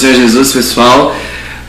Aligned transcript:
Senhor 0.00 0.14
Jesus, 0.14 0.52
pessoal. 0.52 1.14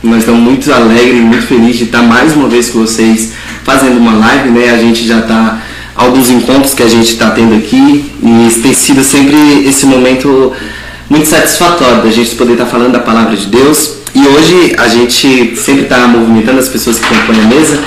Nós 0.02 0.20
estamos 0.20 0.40
muito 0.40 0.72
alegres, 0.72 1.20
muito 1.20 1.46
felizes 1.46 1.76
de 1.76 1.84
estar 1.84 2.00
mais 2.00 2.34
uma 2.34 2.48
vez 2.48 2.70
com 2.70 2.80
vocês 2.80 3.32
fazendo 3.62 3.98
uma 3.98 4.14
live, 4.14 4.48
né? 4.48 4.70
A 4.70 4.78
gente 4.78 5.06
já 5.06 5.18
está 5.18 5.60
alguns 5.94 6.30
encontros 6.30 6.72
que 6.72 6.82
a 6.82 6.88
gente 6.88 7.12
está 7.12 7.32
tendo 7.32 7.54
aqui 7.54 8.10
e 8.22 8.60
tem 8.62 8.72
sido 8.72 9.04
sempre 9.04 9.36
esse 9.68 9.84
momento 9.84 10.50
muito 11.10 11.28
satisfatório 11.28 12.02
da 12.02 12.10
gente 12.10 12.34
poder 12.34 12.52
estar 12.52 12.64
falando 12.64 12.92
da 12.92 13.00
palavra 13.00 13.36
de 13.36 13.48
Deus. 13.48 13.96
E 14.14 14.26
hoje 14.26 14.76
a 14.78 14.88
gente 14.88 15.54
sempre 15.54 15.82
está 15.82 16.08
movimentando 16.08 16.58
as 16.58 16.70
pessoas 16.70 16.98
que 16.98 17.06
compõem 17.06 17.38
a 17.38 17.44
mesa. 17.44 17.84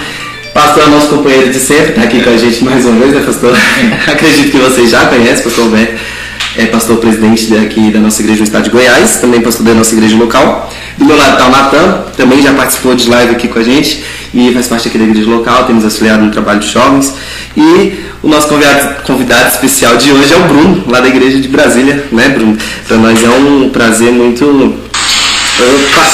Pastor 0.53 0.83
é 0.83 0.89
nosso 0.91 1.07
companheiro 1.07 1.51
de 1.51 1.57
sempre, 1.57 1.89
está 1.89 2.03
aqui 2.03 2.21
com 2.21 2.29
a 2.29 2.37
gente 2.37 2.63
mais 2.63 2.85
uma 2.85 2.99
vez, 2.99 3.15
né, 3.15 3.23
pastor? 3.25 3.51
Acredito 4.07 4.51
que 4.51 4.57
vocês 4.57 4.91
já 4.91 5.07
conhecem, 5.07 5.43
pastor 5.43 5.63
Alberto 5.63 6.14
é 6.57 6.65
pastor 6.67 6.97
presidente 6.97 7.53
aqui 7.57 7.91
da 7.91 7.99
nossa 7.99 8.21
igreja 8.21 8.39
no 8.39 8.45
estado 8.45 8.63
de 8.63 8.69
Goiás, 8.69 9.17
também 9.17 9.41
pastor 9.41 9.65
da 9.65 9.73
nossa 9.73 9.93
igreja 9.93 10.15
local. 10.15 10.71
Do 10.97 11.05
meu 11.05 11.17
lado 11.17 11.33
está 11.33 11.47
o 11.47 11.51
Natan, 11.51 12.03
também 12.15 12.41
já 12.41 12.53
participou 12.53 12.95
de 12.95 13.09
live 13.09 13.35
aqui 13.35 13.47
com 13.47 13.59
a 13.59 13.63
gente 13.63 14.03
e 14.33 14.53
faz 14.53 14.67
parte 14.67 14.87
aqui 14.87 14.97
da 14.97 15.03
igreja 15.03 15.29
local, 15.29 15.65
temos 15.65 15.83
auxiliado 15.83 16.23
no 16.23 16.31
trabalho 16.31 16.61
de 16.61 16.71
jovens. 16.71 17.13
E 17.57 17.99
o 18.23 18.29
nosso 18.29 18.47
convidado, 18.47 19.03
convidado 19.03 19.49
especial 19.49 19.97
de 19.97 20.11
hoje 20.11 20.33
é 20.33 20.37
o 20.37 20.43
Bruno, 20.43 20.83
lá 20.87 21.01
da 21.01 21.09
igreja 21.09 21.39
de 21.39 21.47
Brasília, 21.47 22.05
né, 22.11 22.29
Bruno? 22.29 22.57
Para 22.87 22.97
nós 22.97 23.21
é 23.21 23.29
um 23.29 23.69
prazer 23.69 24.11
muito. 24.11 24.45
Opa, 24.45 26.07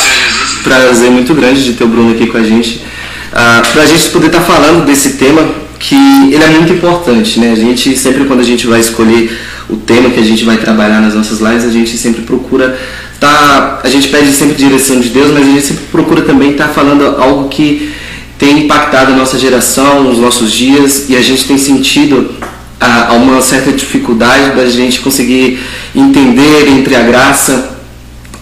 prazer 0.63 1.11
muito 1.11 1.33
grande 1.35 1.63
de 1.63 1.73
ter 1.73 1.83
o 1.83 1.87
Bruno 1.87 2.11
aqui 2.11 2.27
com 2.27 2.37
a 2.37 2.43
gente. 2.43 2.83
Uh, 3.31 3.71
para 3.71 3.83
a 3.83 3.85
gente 3.85 4.09
poder 4.09 4.27
estar 4.27 4.39
tá 4.39 4.45
falando 4.45 4.85
desse 4.85 5.13
tema 5.13 5.61
que 5.79 5.95
ele 6.31 6.43
é 6.43 6.47
muito 6.47 6.73
importante, 6.73 7.39
né? 7.39 7.51
A 7.51 7.55
gente 7.55 7.97
sempre 7.97 8.25
quando 8.25 8.41
a 8.41 8.43
gente 8.43 8.67
vai 8.67 8.79
escolher 8.79 9.35
o 9.71 9.77
tema 9.77 10.09
que 10.09 10.19
a 10.19 10.23
gente 10.23 10.43
vai 10.43 10.57
trabalhar 10.57 11.01
nas 11.01 11.13
nossas 11.13 11.39
lives, 11.39 11.63
a 11.63 11.71
gente 11.71 11.97
sempre 11.97 12.23
procura 12.23 12.77
tá, 13.21 13.79
a 13.83 13.87
gente 13.87 14.07
pede 14.07 14.31
sempre 14.33 14.55
direção 14.55 14.99
de 14.99 15.09
Deus, 15.09 15.31
mas 15.31 15.47
a 15.47 15.51
gente 15.51 15.61
sempre 15.61 15.83
procura 15.91 16.23
também 16.23 16.51
estar 16.51 16.69
tá 16.69 16.73
falando 16.73 17.05
algo 17.21 17.47
que 17.49 17.93
tem 18.37 18.65
impactado 18.65 19.13
a 19.13 19.15
nossa 19.15 19.37
geração, 19.37 20.09
os 20.09 20.17
nossos 20.17 20.51
dias, 20.51 21.05
e 21.07 21.15
a 21.15 21.21
gente 21.21 21.45
tem 21.45 21.59
sentido 21.59 22.31
a, 22.79 23.13
uma 23.13 23.39
certa 23.39 23.71
dificuldade 23.71 24.55
da 24.55 24.65
gente 24.65 24.99
conseguir 25.01 25.59
entender 25.95 26.67
entre 26.69 26.95
a 26.95 27.03
graça 27.03 27.77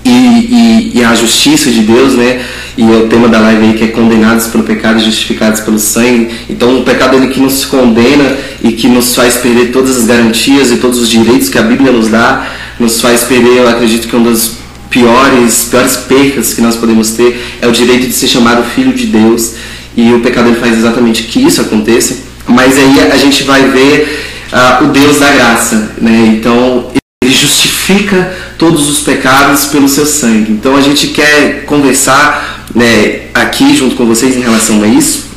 e, 0.06 0.10
e, 0.10 0.92
e, 0.96 1.04
a 1.04 1.14
justiça 1.14 1.70
de 1.70 1.82
Deus, 1.82 2.14
né? 2.14 2.42
E 2.80 2.84
é 2.84 2.96
o 2.96 3.08
tema 3.10 3.28
da 3.28 3.42
live 3.42 3.66
aí 3.66 3.74
que 3.74 3.84
é 3.84 3.88
condenados 3.88 4.48
pelo 4.48 4.64
pecado, 4.64 5.02
justificados 5.02 5.60
pelo 5.60 5.78
sangue. 5.78 6.30
Então 6.50 6.80
o 6.80 6.84
pecado 6.86 7.18
ele 7.18 7.28
que 7.28 7.42
nos 7.42 7.66
condena 7.66 8.38
e 8.64 8.72
que 8.72 8.88
nos 8.88 9.14
faz 9.14 9.36
perder 9.36 9.74
todas 9.74 9.98
as 9.98 10.06
garantias 10.06 10.72
e 10.72 10.78
todos 10.78 10.98
os 10.98 11.10
direitos 11.10 11.50
que 11.50 11.58
a 11.58 11.62
Bíblia 11.62 11.92
nos 11.92 12.08
dá, 12.08 12.48
nos 12.80 13.02
faz 13.02 13.26
perder, 13.26 13.58
eu 13.58 13.68
acredito 13.68 14.08
que 14.08 14.16
um 14.16 14.24
dos 14.24 14.60
piores, 14.90 15.68
piores 15.70 15.98
percas 15.98 16.54
que 16.54 16.62
nós 16.62 16.78
podemos 16.78 17.12
ter 17.12 17.38
é 17.62 17.68
o 17.68 17.72
direito 17.74 18.08
de 18.08 18.14
ser 18.14 18.30
chamado 18.30 18.64
filho 18.64 18.94
de 18.94 19.08
Deus. 19.08 19.56
E 19.98 20.14
o 20.14 20.22
pecado 20.22 20.48
ele 20.48 20.62
faz 20.62 20.78
exatamente 20.78 21.24
que 21.24 21.46
isso 21.46 21.60
aconteça. 21.60 22.18
Mas 22.48 22.78
aí 22.78 23.12
a 23.12 23.18
gente 23.18 23.44
vai 23.44 23.62
ver 23.72 24.24
uh, 24.54 24.86
o 24.86 24.88
Deus 24.88 25.20
da 25.20 25.30
graça, 25.30 25.96
né? 25.98 26.34
Então 26.34 26.90
ele 27.30 27.36
justifica 27.36 28.34
todos 28.58 28.90
os 28.90 29.00
pecados 29.02 29.66
pelo 29.66 29.88
seu 29.88 30.06
sangue. 30.06 30.52
Então 30.52 30.76
a 30.76 30.82
gente 30.82 31.08
quer 31.08 31.64
conversar 31.66 32.66
né, 32.74 33.22
aqui 33.34 33.76
junto 33.76 33.96
com 33.96 34.06
vocês 34.06 34.36
em 34.36 34.42
relação 34.42 34.82
a 34.82 34.88
isso. 34.88 35.28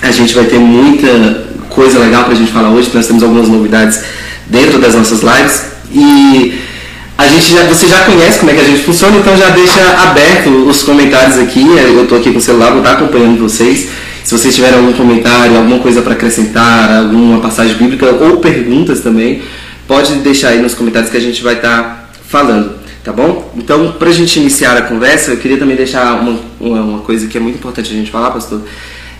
A 0.00 0.10
gente 0.12 0.34
vai 0.34 0.44
ter 0.44 0.58
muita 0.58 1.48
coisa 1.68 1.98
legal 1.98 2.24
para 2.24 2.32
a 2.32 2.36
gente 2.36 2.52
falar 2.52 2.70
hoje, 2.70 2.90
nós 2.94 3.06
temos 3.06 3.22
algumas 3.22 3.48
novidades 3.48 4.00
dentro 4.46 4.78
das 4.78 4.94
nossas 4.94 5.20
lives. 5.20 5.62
E 5.92 6.54
a 7.18 7.26
gente 7.26 7.52
já, 7.52 7.64
você 7.64 7.88
já 7.88 7.98
conhece 8.04 8.38
como 8.38 8.50
é 8.50 8.54
que 8.54 8.60
a 8.60 8.64
gente 8.64 8.82
funciona, 8.82 9.16
então 9.16 9.36
já 9.36 9.50
deixa 9.50 9.80
aberto 9.98 10.48
os 10.68 10.82
comentários 10.82 11.38
aqui. 11.38 11.66
Eu 11.66 12.04
estou 12.04 12.18
aqui 12.18 12.30
com 12.30 12.38
o 12.38 12.42
celular, 12.42 12.70
vou 12.70 12.78
estar 12.78 12.92
acompanhando 12.92 13.38
vocês. 13.40 13.88
Se 14.22 14.38
vocês 14.38 14.54
tiverem 14.54 14.78
algum 14.78 14.92
comentário, 14.92 15.56
alguma 15.56 15.80
coisa 15.80 16.00
para 16.02 16.12
acrescentar, 16.12 16.98
alguma 16.98 17.40
passagem 17.40 17.76
bíblica 17.76 18.06
ou 18.06 18.36
perguntas 18.36 19.00
também, 19.00 19.42
pode 19.92 20.14
deixar 20.20 20.48
aí 20.48 20.62
nos 20.62 20.74
comentários 20.74 21.10
que 21.10 21.18
a 21.18 21.20
gente 21.20 21.42
vai 21.42 21.52
estar 21.52 22.10
falando, 22.26 22.76
tá 23.04 23.12
bom? 23.12 23.52
Então, 23.54 23.92
para 23.92 24.08
a 24.08 24.12
gente 24.12 24.40
iniciar 24.40 24.74
a 24.74 24.80
conversa, 24.80 25.32
eu 25.32 25.36
queria 25.36 25.58
também 25.58 25.76
deixar 25.76 26.18
uma, 26.18 26.40
uma, 26.58 26.80
uma 26.80 26.98
coisa 27.00 27.26
que 27.26 27.36
é 27.36 27.40
muito 27.40 27.56
importante 27.56 27.92
a 27.92 27.94
gente 27.94 28.10
falar, 28.10 28.30
pastor, 28.30 28.62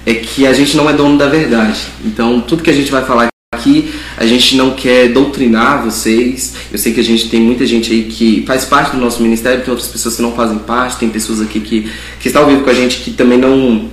é 0.07 0.15
que 0.15 0.47
a 0.47 0.53
gente 0.55 0.75
não 0.75 0.89
é 0.89 0.95
dono 0.95 1.19
da 1.19 1.29
verdade. 1.29 1.79
Então, 2.07 2.41
tudo 2.41 2.63
que 2.63 2.71
a 2.71 2.73
gente 2.73 2.91
vai 2.91 3.05
falar 3.05 3.29
Aqui 3.55 3.93
a 4.17 4.25
gente 4.25 4.57
não 4.57 4.71
quer 4.71 5.11
doutrinar 5.11 5.85
vocês. 5.85 6.55
Eu 6.73 6.79
sei 6.79 6.95
que 6.95 7.01
a 7.01 7.05
gente 7.05 7.29
tem 7.29 7.39
muita 7.39 7.67
gente 7.67 7.93
aí 7.93 8.05
que 8.05 8.43
faz 8.47 8.65
parte 8.65 8.93
do 8.93 8.97
nosso 8.97 9.23
ministério, 9.23 9.63
tem 9.63 9.71
outras 9.71 9.91
pessoas 9.91 10.17
que 10.17 10.23
não 10.23 10.33
fazem 10.33 10.59
parte, 10.59 10.97
tem 10.97 11.11
pessoas 11.11 11.43
aqui 11.43 11.61
que, 11.61 11.93
que 12.19 12.29
estão 12.29 12.45
ao 12.45 12.49
vivo 12.49 12.65
com 12.65 12.71
a 12.71 12.75
gente 12.75 13.03
que 13.03 13.11
também 13.11 13.37
não 13.37 13.91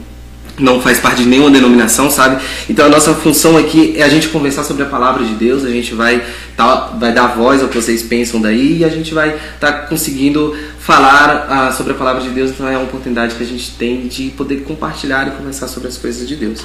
não 0.60 0.82
faz 0.82 1.00
parte 1.00 1.24
de 1.24 1.30
nenhuma 1.30 1.50
denominação, 1.50 2.10
sabe? 2.10 2.44
Então 2.70 2.86
a 2.86 2.90
nossa 2.90 3.14
função 3.14 3.58
aqui 3.58 3.94
é 3.98 4.04
a 4.04 4.10
gente 4.10 4.28
conversar 4.30 4.64
sobre 4.64 4.84
a 4.84 4.86
palavra 4.86 5.24
de 5.24 5.34
Deus, 5.34 5.64
a 5.64 5.70
gente 5.70 5.94
vai, 5.94 6.24
tá, 6.56 6.94
vai 7.00 7.14
dar 7.14 7.28
voz 7.28 7.62
ao 7.62 7.70
que 7.70 7.76
vocês 7.76 8.04
pensam 8.04 8.42
daí 8.42 8.80
e 8.80 8.86
a 8.86 8.90
gente 8.90 9.14
vai 9.14 9.30
estar 9.30 9.72
tá 9.72 9.74
conseguindo 9.88 10.56
falar 10.80 11.48
ah, 11.50 11.72
sobre 11.72 11.94
a 11.94 11.96
palavra 11.96 12.22
de 12.22 12.30
Deus, 12.30 12.52
então 12.52 12.68
é 12.68 12.72
uma 12.72 12.84
oportunidade 12.84 13.36
que 13.36 13.44
a 13.44 13.46
gente 13.46 13.72
tem 13.72 14.08
de 14.08 14.30
poder 14.32 14.64
compartilhar 14.64 15.28
e 15.28 15.32
conversar 15.32 15.68
sobre 15.68 15.88
as 15.88 15.98
coisas 15.98 16.28
de 16.28 16.36
Deus. 16.36 16.62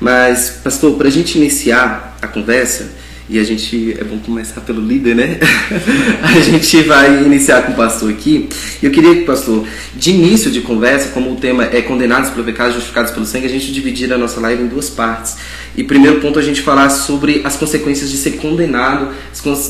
Mas, 0.00 0.60
pastor, 0.62 0.94
para 0.96 1.08
a 1.08 1.10
gente 1.10 1.36
iniciar 1.36 2.16
a 2.22 2.26
conversa, 2.26 2.90
e 3.28 3.40
a 3.40 3.44
gente 3.44 3.96
é 3.98 4.04
bom 4.04 4.18
começar 4.18 4.60
pelo 4.60 4.80
líder, 4.80 5.16
né? 5.16 5.38
a 6.22 6.40
gente 6.40 6.82
vai 6.82 7.24
iniciar 7.24 7.62
com 7.62 7.72
o 7.72 7.74
pastor 7.74 8.08
aqui. 8.10 8.48
Eu 8.80 8.92
queria 8.92 9.16
que, 9.16 9.24
pastor, 9.24 9.66
de 9.94 10.12
início 10.12 10.48
de 10.48 10.60
conversa, 10.60 11.08
como 11.08 11.32
o 11.32 11.36
tema 11.36 11.64
é 11.64 11.82
condenados 11.82 12.30
pelo 12.30 12.44
pecado, 12.44 12.74
justificados 12.74 13.10
pelo 13.10 13.26
sangue, 13.26 13.46
a 13.46 13.50
gente 13.50 13.72
dividir 13.72 14.12
a 14.12 14.18
nossa 14.18 14.38
live 14.40 14.62
em 14.62 14.68
duas 14.68 14.88
partes. 14.88 15.36
E 15.76 15.82
primeiro 15.82 16.20
ponto 16.20 16.38
a 16.38 16.42
gente 16.42 16.62
falar 16.62 16.88
sobre 16.88 17.40
as 17.44 17.56
consequências 17.56 18.10
de 18.10 18.16
ser 18.16 18.32
condenado, 18.32 19.08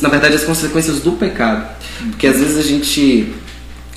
na 0.02 0.08
verdade 0.10 0.36
as 0.36 0.44
consequências 0.44 1.00
do 1.00 1.12
pecado. 1.12 1.66
Porque 2.10 2.26
às 2.26 2.38
vezes 2.38 2.58
a 2.58 2.62
gente 2.62 3.32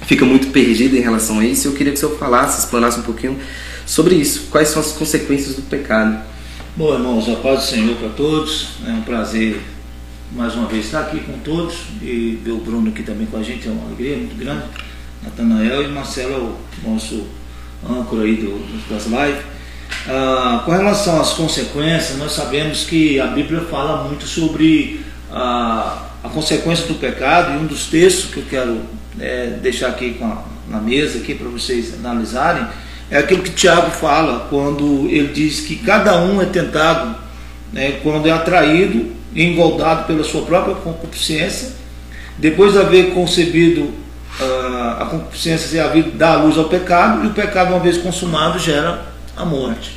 fica 0.05 0.25
muito 0.25 0.47
perdido 0.47 0.95
em 0.95 1.01
relação 1.01 1.37
a 1.39 1.45
isso. 1.45 1.67
Eu 1.67 1.73
queria 1.73 1.91
que 1.91 1.97
o 1.97 1.99
senhor 1.99 2.17
falasse, 2.17 2.59
explanasse 2.59 2.99
um 2.99 3.03
pouquinho 3.03 3.37
sobre 3.85 4.15
isso. 4.15 4.47
Quais 4.49 4.69
são 4.69 4.81
as 4.81 4.93
consequências 4.93 5.55
do 5.55 5.63
pecado? 5.63 6.28
Bom, 6.79 6.93
irmãos, 6.93 7.27
a 7.27 7.35
paz 7.35 7.59
do 7.59 7.65
Senhor 7.65 7.97
para 7.97 8.07
todos. 8.07 8.69
É 8.87 8.91
um 8.91 9.01
prazer 9.01 9.59
mais 10.31 10.55
uma 10.55 10.65
vez 10.65 10.85
estar 10.85 11.01
aqui 11.01 11.19
com 11.19 11.37
todos 11.39 11.75
e 12.01 12.39
ver 12.41 12.51
o 12.51 12.59
Bruno 12.59 12.87
aqui 12.87 13.03
também 13.03 13.27
com 13.27 13.35
a 13.35 13.43
gente. 13.43 13.67
É 13.67 13.71
uma 13.71 13.85
alegria 13.87 14.15
muito 14.15 14.37
grande. 14.37 14.63
Natanael 15.21 15.83
e 15.83 15.87
Marcelo, 15.89 16.33
é 16.33 16.87
o 16.87 16.89
nosso 16.89 17.27
âncora 17.85 18.23
aí 18.23 18.37
do, 18.37 18.89
das 18.89 19.07
lives. 19.07 19.43
Ah, 20.07 20.63
com 20.65 20.71
relação 20.71 21.19
às 21.19 21.33
consequências, 21.33 22.17
nós 22.17 22.31
sabemos 22.31 22.85
que 22.85 23.19
a 23.19 23.27
Bíblia 23.27 23.59
fala 23.69 24.07
muito 24.07 24.25
sobre 24.25 25.01
a, 25.29 26.11
a 26.23 26.29
consequência 26.29 26.87
do 26.87 26.93
pecado 26.93 27.55
e 27.55 27.57
um 27.57 27.65
dos 27.65 27.87
textos 27.87 28.33
que 28.33 28.37
eu 28.37 28.45
quero 28.49 28.79
é, 29.19 29.47
deixar 29.61 29.89
aqui 29.89 30.17
a, 30.21 30.43
na 30.69 30.79
mesa 30.79 31.17
aqui 31.17 31.35
para 31.35 31.49
vocês 31.49 31.93
analisarem 31.95 32.65
é 33.11 33.17
aquilo 33.17 33.41
que 33.41 33.51
Tiago 33.51 33.89
fala 33.91 34.47
quando 34.49 35.07
ele 35.09 35.33
diz 35.33 35.61
que 35.61 35.75
cada 35.77 36.21
um 36.21 36.41
é 36.41 36.45
tentado 36.45 37.15
né, 37.73 37.99
quando 38.03 38.27
é 38.27 38.31
atraído 38.31 39.11
e 39.33 39.43
engoldado 39.43 40.05
pela 40.05 40.23
sua 40.23 40.43
própria 40.43 40.75
concupiscência, 40.75 41.71
depois 42.37 42.73
de 42.73 42.79
haver 42.79 43.13
concebido 43.13 43.81
uh, 43.81 45.01
a 45.01 45.07
concupiscência 45.09 45.77
e 45.77 45.79
havido 45.79 46.11
dar 46.11 46.43
luz 46.43 46.57
ao 46.57 46.65
pecado, 46.65 47.23
e 47.23 47.27
o 47.27 47.33
pecado, 47.33 47.69
uma 47.69 47.79
vez 47.79 47.97
consumado, 47.97 48.57
gera 48.57 49.05
a 49.35 49.45
morte. 49.45 49.95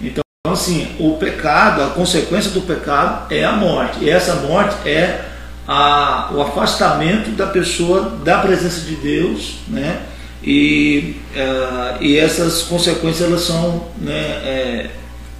Então, 0.00 0.22
assim, 0.46 0.96
o 0.98 1.16
pecado, 1.16 1.82
a 1.82 1.90
consequência 1.90 2.50
do 2.50 2.62
pecado 2.62 3.32
é 3.32 3.44
a 3.44 3.52
morte, 3.52 3.98
e 4.00 4.10
essa 4.10 4.34
morte 4.36 4.76
é 4.88 5.26
a, 5.66 6.30
o 6.32 6.42
afastamento 6.42 7.30
da 7.30 7.46
pessoa 7.46 8.18
da 8.24 8.38
presença 8.38 8.80
de 8.80 8.96
Deus, 8.96 9.58
né? 9.68 10.00
E, 10.42 11.16
uh, 11.36 12.02
e 12.02 12.18
essas 12.18 12.62
consequências 12.62 13.28
elas 13.28 13.42
são 13.42 13.86
né, 13.98 14.12
é, 14.12 14.86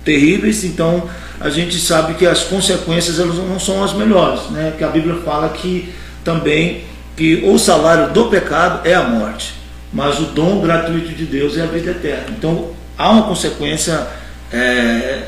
terríveis, 0.04 0.64
então 0.64 1.08
a 1.40 1.50
gente 1.50 1.76
sabe 1.78 2.14
que 2.14 2.24
as 2.24 2.44
consequências 2.44 3.18
elas 3.18 3.36
não 3.36 3.58
são 3.58 3.82
as 3.82 3.92
melhores, 3.92 4.48
né? 4.50 4.74
que 4.78 4.84
a 4.84 4.88
Bíblia 4.88 5.16
fala 5.24 5.48
que 5.48 5.92
também 6.22 6.84
que 7.16 7.42
o 7.44 7.58
salário 7.58 8.12
do 8.12 8.26
pecado 8.26 8.86
é 8.86 8.94
a 8.94 9.02
morte, 9.02 9.54
mas 9.92 10.20
o 10.20 10.26
dom 10.26 10.60
gratuito 10.60 11.08
de 11.08 11.24
Deus 11.24 11.58
é 11.58 11.62
a 11.62 11.66
vida 11.66 11.90
eterna. 11.90 12.26
Então 12.38 12.70
há 12.96 13.10
uma 13.10 13.24
consequência 13.24 14.06
é, 14.52 15.24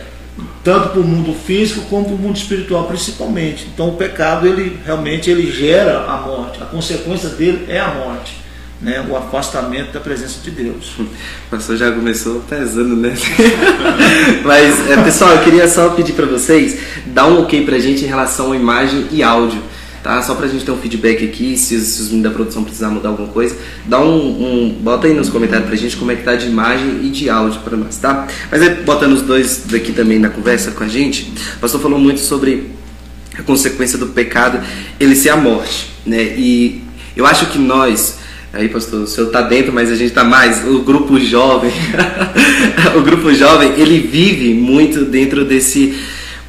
tanto 0.62 0.90
para 0.90 1.00
o 1.00 1.04
mundo 1.04 1.34
físico 1.34 1.82
como 1.90 2.04
para 2.04 2.14
o 2.14 2.18
mundo 2.18 2.36
espiritual 2.36 2.84
principalmente. 2.84 3.66
Então 3.74 3.88
o 3.88 3.96
pecado 3.96 4.46
ele 4.46 4.78
realmente 4.86 5.28
ele 5.28 5.50
gera 5.50 6.04
a 6.04 6.16
morte, 6.18 6.62
a 6.62 6.66
consequência 6.66 7.30
dele 7.30 7.66
é 7.68 7.80
a 7.80 7.88
morte 7.88 8.44
né, 8.84 9.04
o 9.08 9.16
afastamento 9.16 9.92
da 9.92 10.00
presença 10.00 10.38
de 10.42 10.50
Deus. 10.50 10.92
Pastor 11.50 11.76
já 11.76 11.90
começou 11.90 12.40
pesando, 12.40 12.94
né? 12.94 13.14
Mas, 14.44 14.90
é, 14.90 15.02
pessoal, 15.02 15.32
eu 15.32 15.42
queria 15.42 15.66
só 15.66 15.88
pedir 15.88 16.12
para 16.12 16.26
vocês 16.26 16.78
dar 17.06 17.26
um 17.26 17.40
ok 17.40 17.64
para 17.64 17.76
a 17.76 17.81
gente 17.81 18.04
em 18.04 18.06
relação 18.06 18.52
à 18.52 18.56
imagem 18.56 19.06
e 19.10 19.22
áudio. 19.22 19.62
tá? 20.02 20.20
Só 20.20 20.34
pra 20.34 20.46
gente 20.46 20.66
ter 20.66 20.70
um 20.70 20.76
feedback 20.76 21.25
aqui, 21.25 21.56
se, 21.56 21.75
os 21.76 22.08
meninos 22.08 22.25
da 22.25 22.31
produção 22.31 22.62
precisar 22.62 22.90
mudar 22.90 23.08
alguma 23.08 23.28
coisa, 23.28 23.56
dá 23.86 23.98
um, 23.98 24.19
um, 24.19 24.78
bota 24.82 25.06
aí 25.06 25.14
nos 25.14 25.31
comentários 25.31 25.66
pra 25.66 25.76
gente 25.76 25.96
como 25.96 26.12
é 26.12 26.16
que 26.16 26.22
tá 26.22 26.36
de 26.36 26.46
imagem 26.46 27.00
e 27.04 27.08
de 27.08 27.31
áudio 27.31 27.60
pra 27.62 27.78
nós, 27.78 27.96
tá? 27.96 28.28
Mas 28.50 28.60
aí, 28.60 28.82
botando 28.82 29.14
os 29.14 29.22
dois 29.22 29.62
daqui 29.64 29.92
também 29.92 30.19
na 30.19 30.28
conversa 30.28 30.72
com 30.72 30.84
a 30.84 30.88
gente, 30.88 31.32
o 31.56 31.60
pastor 31.60 31.81
falou 31.81 31.98
muito 31.98 32.20
sobre 32.20 32.70
a 33.38 33.42
consequência 33.42 33.96
do 33.96 34.08
pecado, 34.08 34.62
ele 35.00 35.16
ser 35.16 35.31
a 35.31 35.36
morte, 35.38 35.90
né? 36.04 36.22
E 36.36 36.84
eu 37.16 37.25
acho 37.25 37.46
que 37.46 37.58
nós, 37.58 38.19
aí 38.54 38.68
pastor, 38.68 39.02
o 39.02 39.06
senhor 39.06 39.26
está 39.26 39.42
dentro, 39.42 39.72
mas 39.72 39.90
a 39.90 39.94
gente 39.94 40.08
está 40.08 40.24
mais, 40.24 40.66
o 40.66 40.80
grupo 40.80 41.18
jovem, 41.18 41.72
o 42.96 43.02
grupo 43.02 43.32
jovem, 43.34 43.74
ele 43.76 44.00
vive 44.00 44.54
muito 44.54 45.04
dentro 45.04 45.44
desse 45.44 45.98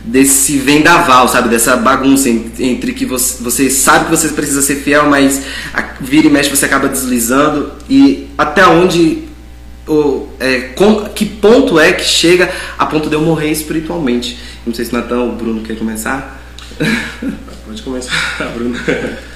desse 0.08 0.58
vendaval, 0.58 1.28
sabe, 1.28 1.50
dessa 1.50 1.76
bagunça 1.76 2.30
entre 2.30 2.94
que 2.94 3.08
você, 3.08 3.42
você 3.42 3.72
sabe 3.72 4.06
que 4.06 4.12
você 4.12 4.30
precisa 4.30 4.62
ser 4.62 4.76
fiel, 4.76 5.10
mas 5.10 5.42
vira 6.00 6.28
e 6.28 6.30
mexe 6.30 6.48
você 6.48 6.66
acaba 6.66 6.88
deslizando 6.88 7.72
e 7.90 8.28
até 8.38 8.68
onde 8.68 9.24
o, 9.88 10.28
é, 10.40 10.60
com, 10.76 11.06
que 11.06 11.26
ponto 11.26 11.80
é 11.80 11.92
que 11.92 12.04
chega 12.04 12.52
a 12.78 12.86
ponto 12.86 13.10
de 13.10 13.16
eu 13.16 13.22
morrer 13.22 13.52
espiritualmente? 13.52 14.38
Não 14.64 14.74
sei 14.74 14.86
se 14.86 14.94
Natan 14.94 15.22
ou 15.22 15.32
Bruno 15.32 15.62
quer 15.62 15.76
começar. 15.76 16.40
Pode 17.66 17.82
começar, 17.82 18.52
Bruno. 18.54 18.78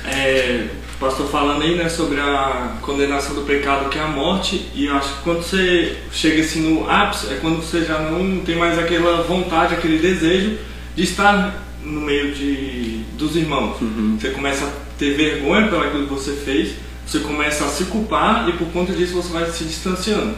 É, 0.05 0.65
o 0.99 1.05
pastor 1.05 1.29
falando 1.29 1.61
aí, 1.61 1.75
né, 1.75 1.87
sobre 1.87 2.19
a 2.19 2.75
condenação 2.81 3.33
do 3.33 3.43
pecado 3.43 3.89
que 3.89 3.97
é 3.97 4.01
a 4.01 4.07
morte, 4.07 4.69
e 4.75 4.87
eu 4.87 4.95
acho 4.95 5.15
que 5.15 5.23
quando 5.23 5.41
você 5.41 5.95
chega 6.11 6.41
assim 6.41 6.59
no 6.59 6.89
ápice, 6.91 7.31
é 7.31 7.37
quando 7.39 7.61
você 7.61 7.85
já 7.85 7.99
não 7.99 8.43
tem 8.43 8.57
mais 8.57 8.77
aquela 8.77 9.23
vontade, 9.23 9.73
aquele 9.73 9.97
desejo 9.97 10.57
de 10.97 11.03
estar 11.03 11.65
no 11.81 12.01
meio 12.01 12.33
de, 12.33 13.03
dos 13.17 13.37
irmãos. 13.37 13.79
Uhum. 13.79 14.17
Você 14.19 14.31
começa 14.31 14.65
a 14.65 14.71
ter 14.97 15.15
vergonha 15.15 15.69
pelo 15.69 15.83
aquilo 15.83 16.05
que 16.05 16.13
você 16.13 16.33
fez, 16.33 16.73
você 17.07 17.19
começa 17.19 17.63
a 17.63 17.69
se 17.69 17.85
culpar 17.85 18.49
e 18.49 18.51
por 18.51 18.67
conta 18.67 18.91
disso 18.91 19.13
você 19.13 19.31
vai 19.31 19.49
se 19.49 19.63
distanciando. 19.63 20.35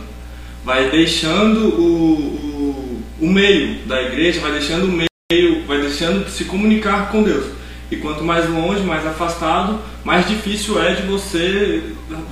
Vai 0.63 0.91
deixando 0.91 1.69
o, 1.69 2.13
o, 2.19 3.03
o 3.19 3.27
meio 3.27 3.79
da 3.87 3.99
igreja, 3.99 4.39
vai 4.39 4.51
deixando 4.51 4.85
o 4.85 4.91
meio, 4.91 5.65
vai 5.65 5.81
deixando 5.81 6.23
de 6.23 6.31
se 6.31 6.45
comunicar 6.45 7.11
com 7.11 7.23
Deus. 7.23 7.60
E 7.91 7.97
quanto 7.97 8.23
mais 8.23 8.49
longe, 8.49 8.83
mais 8.83 9.05
afastado, 9.05 9.77
mais 10.05 10.25
difícil 10.25 10.81
é 10.81 10.93
de 10.93 11.03
você 11.03 11.83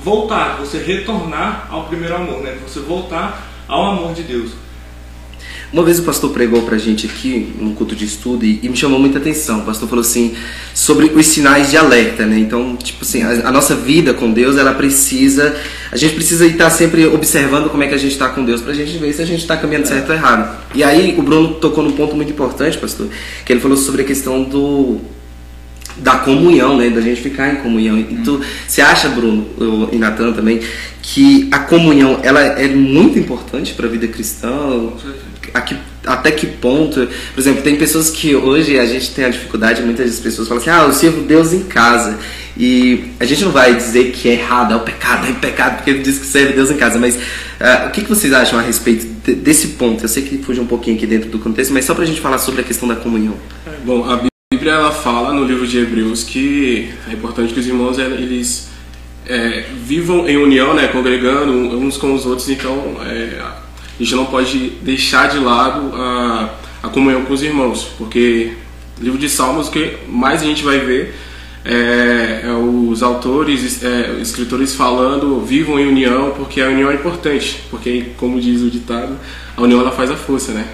voltar, 0.02 0.56
você 0.58 0.78
retornar 0.78 1.68
ao 1.70 1.84
primeiro 1.84 2.16
amor, 2.16 2.42
né? 2.42 2.58
Você 2.66 2.80
voltar 2.80 3.46
ao 3.68 3.92
amor 3.92 4.14
de 4.14 4.24
Deus. 4.24 4.52
Uma 5.72 5.84
vez 5.84 6.00
o 6.00 6.04
pastor 6.04 6.32
pregou 6.32 6.64
pra 6.64 6.80
gente 6.80 7.06
aqui, 7.06 7.54
num 7.60 7.76
culto 7.76 7.96
de 7.96 8.04
estudo, 8.04 8.44
e, 8.44 8.60
e, 8.64 8.70
me 8.70 8.76
chamou 8.76 9.00
muita 9.00 9.20
atenção. 9.20 9.60
O 9.60 9.66
pastor 9.66 9.88
falou 9.88 10.02
assim, 10.02 10.34
sobre 10.74 11.08
os 11.08 11.28
sinais 11.28 11.70
de 11.70 11.78
alerta, 11.78 12.26
né? 12.26 12.40
Então, 12.40 12.76
tipo 12.76 13.04
assim, 13.04 13.22
a, 13.22 13.50
a 13.50 13.52
nossa 13.52 13.76
vida 13.76 14.14
com 14.14 14.32
Deus, 14.32 14.58
ela 14.58 14.74
precisa. 14.74 15.56
A 15.92 15.98
gente 15.98 16.16
precisa 16.16 16.48
estar 16.48 16.72
sempre 16.72 17.06
observando 17.06 17.70
como 17.70 17.84
é 17.84 17.88
que 17.88 17.94
a 17.94 18.00
gente 18.00 18.14
está 18.14 18.30
com 18.30 18.44
Deus, 18.44 18.62
pra 18.62 18.74
gente 18.74 18.98
ver 18.98 19.14
se 19.14 19.22
a 19.22 19.26
gente 19.26 19.42
está 19.42 19.58
caminhando 19.58 19.88
certo 19.88 20.10
ou 20.10 20.16
errado. 20.16 20.58
E 20.74 20.84
aí, 20.84 21.16
o 21.20 21.22
Bruno 21.22 21.56
tocou 21.56 21.84
num 21.84 21.92
ponto 21.92 22.16
muito 22.16 22.32
importante, 22.32 22.78
pastor, 22.78 23.08
que 23.46 23.54
ele 23.54 23.60
falou 23.60 23.78
sobre 23.78 24.02
a 24.02 24.06
questão 24.06 24.42
do 24.42 25.00
da 25.98 26.18
comunhão, 26.18 26.78
né? 26.78 26.90
Da 26.90 27.02
gente 27.02 27.22
ficar 27.22 27.54
em 27.54 27.58
comunhão. 27.58 27.98
E 27.98 28.04
tu, 28.24 28.42
você 28.68 28.82
acha, 28.82 29.10
Bruno 29.10 29.90
e 29.92 29.98
Natan 29.98 30.34
também, 30.34 30.62
que 31.02 31.48
a 31.52 31.60
comunhão 31.60 32.20
ela 32.24 32.42
é 32.42 32.68
muito 32.68 33.18
importante 33.18 33.74
para 33.74 33.86
a 33.86 33.90
vida 33.90 34.08
cristã? 34.08 34.50
Aqui, 35.54 35.76
até 36.06 36.32
que 36.32 36.46
ponto? 36.46 37.08
Por 37.34 37.40
exemplo, 37.40 37.62
tem 37.62 37.76
pessoas 37.76 38.10
que 38.10 38.36
hoje 38.36 38.78
a 38.78 38.86
gente 38.86 39.12
tem 39.12 39.26
a 39.26 39.30
dificuldade, 39.30 39.82
muitas 39.82 40.20
pessoas 40.20 40.48
falam 40.48 40.62
assim: 40.62 40.70
ah, 40.70 40.84
eu 40.84 40.94
sirvo 40.94 41.22
Deus 41.24 41.54
em 41.54 41.64
casa. 41.64 42.18
E 42.58 43.12
a 43.20 43.26
gente 43.26 43.46
não 43.46 43.52
vai 43.52 43.74
dizer 43.74 44.12
que 44.12 44.28
é 44.28 44.34
errado, 44.34 44.74
é 44.74 44.76
o 44.76 44.82
pecado, 44.82 45.28
é 45.28 45.32
o 45.32 45.36
pecado, 45.36 45.78
porque 45.78 45.92
ele 45.92 46.00
diz 46.04 46.20
que 46.20 46.26
serve 46.26 46.54
Deus 46.54 46.70
em 46.70 46.76
casa. 46.76 47.00
Mas 47.00 47.16
uh, 47.16 47.88
o 47.88 47.92
que, 47.92 48.02
que 48.02 48.10
vocês 48.10 48.34
acham 48.34 48.60
a 48.60 48.62
respeito 48.62 49.08
de, 49.24 49.34
desse 49.34 49.70
ponto? 49.70 50.04
Eu 50.04 50.10
sei 50.10 50.24
que 50.24 50.38
fugiu 50.40 50.64
um 50.64 50.68
pouquinho 50.68 50.98
aqui 50.98 51.08
dentro 51.08 51.30
do 51.30 51.40
contexto, 51.40 51.74
mas 51.74 51.86
só 51.86 51.94
para 51.96 52.04
a 52.04 52.08
gente 52.08 52.20
falar 52.20 52.38
sobre 52.38 52.60
a 52.60 52.64
questão 52.64 52.88
da 52.88 52.98
comunhão. 52.98 53.36
Bom, 53.86 54.04
a 54.04 54.30
Bíblia 54.70 54.84
ela 54.84 54.92
fala 54.92 55.34
no 55.34 55.46
livro 55.46 55.66
de 55.66 55.80
Hebreus 55.80 56.24
que 56.24 56.90
é 57.10 57.14
importante 57.14 57.54
que 57.54 57.60
os 57.60 57.66
irmãos 57.66 57.98
eles 57.98 58.70
é, 59.26 59.66
vivam 59.84 60.30
em 60.30 60.38
união, 60.38 60.76
né, 60.76 60.88
congregando 60.90 61.52
uns 61.52 61.98
com 61.98 62.14
os 62.14 62.24
outros. 62.24 62.48
Então 62.50 62.98
é, 63.04 63.40
a 63.42 63.64
gente 63.98 64.14
não 64.14 64.28
pode 64.28 64.70
deixar 64.84 65.28
de 65.28 65.40
lado 65.40 65.92
a, 65.96 66.54
a 66.84 66.90
comunhão 66.90 67.26
com 67.26 67.34
os 67.34 67.42
irmãos, 67.42 67.86
porque 67.98 68.54
no 69.00 69.06
livro 69.06 69.18
de 69.18 69.28
Salmos 69.28 69.70
o 69.70 69.72
que 69.72 69.98
mais 70.08 70.44
a 70.44 70.46
gente 70.46 70.64
vai 70.64 70.78
ver 70.78 71.16
é, 71.66 72.42
é 72.44 72.52
os 72.52 73.02
autores, 73.02 73.84
é, 73.84 74.20
escritores 74.22 74.76
falando 74.76 75.42
vivam 75.42 75.80
em 75.80 75.88
união, 75.88 76.32
porque 76.38 76.62
a 76.62 76.68
união 76.68 76.92
é 76.92 76.94
importante, 76.94 77.64
porque 77.72 78.12
como 78.18 78.40
diz 78.40 78.62
o 78.62 78.70
ditado, 78.70 79.18
a 79.58 79.62
união 79.64 79.82
ela 79.82 79.92
faz 79.92 80.12
a 80.12 80.16
força, 80.16 80.52
né? 80.52 80.68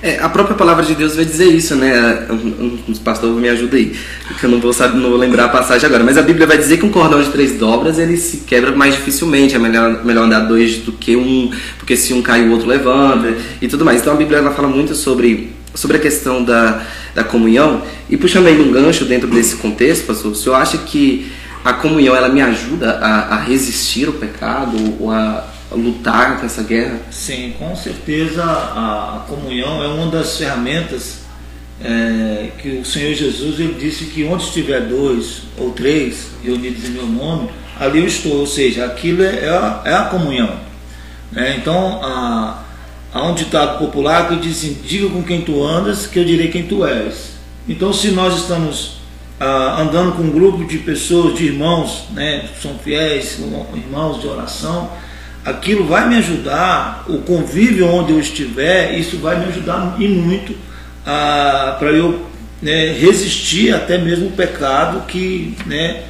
É, 0.00 0.20
a 0.20 0.28
própria 0.28 0.54
palavra 0.54 0.84
de 0.84 0.94
Deus 0.94 1.16
vai 1.16 1.24
dizer 1.24 1.46
isso, 1.46 1.74
né? 1.74 2.26
Os 2.86 3.00
pastores 3.00 3.34
me 3.36 3.48
ajudem 3.48 3.80
aí, 3.80 3.98
porque 4.28 4.46
eu 4.46 4.50
não 4.50 4.60
vou, 4.60 4.72
saber, 4.72 4.96
não 4.96 5.10
vou 5.10 5.18
lembrar 5.18 5.46
a 5.46 5.48
passagem 5.48 5.86
agora. 5.86 6.04
Mas 6.04 6.16
a 6.16 6.22
Bíblia 6.22 6.46
vai 6.46 6.56
dizer 6.56 6.78
que 6.78 6.86
um 6.86 6.90
cordão 6.90 7.20
de 7.20 7.30
três 7.30 7.58
dobras 7.58 7.98
ele 7.98 8.16
se 8.16 8.38
quebra 8.38 8.70
mais 8.70 8.94
dificilmente. 8.94 9.56
É 9.56 9.58
melhor, 9.58 10.04
melhor 10.04 10.24
andar 10.24 10.40
dois 10.40 10.78
do 10.78 10.92
que 10.92 11.16
um, 11.16 11.50
porque 11.78 11.96
se 11.96 12.14
um 12.14 12.22
cai 12.22 12.46
o 12.46 12.52
outro 12.52 12.68
levanta 12.68 13.36
e 13.60 13.66
tudo 13.66 13.84
mais. 13.84 14.00
Então 14.00 14.12
a 14.12 14.16
Bíblia 14.16 14.38
ela 14.38 14.52
fala 14.52 14.68
muito 14.68 14.94
sobre, 14.94 15.50
sobre 15.74 15.96
a 15.96 16.00
questão 16.00 16.44
da, 16.44 16.80
da 17.12 17.24
comunhão. 17.24 17.82
E 18.08 18.16
puxando 18.16 18.46
aí 18.46 18.60
um 18.60 18.70
gancho 18.70 19.04
dentro 19.04 19.28
desse 19.28 19.56
contexto, 19.56 20.06
pastor, 20.06 20.30
o 20.30 20.34
senhor 20.34 20.54
acha 20.54 20.78
que 20.78 21.26
a 21.64 21.72
comunhão 21.72 22.14
ela 22.14 22.28
me 22.28 22.40
ajuda 22.40 22.92
a, 23.02 23.34
a 23.34 23.40
resistir 23.40 24.06
ao 24.06 24.12
pecado 24.12 24.76
ou 25.00 25.10
a 25.10 25.44
lutar 25.70 26.38
com 26.38 26.46
essa 26.46 26.62
guerra? 26.62 26.98
Sim, 27.10 27.54
com 27.58 27.74
certeza 27.76 28.42
a, 28.42 29.16
a 29.16 29.20
comunhão 29.28 29.82
é 29.82 29.88
uma 29.88 30.10
das 30.10 30.36
ferramentas 30.36 31.28
é, 31.82 32.50
que 32.58 32.68
o 32.78 32.84
Senhor 32.84 33.14
Jesus 33.14 33.60
ele 33.60 33.76
disse 33.78 34.06
que 34.06 34.24
onde 34.24 34.42
estiver 34.42 34.80
dois 34.82 35.42
ou 35.56 35.70
três 35.70 36.30
reunidos 36.42 36.84
em 36.84 36.92
meu 36.92 37.06
nome, 37.06 37.50
ali 37.78 38.00
eu 38.00 38.06
estou. 38.06 38.38
Ou 38.38 38.46
seja, 38.46 38.84
aquilo 38.84 39.22
é, 39.22 39.44
é, 39.44 39.48
a, 39.48 39.82
é 39.84 39.94
a, 39.94 40.04
comunhão. 40.04 40.50
Né? 41.30 41.56
Então, 41.58 42.00
a, 42.02 42.64
há 43.12 43.22
um 43.22 43.34
ditado 43.34 43.78
popular 43.78 44.28
que 44.28 44.36
diz 44.36 44.58
assim, 44.58 44.78
diga 44.84 45.08
com 45.08 45.22
quem 45.22 45.42
tu 45.42 45.62
andas, 45.64 46.06
que 46.06 46.18
eu 46.18 46.24
direi 46.24 46.48
quem 46.48 46.64
tu 46.64 46.84
és. 46.84 47.38
Então, 47.68 47.92
se 47.92 48.08
nós 48.10 48.38
estamos 48.38 48.98
ah, 49.38 49.82
andando 49.82 50.12
com 50.16 50.22
um 50.22 50.30
grupo 50.30 50.64
de 50.64 50.78
pessoas, 50.78 51.36
de 51.36 51.44
irmãos, 51.44 52.04
né, 52.12 52.48
que 52.52 52.62
são 52.62 52.78
fiéis, 52.78 53.38
irmãos 53.74 54.20
de 54.20 54.26
oração, 54.26 54.90
aquilo 55.44 55.86
vai 55.86 56.08
me 56.08 56.16
ajudar, 56.16 57.04
o 57.08 57.18
convívio 57.18 57.86
onde 57.86 58.12
eu 58.12 58.20
estiver, 58.20 58.98
isso 58.98 59.18
vai 59.18 59.38
me 59.38 59.46
ajudar 59.46 59.96
e 59.98 60.08
muito 60.08 60.54
para 61.04 61.90
eu 61.90 62.26
né, 62.60 62.92
resistir 62.92 63.74
até 63.74 63.98
mesmo 63.98 64.28
o 64.28 64.32
pecado 64.32 65.06
que 65.06 65.56
né, 65.66 66.04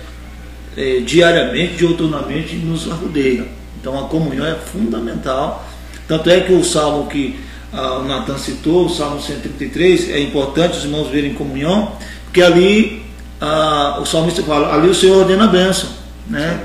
é, 0.76 1.00
diariamente, 1.00 1.74
dioturnamente 1.74 2.56
nos 2.56 2.90
arrodeia. 2.90 3.46
Então 3.80 3.98
a 3.98 4.08
comunhão 4.08 4.46
é 4.46 4.54
fundamental. 4.54 5.66
Tanto 6.06 6.30
é 6.30 6.40
que 6.40 6.52
o 6.52 6.64
salmo 6.64 7.06
que 7.06 7.38
ah, 7.72 7.98
o 7.98 8.04
Natan 8.04 8.38
citou, 8.38 8.86
o 8.86 8.88
salmo 8.88 9.20
133, 9.20 10.10
é 10.10 10.20
importante 10.20 10.78
os 10.78 10.84
irmãos 10.84 11.08
verem 11.08 11.34
comunhão, 11.34 11.92
porque 12.24 12.42
ali 12.42 13.02
ah, 13.40 13.98
o 14.00 14.06
salmista 14.06 14.42
fala, 14.42 14.74
ali 14.74 14.88
o 14.88 14.94
Senhor 14.94 15.18
ordena 15.18 15.44
a 15.44 15.48
bênção. 15.48 15.90
Né? 16.26 16.64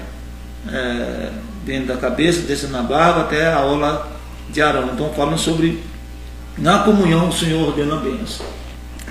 É, 0.71 1.29
dentro 1.65 1.87
da 1.87 1.97
cabeça, 1.97 2.41
descendo 2.41 2.73
na 2.73 2.83
barba 2.83 3.21
até 3.21 3.51
a 3.51 3.61
ola 3.61 4.11
de 4.49 4.61
Arão. 4.61 4.91
Então 4.93 5.11
falam 5.13 5.37
sobre 5.37 5.79
na 6.57 6.79
comunhão 6.79 7.29
o 7.29 7.33
Senhor 7.33 7.67
ordena 7.67 7.95
a 7.95 7.99
bênção. 7.99 8.45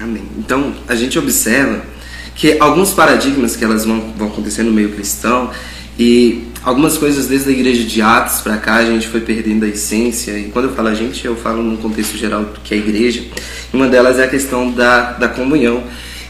Amém. 0.00 0.22
Então 0.38 0.74
a 0.88 0.94
gente 0.94 1.18
observa 1.18 1.82
que 2.34 2.58
alguns 2.58 2.92
paradigmas 2.92 3.56
que 3.56 3.64
elas 3.64 3.84
vão, 3.84 4.12
vão 4.16 4.28
acontecer 4.28 4.62
no 4.62 4.72
meio 4.72 4.92
cristão 4.92 5.50
e 5.98 6.48
algumas 6.64 6.96
coisas 6.96 7.26
desde 7.26 7.50
a 7.50 7.52
igreja 7.52 7.84
de 7.84 8.00
Atos 8.00 8.40
para 8.40 8.56
cá 8.56 8.76
a 8.76 8.84
gente 8.84 9.06
foi 9.08 9.20
perdendo 9.20 9.64
a 9.64 9.68
essência 9.68 10.38
e 10.38 10.44
quando 10.44 10.68
eu 10.68 10.74
falo 10.74 10.88
a 10.88 10.94
gente 10.94 11.24
eu 11.24 11.36
falo 11.36 11.62
num 11.62 11.76
contexto 11.76 12.16
geral 12.16 12.46
que 12.64 12.72
é 12.72 12.78
a 12.78 12.80
igreja 12.80 13.24
uma 13.72 13.86
delas 13.86 14.18
é 14.18 14.24
a 14.24 14.28
questão 14.28 14.70
da, 14.70 15.12
da 15.12 15.28
comunhão 15.28 15.84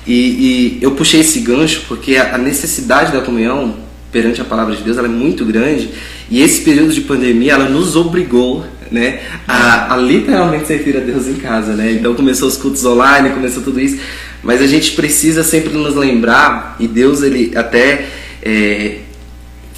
e, 0.05 0.13
e 0.13 0.79
eu 0.83 0.91
puxei 0.93 1.21
esse 1.21 1.41
gancho 1.41 1.85
porque 1.87 2.17
a 2.17 2.37
necessidade 2.37 3.13
da 3.13 3.21
comunhão 3.21 3.77
perante 4.13 4.41
a 4.43 4.45
palavra 4.45 4.77
de 4.77 4.83
Deus 4.83 4.99
ela 4.99 5.09
é 5.09 5.11
muito 5.11 5.45
grande. 5.45 5.91
E 6.31 6.41
esse 6.43 6.61
período 6.61 6.93
de 6.93 7.01
pandemia 7.01 7.55
ela 7.55 7.69
nos 7.69 7.97
obrigou 7.97 8.65
né 8.91 9.21
a, 9.49 9.95
a 9.95 9.97
literalmente 9.97 10.67
servir 10.67 10.95
a 10.99 11.01
Deus 11.01 11.27
em 11.27 11.35
casa 11.35 11.73
né? 11.73 11.93
Então 11.93 12.15
começou 12.15 12.47
os 12.47 12.59
cultos 12.59 12.85
online 12.85 13.31
começou 13.31 13.63
tudo 13.63 13.81
isso. 13.81 13.99
Mas 14.43 14.61
a 14.61 14.67
gente 14.67 14.93
precisa 14.93 15.43
sempre 15.43 15.73
nos 15.73 15.97
lembrar 15.97 16.77
e 16.79 16.87
Deus 16.87 17.23
ele 17.23 17.57
até 17.57 18.07
é, 18.43 18.99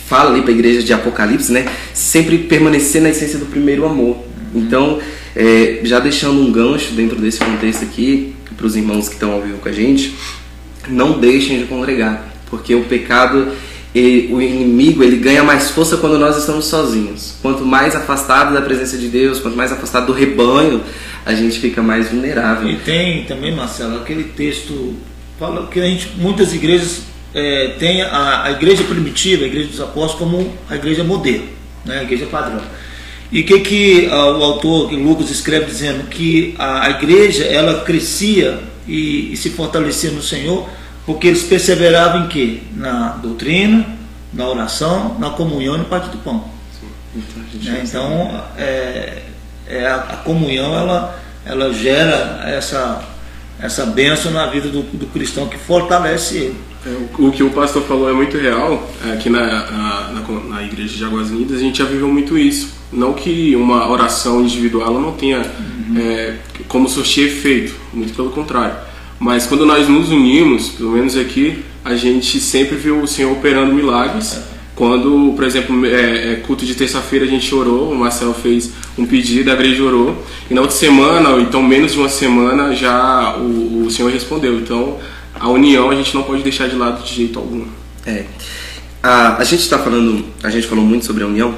fala 0.06 0.30
ali 0.30 0.42
para 0.42 0.50
a 0.50 0.54
igreja 0.54 0.82
de 0.82 0.92
Apocalipse 0.92 1.52
né? 1.52 1.66
Sempre 1.94 2.38
permanecer 2.38 3.00
na 3.00 3.10
essência 3.10 3.38
do 3.38 3.46
primeiro 3.46 3.86
amor. 3.86 4.18
Então 4.52 4.98
é, 5.36 5.80
já 5.84 6.00
deixando 6.00 6.40
um 6.40 6.50
gancho 6.50 6.92
dentro 6.92 7.16
desse 7.16 7.38
contexto 7.38 7.84
aqui 7.84 8.34
para 8.56 8.66
os 8.66 8.74
irmãos 8.76 9.08
que 9.08 9.14
estão 9.14 9.32
ao 9.32 9.42
vivo 9.42 9.58
com 9.58 9.68
a 9.68 9.72
gente 9.72 10.14
não 10.88 11.18
deixem 11.18 11.58
de 11.58 11.64
congregar, 11.64 12.24
porque 12.50 12.74
o 12.74 12.84
pecado 12.84 13.52
e 13.94 14.28
o 14.32 14.42
inimigo 14.42 15.04
ele 15.04 15.16
ganha 15.16 15.44
mais 15.44 15.70
força 15.70 15.96
quando 15.96 16.18
nós 16.18 16.36
estamos 16.36 16.66
sozinhos. 16.66 17.36
Quanto 17.40 17.64
mais 17.64 17.94
afastado 17.94 18.52
da 18.52 18.60
presença 18.60 18.98
de 18.98 19.08
Deus, 19.08 19.38
quanto 19.38 19.56
mais 19.56 19.70
afastado 19.70 20.06
do 20.06 20.12
rebanho, 20.12 20.82
a 21.24 21.32
gente 21.32 21.60
fica 21.60 21.80
mais 21.80 22.10
vulnerável. 22.10 22.68
E 22.68 22.76
tem 22.76 23.24
também, 23.24 23.54
Marcelo, 23.54 23.96
aquele 23.96 24.24
texto 24.24 24.94
fala 25.38 25.66
que 25.68 25.80
a 25.80 25.84
gente, 25.84 26.10
muitas 26.16 26.52
igrejas 26.52 27.02
é, 27.32 27.74
têm 27.78 28.02
a, 28.02 28.44
a 28.44 28.50
igreja 28.52 28.82
primitiva, 28.84 29.44
a 29.44 29.46
igreja 29.46 29.68
dos 29.68 29.80
apóstolos, 29.80 30.14
como 30.14 30.52
a 30.68 30.74
igreja 30.74 31.04
modelo, 31.04 31.44
né, 31.84 32.00
a 32.00 32.02
igreja 32.02 32.26
padrão. 32.26 32.60
E 33.30 33.40
o 33.40 33.44
que, 33.44 33.60
que 33.60 34.06
uh, 34.06 34.38
o 34.38 34.44
autor, 34.44 34.92
Lucas 34.92 35.30
escreve 35.30 35.66
dizendo? 35.66 36.08
Que 36.08 36.54
a, 36.58 36.86
a 36.86 36.90
igreja 36.90 37.44
ela 37.44 37.80
crescia 37.80 38.60
e, 38.86 39.32
e, 39.32 39.36
se 39.36 39.50
fortalecia 39.50 40.10
no 40.10 40.22
Senhor 40.22 40.68
porque 41.06 41.28
eles 41.28 41.42
perseveravam 41.44 42.24
em 42.24 42.28
quê? 42.28 42.62
Na 42.74 43.10
doutrina, 43.10 43.86
na 44.32 44.48
oração, 44.48 45.16
na 45.18 45.30
comunhão 45.30 45.76
e 45.76 45.78
no 45.78 45.84
parte 45.84 46.08
do 46.08 46.18
pão. 46.18 46.44
Então, 47.14 47.74
então 47.82 48.44
é, 48.56 49.22
é 49.68 49.86
a, 49.86 49.96
a, 49.96 50.16
comunhão 50.16 50.74
ela, 50.74 51.22
ela 51.44 51.72
gera 51.72 52.42
essa, 52.44 53.04
essa 53.60 53.86
bênção 53.86 54.32
na 54.32 54.46
vida 54.46 54.68
do, 54.68 54.82
do 54.82 55.06
cristão 55.06 55.46
que 55.46 55.56
fortalece 55.56 56.36
ele. 56.36 56.56
É, 56.86 56.90
o, 57.18 57.28
o, 57.28 57.32
que 57.32 57.42
o 57.42 57.50
pastor 57.50 57.82
falou 57.84 58.10
é 58.10 58.12
muito 58.12 58.36
real. 58.36 58.90
Aqui 59.12 59.30
na, 59.30 59.40
na, 59.40 60.10
na, 60.10 60.40
na 60.48 60.62
igreja 60.64 60.96
de 60.96 61.04
Águas 61.04 61.30
Lindas 61.30 61.58
a 61.58 61.60
gente 61.60 61.78
já 61.78 61.84
viveu 61.84 62.08
muito 62.08 62.36
isso. 62.36 62.74
Não 62.92 63.12
que 63.12 63.54
uma 63.54 63.88
oração 63.88 64.42
individual 64.42 65.00
não 65.00 65.12
tenha 65.12 65.38
uhum. 65.38 65.96
é, 65.98 66.34
como 66.66 66.88
surtir 66.88 67.26
efeito, 67.26 67.74
muito 67.92 68.14
pelo 68.14 68.30
contrário. 68.30 68.76
Mas 69.18 69.46
quando 69.46 69.64
nós 69.64 69.88
nos 69.88 70.10
unimos, 70.10 70.70
pelo 70.70 70.92
menos 70.92 71.16
aqui, 71.16 71.64
a 71.84 71.94
gente 71.94 72.40
sempre 72.40 72.76
viu 72.76 73.00
o 73.00 73.06
Senhor 73.06 73.32
operando 73.32 73.74
milagres. 73.74 74.40
Quando, 74.74 75.32
por 75.34 75.44
exemplo, 75.44 75.86
é, 75.86 76.32
é 76.32 76.36
culto 76.36 76.66
de 76.66 76.74
terça-feira 76.74 77.24
a 77.24 77.28
gente 77.28 77.54
orou, 77.54 77.92
o 77.92 77.96
Marcel 77.96 78.34
fez 78.34 78.72
um 78.98 79.06
pedido, 79.06 79.50
a 79.50 79.54
igreja 79.54 79.84
orou, 79.84 80.24
e 80.50 80.54
na 80.54 80.60
outra 80.62 80.76
semana, 80.76 81.30
ou 81.30 81.40
então 81.40 81.62
menos 81.62 81.92
de 81.92 81.98
uma 81.98 82.08
semana, 82.08 82.74
já 82.74 83.36
o, 83.36 83.84
o 83.86 83.90
Senhor 83.90 84.10
respondeu. 84.10 84.58
Então, 84.58 84.98
a 85.38 85.48
união 85.48 85.90
a 85.90 85.94
gente 85.94 86.12
não 86.14 86.24
pode 86.24 86.42
deixar 86.42 86.68
de 86.68 86.74
lado 86.74 87.04
de 87.04 87.14
jeito 87.14 87.38
algum. 87.38 87.66
É. 88.04 88.24
A, 89.02 89.36
a 89.36 89.44
gente 89.44 89.60
está 89.60 89.78
falando, 89.78 90.24
a 90.42 90.50
gente 90.50 90.66
falou 90.66 90.84
muito 90.84 91.04
sobre 91.04 91.22
a 91.22 91.26
união, 91.26 91.54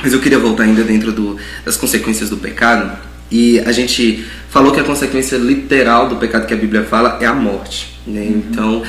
mas 0.00 0.12
eu 0.12 0.20
queria 0.20 0.38
voltar 0.38 0.64
ainda 0.64 0.84
dentro 0.84 1.12
do, 1.12 1.36
das 1.64 1.76
consequências 1.76 2.30
do 2.30 2.36
pecado. 2.36 2.96
E 3.30 3.60
a 3.60 3.72
gente 3.72 4.24
falou 4.48 4.72
que 4.72 4.80
a 4.80 4.84
consequência 4.84 5.36
literal 5.36 6.08
do 6.08 6.16
pecado 6.16 6.46
que 6.46 6.54
a 6.54 6.56
Bíblia 6.56 6.84
fala 6.84 7.18
é 7.20 7.26
a 7.26 7.34
morte. 7.34 7.98
Né? 8.06 8.20
Uhum. 8.20 8.42
Então, 8.50 8.82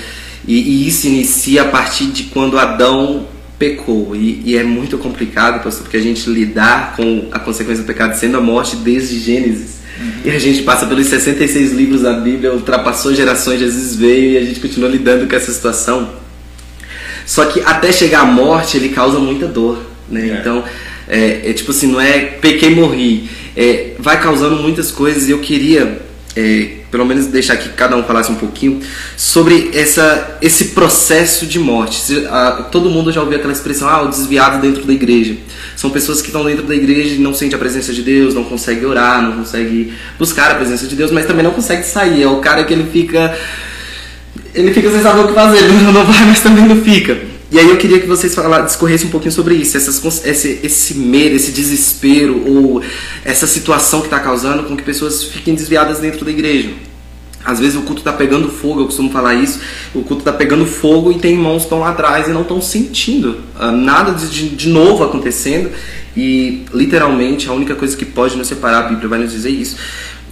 e, 0.47 0.59
e, 0.59 0.87
isso 0.87 1.07
inicia 1.07 1.63
a 1.63 1.65
partir 1.65 2.07
de 2.07 2.23
quando 2.25 2.59
Adão 2.59 3.27
pecou. 3.57 4.15
E, 4.15 4.41
e, 4.45 4.57
é 4.57 4.63
muito 4.63 4.97
complicado, 4.97 5.63
pastor, 5.63 5.83
porque 5.83 5.97
a 5.97 6.01
gente 6.01 6.29
lidar 6.29 6.95
com 6.95 7.27
a 7.31 7.39
consequência 7.39 7.83
do 7.83 7.87
pecado 7.87 8.15
sendo 8.15 8.37
a 8.37 8.41
morte 8.41 8.75
desde 8.75 9.19
Gênesis. 9.19 9.75
Uhum. 9.99 10.11
E 10.25 10.29
a 10.29 10.39
gente 10.39 10.61
passa 10.63 10.85
pelos 10.85 11.07
66 11.07 11.71
livros 11.71 12.01
da 12.01 12.13
Bíblia, 12.13 12.53
ultrapassou 12.53 13.15
gerações, 13.15 13.59
Jesus 13.59 13.95
veio 13.95 14.33
e 14.33 14.37
a 14.37 14.45
gente 14.45 14.59
continua 14.59 14.89
lidando 14.89 15.27
com 15.27 15.35
essa 15.35 15.51
situação. 15.51 16.13
Só 17.25 17.45
que 17.45 17.61
até 17.61 17.91
chegar 17.91 18.21
à 18.21 18.25
morte 18.25 18.77
ele 18.77 18.89
causa 18.89 19.17
muita 19.17 19.47
dor. 19.47 19.81
Né? 20.09 20.29
É. 20.29 20.39
Então, 20.39 20.63
é, 21.07 21.49
é, 21.49 21.53
tipo 21.53 21.71
assim, 21.71 21.87
não 21.87 22.01
é 22.01 22.19
pequei 22.19 22.73
morri. 22.73 23.29
É, 23.55 23.91
vai 23.99 24.19
causando 24.21 24.55
muitas 24.57 24.91
coisas 24.91 25.27
e 25.27 25.31
eu 25.31 25.39
queria, 25.39 26.01
é, 26.35 26.69
pelo 26.91 27.05
menos, 27.05 27.27
deixar 27.27 27.55
que 27.57 27.69
cada 27.69 27.95
um 27.95 28.03
falasse 28.03 28.31
um 28.31 28.35
pouquinho 28.35 28.81
sobre 29.15 29.71
essa, 29.73 30.37
esse 30.41 30.65
processo 30.69 31.45
de 31.45 31.59
morte. 31.59 32.01
todo 32.71 32.89
mundo 32.89 33.11
já 33.11 33.21
ouviu 33.21 33.37
aquela 33.37 33.53
expressão, 33.53 33.87
ah, 33.87 34.01
o 34.01 34.09
desviado 34.09 34.61
dentro 34.61 34.83
da 34.83 34.93
igreja. 34.93 35.35
São 35.75 35.89
pessoas 35.89 36.21
que 36.21 36.27
estão 36.27 36.43
dentro 36.43 36.65
da 36.65 36.75
igreja 36.75 37.15
e 37.15 37.19
não 37.19 37.33
sentem 37.33 37.55
a 37.55 37.59
presença 37.59 37.93
de 37.93 38.01
Deus, 38.01 38.33
não 38.33 38.43
conseguem 38.43 38.85
orar, 38.85 39.21
não 39.21 39.37
conseguem 39.37 39.93
buscar 40.17 40.51
a 40.51 40.55
presença 40.55 40.87
de 40.87 40.95
Deus, 40.95 41.11
mas 41.11 41.25
também 41.25 41.43
não 41.43 41.51
consegue 41.51 41.83
sair. 41.83 42.23
É 42.23 42.27
o 42.27 42.39
cara 42.39 42.63
que 42.63 42.73
ele 42.73 42.89
fica. 42.91 43.37
Ele 44.53 44.73
fica 44.73 44.89
sem 44.89 45.01
saber 45.01 45.21
o 45.21 45.27
que 45.27 45.33
fazer, 45.33 45.67
não 45.83 46.05
vai, 46.05 46.25
mas 46.25 46.39
também 46.41 46.65
não 46.65 46.81
fica. 46.81 47.34
E 47.55 47.57
aí 47.57 47.69
eu 47.69 47.77
queria 47.77 48.01
que 48.01 48.05
vocês 48.05 48.35
falassem, 48.35 48.65
discorressem 48.65 49.07
um 49.07 49.11
pouquinho 49.11 49.31
sobre 49.31 49.55
isso, 49.55 49.77
essas, 49.77 50.25
esse, 50.25 50.59
esse 50.61 50.93
medo, 50.95 51.37
esse 51.37 51.53
desespero 51.53 52.43
ou 52.45 52.83
essa 53.23 53.47
situação 53.47 54.01
que 54.01 54.07
está 54.07 54.19
causando 54.19 54.63
com 54.63 54.75
que 54.75 54.83
pessoas 54.83 55.23
fiquem 55.23 55.55
desviadas 55.55 55.99
dentro 55.99 56.25
da 56.25 56.31
igreja. 56.31 56.71
Às 57.45 57.61
vezes 57.61 57.77
o 57.77 57.83
culto 57.83 58.01
está 58.01 58.11
pegando 58.11 58.49
fogo, 58.49 58.81
eu 58.81 58.85
costumo 58.87 59.09
falar 59.09 59.35
isso. 59.35 59.61
O 59.93 60.01
culto 60.01 60.17
está 60.17 60.33
pegando 60.33 60.65
fogo 60.65 61.13
e 61.13 61.17
tem 61.17 61.31
irmãos 61.31 61.59
que 61.59 61.63
estão 61.67 61.79
lá 61.79 61.91
atrás 61.91 62.27
e 62.27 62.31
não 62.31 62.41
estão 62.41 62.59
sentindo 62.59 63.39
uh, 63.57 63.71
nada 63.71 64.11
de, 64.11 64.49
de 64.49 64.67
novo 64.67 65.05
acontecendo. 65.05 65.71
E 66.13 66.65
literalmente 66.73 67.47
a 67.47 67.53
única 67.53 67.73
coisa 67.73 67.95
que 67.95 68.03
pode 68.03 68.35
nos 68.35 68.49
separar, 68.49 68.79
a 68.79 68.89
Bíblia 68.89 69.07
vai 69.07 69.19
nos 69.19 69.31
dizer 69.31 69.51
isso, 69.51 69.77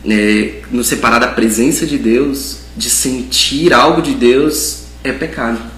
é, 0.05 0.55
nos 0.69 0.87
separar 0.87 1.19
da 1.19 1.27
presença 1.27 1.85
de 1.85 1.97
Deus, 1.97 2.57
de 2.75 2.89
sentir 2.89 3.73
algo 3.73 4.01
de 4.01 4.11
Deus, 4.11 4.87
é 5.05 5.13
pecado. 5.13 5.72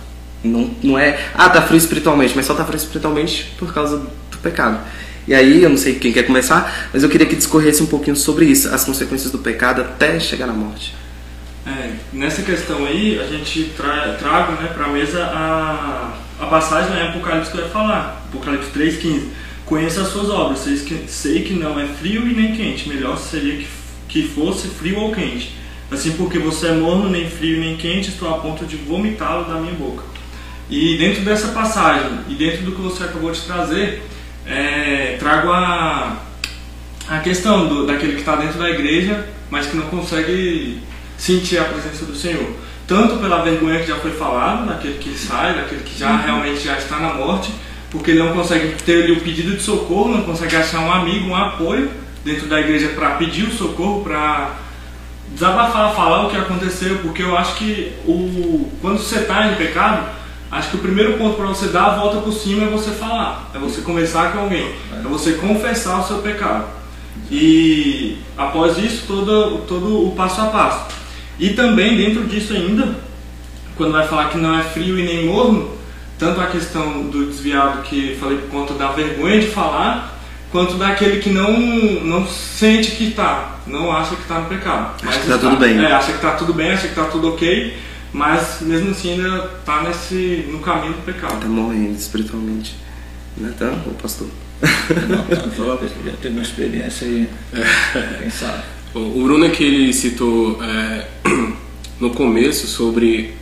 Não, 0.46 0.72
não 0.84 1.00
é, 1.00 1.20
ah, 1.34 1.50
tá 1.50 1.62
frio 1.62 1.78
espiritualmente, 1.78 2.34
mas 2.36 2.46
só 2.46 2.54
tá 2.54 2.64
frio 2.64 2.78
espiritualmente 2.78 3.54
por 3.58 3.74
causa 3.74 3.98
do 3.98 4.38
pecado. 4.38 4.80
E 5.28 5.34
aí, 5.34 5.64
eu 5.64 5.70
não 5.70 5.78
sei 5.78 5.96
quem 5.96 6.14
quer 6.14 6.24
começar, 6.24 6.90
mas 6.94 7.02
eu 7.02 7.10
queria 7.10 7.26
que 7.26 7.36
discorresse 7.36 7.82
um 7.82 7.88
pouquinho 7.88 8.16
sobre 8.16 8.46
isso, 8.46 8.74
as 8.74 8.84
consequências 8.84 9.32
do 9.32 9.40
pecado 9.40 9.82
até 9.82 10.20
chegar 10.20 10.46
na 10.46 10.54
morte. 10.54 10.94
É, 11.66 11.94
nessa 12.14 12.44
questão 12.44 12.86
aí, 12.86 13.20
a 13.20 13.26
gente 13.26 13.72
tra 13.76 14.14
traga 14.20 14.52
né, 14.62 14.70
para 14.72 14.86
a 14.86 14.90
mesa 14.90 15.24
a, 15.24 16.46
passagem 16.46 16.96
em 16.96 17.08
Apocalipse 17.08 17.50
que 17.50 17.58
eu 17.58 17.64
ia 17.64 17.70
falar, 17.70 18.24
Apocalipse 18.30 18.70
3,15. 18.70 19.24
Conheça 19.66 20.02
as 20.02 20.10
suas 20.10 20.30
obras, 20.30 20.60
sei 20.60 20.78
que, 20.78 21.10
sei 21.10 21.42
que 21.42 21.54
não 21.54 21.80
é 21.80 21.88
frio 21.88 22.28
e 22.28 22.36
nem 22.36 22.56
quente, 22.56 22.88
melhor 22.88 23.18
seria 23.18 23.58
que, 23.58 23.68
que 24.08 24.28
fosse 24.28 24.68
frio 24.68 25.00
ou 25.00 25.12
quente. 25.12 25.56
Assim, 25.90 26.12
porque 26.12 26.38
você 26.38 26.68
é 26.68 26.74
morno, 26.74 27.10
nem 27.10 27.28
frio 27.28 27.60
nem 27.60 27.76
quente, 27.76 28.10
estou 28.10 28.30
a 28.30 28.38
ponto 28.38 28.64
de 28.64 28.76
vomitá-lo 28.76 29.46
da 29.46 29.60
minha 29.60 29.74
boca. 29.74 30.04
E 30.70 30.98
dentro 30.98 31.24
dessa 31.24 31.50
passagem 31.50 32.20
e 32.28 32.34
dentro 32.34 32.64
do 32.64 32.72
que 32.72 32.82
você 32.82 33.04
acabou 33.04 33.32
de 33.32 33.42
trazer, 33.42 34.02
é, 34.48 35.16
trago 35.20 35.52
a, 35.52 36.18
a 37.08 37.20
questão 37.20 37.68
do, 37.68 37.86
daquele 37.86 38.14
que 38.14 38.20
está 38.20 38.36
dentro 38.36 38.58
da 38.58 38.70
igreja, 38.70 39.28
mas 39.50 39.68
que 39.68 39.78
não 39.78 39.88
consegue 39.88 40.80
sentir 41.18 41.60
a 41.60 41.66
presença 41.66 42.06
do 42.06 42.16
Senhor. 42.16 42.48
Tanto 42.88 43.18
pela 43.18 43.44
vergonha 43.44 43.80
que 43.80 43.88
já 43.88 43.96
foi 43.96 44.12
falado, 44.12 44.68
daquele 44.68 44.98
que 44.98 45.18
sai, 45.18 45.56
daquele 45.56 45.82
que 45.82 45.98
já 45.98 46.18
realmente 46.18 46.60
já 46.60 46.78
está 46.78 47.00
na 47.00 47.14
morte, 47.14 47.52
porque 47.90 48.12
ele 48.12 48.20
não 48.20 48.34
consegue 48.34 48.76
ter 48.84 49.04
ali 49.04 49.12
o 49.14 49.22
pedido 49.22 49.56
de 49.56 49.62
socorro, 49.62 50.12
não 50.12 50.24
consegue 50.24 50.56
achar 50.56 50.82
um 50.82 50.92
amigo, 50.92 51.28
um 51.28 51.36
apoio 51.36 51.90
dentro 52.24 52.48
da 52.48 52.60
igreja 52.60 52.90
para 52.90 53.12
pedir 53.12 53.44
o 53.44 53.52
socorro, 53.52 54.04
para 54.04 54.52
desabafar, 55.32 55.96
falar 55.96 56.26
o 56.26 56.30
que 56.30 56.38
aconteceu, 56.38 57.00
porque 57.00 57.24
eu 57.24 57.38
acho 57.38 57.56
que 57.56 57.94
o, 58.06 58.70
quando 58.82 59.00
você 59.00 59.20
está 59.20 59.48
em 59.48 59.56
pecado, 59.56 60.08
Acho 60.52 60.70
que 60.70 60.76
o 60.78 60.80
primeiro 60.80 61.18
ponto 61.18 61.36
para 61.36 61.48
você 61.48 61.68
dar 61.68 61.86
a 61.86 61.96
volta 61.96 62.22
por 62.22 62.32
cima 62.32 62.66
é 62.66 62.68
você 62.68 62.92
falar, 62.92 63.50
é 63.54 63.58
você 63.58 63.82
conversar 63.82 64.32
com 64.32 64.40
alguém, 64.40 64.74
é 64.94 65.02
você 65.02 65.34
confessar 65.34 66.00
o 66.00 66.08
seu 66.08 66.20
pecado. 66.20 66.66
E 67.32 68.18
após 68.38 68.78
isso, 68.78 69.06
todo, 69.08 69.60
todo 69.68 70.08
o 70.08 70.12
passo 70.16 70.42
a 70.42 70.46
passo. 70.46 70.86
E 71.40 71.50
também 71.50 71.98
dentro 71.98 72.26
disso 72.26 72.54
ainda, 72.54 72.96
quando 73.76 73.92
vai 73.92 74.08
falar 74.08 74.30
que 74.30 74.38
não 74.38 74.58
é 74.58 74.64
frio 74.64 74.98
e 75.00 75.04
nem 75.04 75.26
morno, 75.26 75.72
tanto 76.18 76.40
a 76.40 76.48
questão 76.48 77.04
do 77.08 77.26
desviado 77.26 77.82
que 77.82 78.16
falei 78.20 78.38
por 78.38 78.50
conta 78.50 78.74
da 78.76 78.92
vergonha 78.92 79.40
de 79.40 79.48
falar, 79.48 80.18
quanto 80.52 80.76
daquele 80.76 81.20
que 81.20 81.32
não, 81.32 81.52
não 81.52 82.28
sente 82.28 82.92
que 82.92 83.10
está, 83.10 83.58
não 83.66 83.92
acha 83.92 84.16
que 84.16 84.22
está 84.22 84.40
no 84.40 84.48
pecado. 84.48 84.94
Acha 85.04 85.20
que 85.20 85.26
está 85.26 85.38
tudo 85.40 85.58
bem. 85.58 85.84
É, 85.84 85.92
acha 85.92 86.12
que 86.12 86.18
está 86.18 86.32
tudo 86.32 86.54
bem, 86.54 86.72
acha 86.72 86.84
que 86.84 86.88
está 86.90 87.06
tudo 87.06 87.30
ok 87.30 87.76
mas 88.16 88.62
mesmo 88.62 88.92
assim 88.92 89.12
ainda 89.12 89.52
está 89.60 89.84
nesse 89.84 90.48
no 90.50 90.60
caminho 90.60 90.94
do 90.94 91.02
pecado. 91.02 91.36
Está 91.36 91.48
morrendo 91.48 91.96
espiritualmente. 91.96 92.74
Natan, 93.36 93.72
né, 93.72 93.82
tá, 93.84 93.90
o 93.90 93.94
pastor? 93.96 94.30
Não, 95.10 95.36
já 95.36 96.18
teve 96.22 96.34
uma 96.34 96.42
experiência 96.42 97.06
aí, 97.06 97.30
é. 97.52 98.18
quem 98.22 98.30
sabe. 98.30 98.64
O 98.94 99.22
Bruno 99.22 99.50
que 99.50 99.62
ele 99.62 99.92
citou 99.92 100.58
é, 100.64 101.08
no 102.00 102.12
começo 102.12 102.68
sobre 102.68 103.34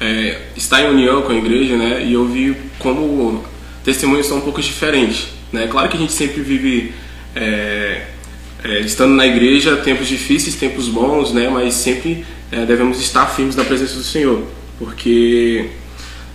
é, 0.00 0.40
estar 0.56 0.80
em 0.80 0.88
união 0.88 1.20
com 1.20 1.32
a 1.32 1.36
igreja, 1.36 1.76
né? 1.76 2.02
E 2.02 2.14
eu 2.14 2.26
vi 2.26 2.56
como 2.78 3.44
testemunhos 3.84 4.26
são 4.26 4.38
um 4.38 4.40
pouco 4.40 4.62
diferentes, 4.62 5.28
né? 5.52 5.66
Claro 5.66 5.90
que 5.90 5.96
a 5.98 6.00
gente 6.00 6.12
sempre 6.14 6.40
vive 6.40 6.94
é, 7.36 8.06
é, 8.64 8.80
estando 8.80 9.14
na 9.14 9.26
igreja, 9.26 9.76
tempos 9.76 10.08
difíceis, 10.08 10.54
tempos 10.54 10.88
bons, 10.88 11.32
né? 11.32 11.48
Mas 11.48 11.74
sempre 11.74 12.24
é, 12.50 12.64
devemos 12.64 13.00
estar 13.00 13.26
firmes 13.26 13.56
na 13.56 13.64
presença 13.64 13.94
do 13.96 14.04
Senhor, 14.04 14.42
porque 14.78 15.70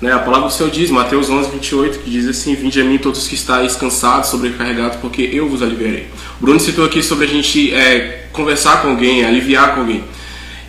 né, 0.01 0.13
a 0.13 0.19
palavra 0.19 0.47
do 0.47 0.53
Senhor 0.53 0.69
diz, 0.69 0.89
Mateus 0.91 1.29
11, 1.29 1.49
28, 1.51 1.99
que 1.99 2.09
diz 2.09 2.27
assim: 2.27 2.53
Vinde 2.55 2.79
a 2.81 2.83
mim 2.83 2.97
todos 2.97 3.27
que 3.27 3.35
estáis 3.35 3.75
cansados, 3.75 4.29
sobrecarregados, 4.29 4.97
porque 4.99 5.29
eu 5.33 5.49
vos 5.49 5.61
aliviarei. 5.61 6.07
O 6.39 6.43
Bruno 6.43 6.59
citou 6.59 6.85
aqui 6.85 7.01
sobre 7.01 7.25
a 7.25 7.27
gente 7.27 7.73
é, 7.73 8.27
conversar 8.31 8.81
com 8.81 8.89
alguém, 8.89 9.25
aliviar 9.25 9.73
com 9.73 9.81
alguém. 9.81 10.03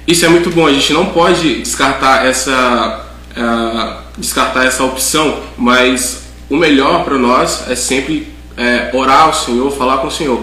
isso 0.07 0.25
é 0.25 0.29
muito 0.29 0.51
bom. 0.51 0.67
A 0.67 0.73
gente 0.73 0.93
não 0.93 1.07
pode 1.07 1.61
descartar 1.61 2.25
essa 2.25 3.07
uh, 3.37 4.09
descartar 4.19 4.65
essa 4.65 4.85
opção, 4.85 5.43
mas 5.57 6.23
o 6.49 6.57
melhor 6.57 7.05
para 7.05 7.19
nós 7.19 7.69
é 7.69 7.77
sempre 7.77 8.29
é, 8.57 8.91
orar 8.93 9.27
ao 9.27 9.35
Senhor, 9.35 9.71
falar 9.71 9.99
com 9.99 10.09
o 10.09 10.11
Senhor. 10.11 10.43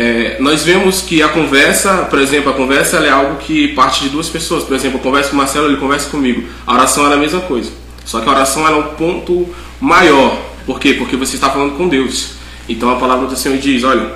É, 0.00 0.36
nós 0.38 0.62
vemos 0.62 1.00
que 1.02 1.24
a 1.24 1.28
conversa, 1.28 2.04
por 2.04 2.20
exemplo, 2.20 2.52
a 2.52 2.54
conversa 2.54 2.98
é 2.98 3.10
algo 3.10 3.38
que 3.38 3.66
parte 3.74 4.04
de 4.04 4.10
duas 4.10 4.28
pessoas. 4.28 4.62
Por 4.62 4.76
exemplo, 4.76 4.98
eu 4.98 5.02
converso 5.02 5.30
com 5.30 5.34
o 5.34 5.38
Marcelo, 5.38 5.66
ele 5.66 5.76
conversa 5.76 6.08
comigo. 6.08 6.44
A 6.64 6.74
oração 6.74 7.10
é 7.10 7.14
a 7.14 7.16
mesma 7.16 7.40
coisa. 7.40 7.72
Só 8.04 8.20
que 8.20 8.28
a 8.28 8.30
oração 8.30 8.64
é 8.64 8.70
um 8.70 8.94
ponto 8.94 9.52
maior. 9.80 10.40
Por 10.64 10.78
quê? 10.78 10.94
Porque 10.94 11.16
você 11.16 11.34
está 11.34 11.50
falando 11.50 11.76
com 11.76 11.88
Deus. 11.88 12.34
Então 12.68 12.88
a 12.90 12.94
palavra 12.94 13.26
do 13.26 13.34
Senhor 13.34 13.58
diz: 13.58 13.82
olha, 13.82 14.12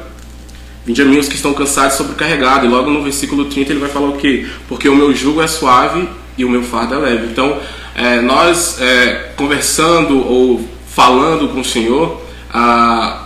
vinde 0.87 1.03
a 1.03 1.05
mim 1.05 1.19
os 1.19 1.27
que 1.27 1.35
estão 1.35 1.53
cansados 1.53 1.95
e 1.95 1.97
sobrecarregados. 1.97 2.65
E 2.65 2.69
logo 2.73 2.89
no 2.89 3.03
versículo 3.03 3.47
30 3.47 3.73
ele 3.73 3.81
vai 3.81 3.91
falar 3.91 4.11
o 4.11 4.17
quê? 4.17 4.47
Porque 4.69 4.89
o 4.89 4.95
meu 4.95 5.13
jugo 5.13 5.43
é 5.43 5.49
suave 5.49 6.09
e 6.39 6.45
o 6.45 6.49
meu 6.49 6.63
fardo 6.63 6.95
é 6.95 6.99
leve. 6.99 7.27
Então, 7.27 7.59
é, 7.97 8.21
nós 8.21 8.81
é, 8.81 9.33
conversando 9.37 10.25
ou 10.25 10.65
falando 10.87 11.49
com 11.49 11.59
o 11.59 11.65
Senhor, 11.65 12.23
a, 12.55 13.22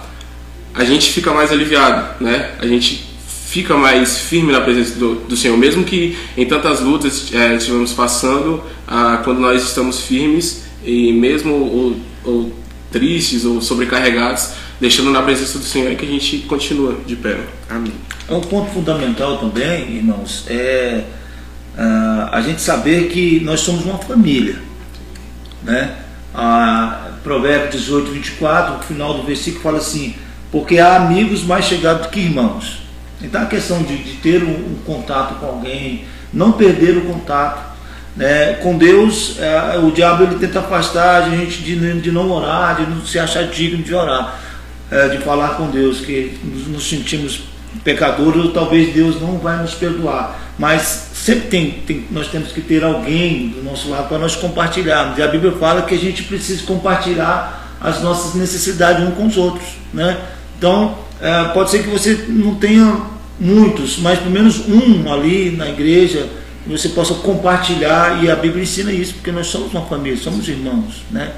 a 0.76 0.85
gente 0.85 1.11
fica 1.11 1.33
mais 1.33 1.50
aliviado, 1.50 2.23
né? 2.23 2.50
A 2.59 2.66
gente 2.66 3.06
fica 3.47 3.75
mais 3.75 4.18
firme 4.18 4.52
na 4.52 4.61
presença 4.61 4.99
do, 4.99 5.14
do 5.14 5.35
Senhor, 5.35 5.56
mesmo 5.56 5.83
que 5.85 6.18
em 6.37 6.45
tantas 6.45 6.80
lutas 6.80 7.33
é, 7.33 7.54
estivemos 7.54 7.95
passando, 7.95 8.62
a, 8.87 9.18
quando 9.25 9.40
nós 9.40 9.62
estamos 9.62 10.02
firmes 10.02 10.64
e 10.85 11.12
mesmo 11.12 11.54
ou, 11.54 11.97
ou 12.25 12.52
tristes 12.92 13.47
ou 13.47 13.62
sobrecarregados, 13.62 14.50
deixando 14.78 15.11
na 15.11 15.23
presença 15.23 15.59
do 15.59 15.64
Senhor 15.64 15.90
é 15.90 15.95
que 15.95 16.04
a 16.04 16.09
gente 16.09 16.40
continua 16.40 16.99
de 17.06 17.16
pé. 17.16 17.38
Amém. 17.71 17.95
É 18.28 18.35
um 18.35 18.42
ponto 18.42 18.71
fundamental 18.73 19.38
também, 19.38 19.97
irmãos, 19.97 20.45
é 20.49 21.04
uh, 21.78 22.28
a 22.33 22.42
gente 22.42 22.61
saber 22.61 23.09
que 23.09 23.40
nós 23.40 23.61
somos 23.61 23.87
uma 23.87 23.99
família. 23.99 24.61
Né? 25.62 25.97
Uh, 26.35 27.16
Provérbio 27.23 27.71
18, 27.71 28.11
24, 28.11 28.75
o 28.76 28.83
final 28.83 29.14
do 29.14 29.23
versículo 29.23 29.62
fala 29.62 29.78
assim: 29.78 30.14
Porque 30.50 30.78
há 30.78 30.96
amigos 30.96 31.42
mais 31.42 31.64
chegados 31.64 32.06
que 32.06 32.20
irmãos. 32.20 32.82
Então 33.22 33.42
a 33.42 33.46
questão 33.46 33.82
de, 33.82 33.96
de 33.96 34.12
ter 34.18 34.42
um, 34.42 34.50
um, 34.50 34.78
contato 34.84 35.40
com 35.40 35.46
alguém, 35.46 36.04
não 36.32 36.52
perder 36.52 36.96
o 36.96 37.02
contato. 37.02 37.76
Né? 38.16 38.54
Com 38.54 38.78
Deus, 38.78 39.36
é, 39.38 39.78
o 39.78 39.90
diabo 39.90 40.22
ele 40.22 40.36
tenta 40.36 40.60
afastar 40.60 41.22
a 41.22 41.30
gente 41.30 41.62
de, 41.62 42.00
de 42.00 42.12
não 42.12 42.30
orar, 42.30 42.76
de 42.76 42.86
não 42.86 43.04
se 43.04 43.18
achar 43.18 43.44
digno 43.48 43.82
de 43.82 43.94
orar 43.94 44.40
é, 44.90 45.08
de 45.08 45.18
falar 45.18 45.56
com 45.56 45.70
Deus, 45.70 46.00
que 46.00 46.38
nos, 46.44 46.66
nos 46.68 46.88
sentimos 46.88 47.42
pecadores, 47.82 48.44
ou 48.44 48.52
talvez 48.52 48.94
Deus 48.94 49.20
não 49.20 49.38
vai 49.38 49.60
nos 49.60 49.74
perdoar. 49.74 50.38
Mas 50.58 51.10
sempre 51.12 51.48
tem, 51.48 51.70
tem, 51.86 52.06
nós 52.10 52.28
temos 52.28 52.52
que 52.52 52.60
ter 52.60 52.82
alguém 52.82 53.48
do 53.48 53.62
nosso 53.62 53.90
lado 53.90 54.08
para 54.08 54.18
nós 54.18 54.34
compartilharmos. 54.36 55.18
E 55.18 55.22
a 55.22 55.28
Bíblia 55.28 55.52
fala 55.52 55.82
que 55.82 55.94
a 55.94 55.98
gente 55.98 56.22
precisa 56.22 56.62
compartilhar 56.64 57.76
as 57.80 58.00
nossas 58.00 58.34
necessidades 58.34 59.06
uns 59.06 59.14
com 59.14 59.26
os 59.26 59.36
outros. 59.36 59.66
Né? 59.92 60.16
Então, 60.58 60.96
é, 61.20 61.44
pode 61.52 61.70
ser 61.70 61.82
que 61.82 61.88
você 61.88 62.26
não 62.28 62.54
tenha 62.54 63.00
muitos, 63.38 63.98
mas 63.98 64.18
pelo 64.18 64.30
menos 64.30 64.68
um 64.68 65.12
ali 65.12 65.50
na 65.50 65.68
igreja 65.68 66.28
que 66.64 66.70
você 66.70 66.88
possa 66.90 67.14
compartilhar. 67.14 68.22
E 68.22 68.30
a 68.30 68.36
Bíblia 68.36 68.62
ensina 68.62 68.92
isso, 68.92 69.14
porque 69.14 69.32
nós 69.32 69.46
somos 69.46 69.72
uma 69.72 69.82
família, 69.86 70.18
somos 70.18 70.48
irmãos. 70.48 71.04
Né? 71.10 71.30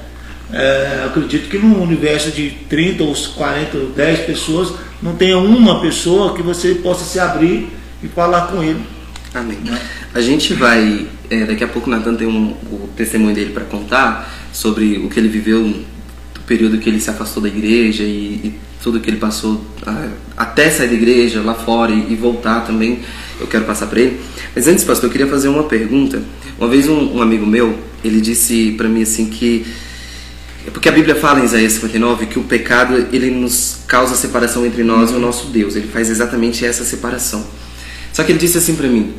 É, 0.51 1.03
acredito 1.05 1.49
que 1.49 1.57
num 1.57 1.81
universo 1.81 2.31
de 2.31 2.49
30 2.67 3.03
ou 3.03 3.13
40 3.13 3.77
ou 3.77 3.89
10 3.91 4.19
pessoas, 4.25 4.73
não 5.01 5.15
tenha 5.15 5.37
uma 5.37 5.79
pessoa 5.79 6.33
que 6.33 6.41
você 6.41 6.75
possa 6.75 7.05
se 7.05 7.19
abrir 7.19 7.69
e 8.03 8.07
falar 8.07 8.47
com 8.47 8.63
ele. 8.63 8.81
Amém. 9.33 9.59
Né? 9.63 9.79
A 10.13 10.21
gente 10.21 10.53
vai, 10.53 11.05
é, 11.29 11.45
daqui 11.45 11.63
a 11.63 11.67
pouco 11.67 11.87
o 11.87 11.91
Natan 11.91 12.15
tem 12.15 12.27
um, 12.27 12.55
o 12.71 12.89
testemunho 12.97 13.35
dele 13.35 13.53
para 13.53 13.63
contar 13.65 14.33
sobre 14.51 14.97
o 14.97 15.09
que 15.09 15.19
ele 15.19 15.29
viveu 15.29 15.83
período 16.49 16.79
que 16.79 16.89
ele 16.89 16.99
se 16.99 17.11
afastou 17.11 17.43
da 17.43 17.47
igreja 17.47 18.03
e, 18.03 18.41
e 18.43 18.59
tudo 18.81 18.99
que 18.99 19.07
ele 19.07 19.17
passou 19.17 19.63
a, 19.85 20.07
até 20.35 20.71
sair 20.71 20.87
da 20.87 20.95
igreja, 20.95 21.41
lá 21.43 21.53
fora 21.53 21.91
e, 21.91 22.11
e 22.11 22.15
voltar 22.15 22.61
também. 22.61 23.01
Eu 23.39 23.45
quero 23.45 23.65
passar 23.65 23.85
para 23.85 23.99
ele. 23.99 24.19
Mas 24.55 24.67
antes, 24.67 24.83
pastor, 24.83 25.05
eu 25.07 25.11
queria 25.11 25.27
fazer 25.27 25.47
uma 25.47 25.63
pergunta. 25.63 26.23
Uma 26.57 26.67
vez 26.67 26.89
um, 26.89 27.17
um 27.17 27.21
amigo 27.21 27.45
meu, 27.45 27.77
ele 28.03 28.19
disse 28.19 28.73
para 28.75 28.89
mim 28.89 29.03
assim 29.03 29.27
que 29.27 29.63
é 30.65 30.71
porque 30.71 30.89
a 30.89 30.91
Bíblia 30.91 31.15
fala 31.15 31.39
em 31.39 31.45
Isaías 31.45 31.73
59 31.73 32.25
que 32.25 32.39
o 32.39 32.43
pecado 32.43 33.07
ele 33.13 33.29
nos 33.29 33.81
causa 33.87 34.15
separação 34.15 34.65
entre 34.65 34.83
nós 34.83 35.11
e 35.11 35.13
o 35.13 35.19
nosso 35.19 35.47
Deus. 35.47 35.75
Ele 35.75 35.87
faz 35.87 36.09
exatamente 36.09 36.65
essa 36.65 36.83
separação. 36.83 37.45
Só 38.11 38.23
que 38.23 38.31
ele 38.31 38.39
disse 38.39 38.57
assim 38.57 38.75
para 38.75 38.87
mim: 38.87 39.13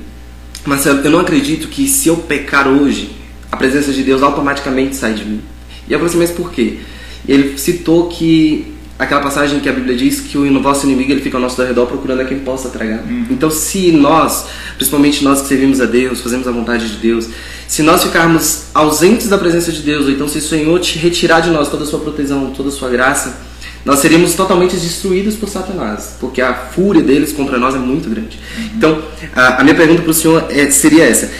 Marcelo, 0.66 1.01
eu 1.05 1.11
não 1.11 1.21
acredito 1.21 1.69
que 1.69 1.87
se 1.87 2.09
eu 2.09 2.16
pecar 2.16 2.66
hoje, 2.66 3.12
a 3.53 3.57
presença 3.57 3.93
de 3.93 4.03
Deus 4.03 4.21
automaticamente 4.21 4.97
sai 4.97 5.14
de 5.14 5.25
mim. 5.25 5.40
E 5.88 5.93
eu 5.93 5.99
falei 6.01 6.11
assim: 6.11 6.19
mas 6.19 6.31
por 6.33 6.51
quê? 6.51 6.81
E 7.28 7.33
ele 7.33 7.59
citou 7.59 8.09
que 8.09 8.74
aquela 9.00 9.22
passagem 9.22 9.61
que 9.61 9.68
a 9.68 9.72
Bíblia 9.72 9.96
diz 9.96 10.20
que 10.20 10.37
o 10.37 10.62
vosso 10.62 10.85
inimigo 10.85 11.11
ele 11.11 11.22
fica 11.22 11.38
ao 11.38 11.40
nosso 11.40 11.62
redor 11.62 11.87
procurando 11.87 12.20
a 12.20 12.24
quem 12.24 12.40
possa 12.40 12.68
tragar. 12.68 13.00
Uhum. 13.00 13.26
Então, 13.30 13.50
se 13.50 13.90
nós, 13.92 14.46
principalmente 14.76 15.24
nós 15.24 15.40
que 15.40 15.48
servimos 15.48 15.80
a 15.80 15.87
Deus, 15.87 16.20
fazemos 16.20 16.46
a 16.46 16.52
vontade 16.52 16.87
de 16.87 16.96
Deus, 16.98 17.28
se 17.66 17.83
nós 17.83 18.02
ficarmos 18.02 18.64
ausentes 18.74 19.28
da 19.28 19.38
presença 19.38 19.72
de 19.72 19.80
Deus, 19.80 20.04
ou 20.04 20.11
então 20.11 20.28
se 20.28 20.37
o 20.37 20.42
Senhor 20.42 20.78
te 20.80 20.98
retirar 20.98 21.40
de 21.40 21.48
nós 21.48 21.70
toda 21.70 21.85
a 21.85 21.87
sua 21.87 22.00
proteção, 22.00 22.52
toda 22.54 22.68
a 22.68 22.72
sua 22.72 22.90
graça, 22.90 23.40
nós 23.87 24.00
seríamos 24.00 24.35
totalmente 24.35 24.76
destruídos 24.76 25.35
por 25.35 25.48
Satanás, 25.48 26.16
porque 26.20 26.42
a 26.42 26.52
fúria 26.52 27.02
deles 27.02 27.33
contra 27.33 27.56
nós 27.56 27.74
é 27.74 27.78
muito 27.78 28.11
grande. 28.11 28.38
Uhum. 28.59 28.70
Então, 28.76 29.02
a, 29.35 29.62
a, 29.62 29.64
minha 29.64 29.74
pergunta 29.74 30.02
para 30.02 30.11
o 30.11 30.14
Senhor 30.14 30.44
é, 30.50 30.70
seria 30.70 31.04
essa: 31.04 31.30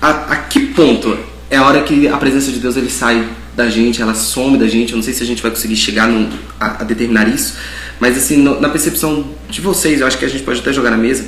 a, 0.00 0.10
a 0.32 0.36
que 0.36 0.66
ponto 0.66 1.16
é 1.48 1.58
a 1.58 1.64
hora 1.64 1.80
que 1.82 2.08
a 2.08 2.16
presença 2.16 2.50
de 2.50 2.58
Deus 2.58 2.76
ele 2.76 2.90
sai 2.90 3.24
da 3.54 3.68
gente, 3.68 4.00
ela 4.00 4.14
some 4.14 4.56
da 4.58 4.66
gente. 4.66 4.92
Eu 4.92 4.96
não 4.96 5.02
sei 5.02 5.14
se 5.14 5.22
a 5.22 5.26
gente 5.26 5.42
vai 5.42 5.50
conseguir 5.50 5.76
chegar 5.76 6.08
no, 6.08 6.28
a, 6.58 6.82
a, 6.82 6.84
determinar 6.84 7.28
isso, 7.28 7.56
mas 8.00 8.16
assim, 8.16 8.36
no, 8.36 8.60
na 8.60 8.68
percepção 8.68 9.24
de 9.48 9.60
vocês, 9.60 10.00
eu 10.00 10.06
acho 10.06 10.18
que 10.18 10.24
a 10.24 10.28
gente 10.28 10.42
pode 10.42 10.60
até 10.60 10.72
jogar 10.72 10.90
na 10.90 10.96
mesa. 10.96 11.24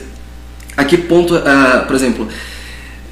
A 0.77 0.85
que 0.85 0.97
ponto, 0.97 1.35
uh, 1.37 1.87
por 1.87 1.95
exemplo, 1.95 2.29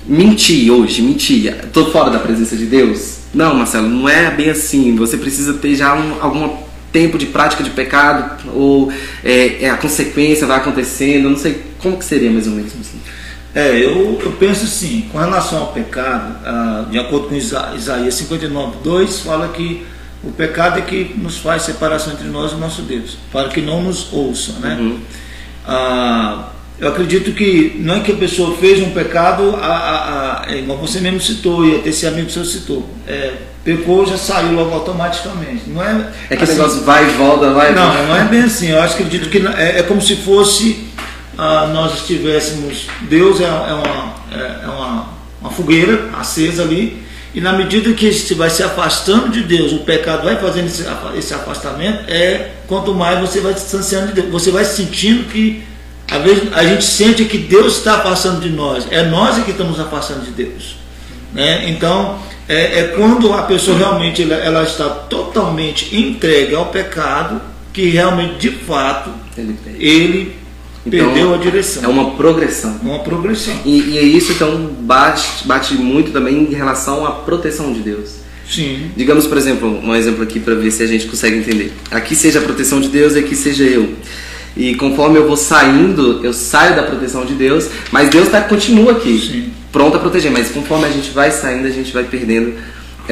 mentir 0.07 0.72
hoje, 0.72 1.03
mentir, 1.03 1.55
tô 1.72 1.87
fora 1.90 2.11
da 2.11 2.18
presença 2.18 2.57
de 2.57 2.66
Deus? 2.66 3.18
Não, 3.33 3.55
Marcelo, 3.55 3.88
não 3.88 4.09
é 4.09 4.31
bem 4.31 4.51
assim. 4.51 4.96
Você 4.96 5.16
precisa 5.16 5.55
ter 5.55 5.75
já 5.75 5.94
um, 5.94 6.20
algum 6.20 6.57
tempo 6.92 7.16
de 7.16 7.27
prática 7.27 7.62
de 7.62 7.70
pecado, 7.70 8.51
ou 8.55 8.92
é, 9.25 9.64
é, 9.64 9.70
a 9.70 9.77
consequência 9.77 10.46
vai 10.46 10.59
acontecendo, 10.59 11.25
eu 11.25 11.31
não 11.31 11.38
sei 11.38 11.62
como 11.79 11.96
que 11.96 12.05
seria 12.05 12.31
mais 12.31 12.46
ou 12.46 12.53
menos 12.53 12.72
assim. 12.72 13.01
É, 13.55 13.69
eu, 13.85 14.19
eu 14.23 14.33
penso 14.38 14.65
assim, 14.65 15.09
com 15.12 15.19
relação 15.19 15.59
ao 15.59 15.67
pecado, 15.69 16.37
ah, 16.45 16.87
de 16.91 16.99
acordo 16.99 17.29
com 17.29 17.35
Isaías 17.35 18.15
59, 18.15 18.79
2, 18.83 19.21
fala 19.21 19.49
que 19.49 19.87
o 20.25 20.31
pecado 20.31 20.79
é 20.79 20.83
que 20.83 21.15
nos 21.19 21.38
faz 21.38 21.62
separação 21.62 22.15
entre 22.15 22.29
nós 22.29 22.53
e 22.53 22.55
o 22.55 22.59
nosso 22.59 22.83
Deus, 22.83 23.19
para 23.31 23.49
que 23.49 23.61
não 23.61 23.83
nos 23.83 24.11
ouça, 24.12 24.53
né? 24.61 24.77
Uhum. 24.81 25.01
Ah, 25.67 26.49
eu 26.81 26.88
acredito 26.88 27.33
que 27.33 27.77
não 27.79 27.97
é 27.97 28.01
que 28.01 28.12
a 28.12 28.17
pessoa 28.17 28.57
fez 28.57 28.81
um 28.81 28.91
pecado, 28.91 29.55
a, 29.57 29.67
a, 29.67 30.43
a, 30.49 30.53
é 30.53 30.59
igual 30.59 30.79
você 30.79 31.01
mesmo 31.01 31.21
citou, 31.21 31.65
e 31.65 31.77
até 31.77 31.91
esse 31.91 32.07
amigo 32.07 32.31
seu 32.31 32.45
citou, 32.45 32.88
é, 33.07 33.35
pecou 33.65 34.07
já 34.07 34.17
saiu 34.17 34.53
logo 34.53 34.75
automaticamente. 34.75 35.65
Não 35.67 35.83
é, 35.83 36.09
é 36.31 36.37
que 36.37 36.43
assim, 36.43 36.55
negócio 36.55 36.81
vai 36.83 37.09
e 37.09 37.12
volta, 37.12 37.51
vai 37.51 37.73
e 37.73 37.75
Não, 37.75 37.87
volta. 37.87 38.07
não 38.07 38.17
é 38.17 38.25
bem 38.25 38.43
assim. 38.43 38.71
Eu 38.71 38.83
acredito 38.83 39.29
que 39.29 39.38
é, 39.47 39.81
é 39.81 39.83
como 39.83 40.01
se 40.01 40.17
fosse 40.17 40.88
ah, 41.37 41.71
nós 41.73 42.01
estivéssemos. 42.01 42.87
Deus 43.03 43.40
é, 43.40 43.45
é, 43.45 43.49
uma, 43.49 44.14
é, 44.31 44.64
é, 44.64 44.66
uma, 44.66 45.09
uma 45.40 45.51
fogueira 45.51 46.11
acesa 46.18 46.62
ali, 46.62 47.03
e 47.35 47.40
na 47.40 47.53
medida 47.53 47.92
que 47.95 48.12
você 48.12 48.35
vai 48.35 48.51
se 48.51 48.62
afastando 48.62 49.31
de 49.31 49.42
Deus, 49.42 49.73
o 49.73 49.79
pecado 49.81 50.25
vai 50.25 50.37
fazendo 50.37 50.66
esse, 50.66 50.85
esse 51.16 51.33
afastamento, 51.33 52.11
é 52.11 52.51
quanto 52.66 52.95
mais 52.95 53.21
você 53.21 53.40
vai 53.40 53.55
se 53.55 53.61
distanciando 53.61 54.09
de 54.09 54.21
Deus, 54.21 54.31
você 54.31 54.51
vai 54.51 54.64
sentindo 54.64 55.25
que 55.31 55.62
às 56.11 56.23
vezes 56.23 56.53
a 56.53 56.62
gente 56.62 56.85
sente 56.85 57.25
que 57.25 57.38
Deus 57.38 57.79
está 57.79 57.95
afastando 57.95 58.40
de 58.40 58.51
nós, 58.51 58.87
é 58.90 59.03
nós 59.05 59.42
que 59.42 59.51
estamos 59.51 59.81
afastando 59.81 60.27
de 60.27 60.31
Deus. 60.33 60.77
Né? 61.33 61.71
Então, 61.71 62.18
é, 62.47 62.81
é, 62.81 62.85
quando 62.88 63.33
a 63.33 63.42
pessoa 63.45 63.79
realmente 63.79 64.23
ela, 64.23 64.35
ela, 64.35 64.62
está 64.62 64.90
totalmente 64.90 65.97
entregue 65.97 66.55
ao 66.55 66.66
pecado, 66.66 67.40
que 67.73 67.88
realmente, 67.88 68.35
de 68.38 68.51
fato, 68.51 69.11
ele, 69.38 69.59
ele 69.79 70.37
então, 70.85 71.07
perdeu 71.07 71.35
a 71.35 71.37
direção. 71.37 71.85
É 71.85 71.88
uma 71.88 72.11
progressão. 72.12 72.81
Uma 72.83 72.99
progressão. 73.01 73.55
E, 73.64 73.90
e 73.90 73.99
é 73.99 74.03
isso 74.03 74.33
então 74.33 74.71
bate, 74.81 75.47
bate 75.47 75.75
muito 75.75 76.11
também 76.11 76.42
em 76.42 76.55
relação 76.55 77.07
à 77.07 77.12
proteção 77.12 77.73
de 77.73 77.81
Deus. 77.81 78.23
Sim. 78.49 78.90
Digamos, 78.97 79.27
por 79.27 79.38
exemplo, 79.38 79.81
um 79.83 79.95
exemplo 79.95 80.23
aqui 80.23 80.40
para 80.40 80.55
ver 80.55 80.71
se 80.71 80.83
a 80.83 80.87
gente 80.87 81.07
consegue 81.07 81.37
entender. 81.37 81.73
Aqui 81.90 82.14
seja 82.14 82.40
a 82.40 82.42
proteção 82.42 82.81
de 82.81 82.88
Deus 82.88 83.14
e 83.14 83.21
aqui 83.21 83.37
seja 83.37 83.64
eu. 83.64 83.95
E 84.57 84.75
conforme 84.75 85.18
eu 85.18 85.27
vou 85.27 85.37
saindo, 85.37 86.21
eu 86.23 86.33
saio 86.33 86.77
da 86.77 86.83
proteção 86.83 87.25
de 87.25 87.33
Deus, 87.35 87.71
mas 87.90 88.11
Deus 88.11 88.29
tá, 88.29 88.42
continua 88.42 88.92
aqui, 88.92 89.18
Sim. 89.18 89.51
pronto 89.71 89.97
a 89.97 90.01
proteger. 90.01 90.31
Mas 90.31 90.51
conforme 90.51 90.85
a 90.85 90.90
gente 90.90 91.11
vai 91.11 91.31
saindo, 91.31 91.66
a 91.66 91.71
gente 91.71 91.92
vai 91.92 92.05
perdendo 92.05 92.55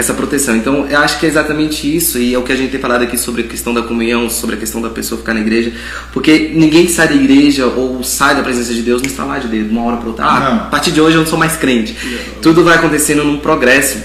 essa 0.00 0.14
proteção. 0.14 0.56
Então, 0.56 0.86
eu 0.88 0.98
acho 0.98 1.18
que 1.18 1.26
é 1.26 1.28
exatamente 1.28 1.94
isso, 1.94 2.18
e 2.18 2.34
é 2.34 2.38
o 2.38 2.42
que 2.42 2.52
a 2.52 2.56
gente 2.56 2.70
tem 2.70 2.80
falado 2.80 3.02
aqui 3.02 3.16
sobre 3.16 3.42
a 3.42 3.44
questão 3.44 3.72
da 3.72 3.82
comunhão, 3.82 4.28
sobre 4.28 4.56
a 4.56 4.58
questão 4.58 4.80
da 4.80 4.90
pessoa 4.90 5.18
ficar 5.18 5.34
na 5.34 5.40
igreja, 5.40 5.72
porque 6.12 6.50
ninguém 6.54 6.86
que 6.86 6.92
sai 6.92 7.08
da 7.08 7.14
igreja 7.14 7.66
ou 7.66 8.02
sai 8.02 8.34
da 8.34 8.42
presença 8.42 8.74
de 8.74 8.82
Deus 8.82 9.00
no 9.00 9.08
estalar 9.08 9.40
de 9.40 9.48
dedo, 9.48 9.70
uma 9.70 9.84
hora 9.84 9.96
para 9.96 10.08
outra. 10.08 10.24
Ah, 10.24 10.54
a 10.54 10.58
partir 10.70 10.90
de 10.90 11.00
hoje 11.00 11.16
eu 11.16 11.20
não 11.20 11.28
sou 11.28 11.38
mais 11.38 11.56
crente. 11.56 11.96
Não. 12.02 12.42
Tudo 12.42 12.64
vai 12.64 12.76
acontecendo 12.76 13.24
num 13.24 13.38
progresso. 13.38 13.98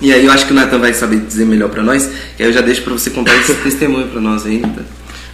E 0.00 0.12
aí 0.12 0.24
eu 0.24 0.32
acho 0.32 0.46
que 0.46 0.52
o 0.52 0.54
Nathan 0.54 0.78
vai 0.78 0.92
saber 0.92 1.20
dizer 1.20 1.44
melhor 1.44 1.70
para 1.70 1.82
nós, 1.82 2.10
e 2.38 2.42
aí 2.42 2.48
eu 2.48 2.52
já 2.52 2.60
deixo 2.60 2.82
para 2.82 2.92
você 2.92 3.10
contar 3.10 3.36
esse 3.36 3.54
testemunho 3.62 4.08
para 4.08 4.20
nós 4.20 4.44
Nathan. 4.44 4.84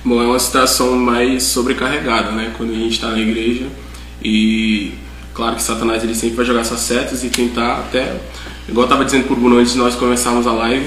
Bom, 0.04 0.22
é 0.22 0.26
uma 0.26 0.38
situação 0.38 0.96
mais 0.96 1.42
sobrecarregada, 1.42 2.30
né? 2.32 2.52
Quando 2.56 2.72
a 2.72 2.76
gente 2.76 2.92
está 2.92 3.08
na 3.08 3.18
igreja 3.18 3.66
e 4.22 4.92
claro 5.34 5.56
que 5.56 5.62
Satanás 5.62 6.02
ele 6.02 6.14
sempre 6.14 6.36
vai 6.36 6.44
jogar 6.44 6.64
suas 6.64 6.80
setas 6.80 7.24
e 7.24 7.28
tentar 7.28 7.78
até, 7.78 8.16
igual 8.68 8.82
eu 8.82 8.86
estava 8.86 9.04
dizendo 9.04 9.26
por 9.26 9.36
Bruno 9.36 9.58
antes 9.58 9.72
de 9.72 9.78
nós 9.78 9.94
começarmos 9.94 10.46
a 10.46 10.52
live, 10.52 10.86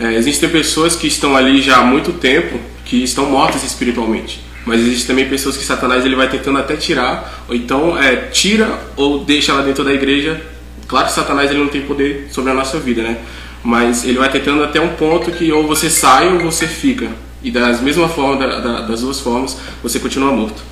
é, 0.00 0.14
existem 0.14 0.48
pessoas 0.48 0.96
que 0.96 1.06
estão 1.06 1.36
ali 1.36 1.60
já 1.60 1.78
há 1.78 1.84
muito 1.84 2.12
tempo 2.12 2.58
que 2.84 3.02
estão 3.02 3.26
mortas 3.26 3.64
espiritualmente. 3.64 4.40
Mas 4.64 4.80
existem 4.80 5.06
também 5.06 5.28
pessoas 5.28 5.56
que 5.56 5.64
Satanás 5.64 6.04
ele 6.04 6.14
vai 6.14 6.28
tentando 6.28 6.58
até 6.58 6.76
tirar, 6.76 7.44
ou 7.48 7.54
então 7.54 7.98
é, 7.98 8.16
tira 8.16 8.78
ou 8.96 9.24
deixa 9.24 9.52
lá 9.52 9.62
dentro 9.62 9.84
da 9.84 9.92
igreja. 9.92 10.40
Claro 10.86 11.06
que 11.06 11.12
Satanás 11.12 11.50
ele 11.50 11.58
não 11.58 11.68
tem 11.68 11.82
poder 11.82 12.28
sobre 12.30 12.50
a 12.50 12.54
nossa 12.54 12.78
vida, 12.78 13.02
né? 13.02 13.18
Mas 13.62 14.04
ele 14.04 14.18
vai 14.18 14.30
tentando 14.30 14.62
até 14.62 14.80
um 14.80 14.90
ponto 14.90 15.30
que 15.30 15.50
ou 15.52 15.66
você 15.66 15.90
sai 15.90 16.32
ou 16.32 16.40
você 16.40 16.66
fica. 16.66 17.08
E 17.42 17.50
das 17.50 17.80
mesma 17.80 18.08
forma, 18.08 18.36
da, 18.36 18.60
da, 18.60 18.80
das 18.82 19.00
duas 19.00 19.20
formas, 19.20 19.56
você 19.82 19.98
continua 19.98 20.32
morto. 20.32 20.62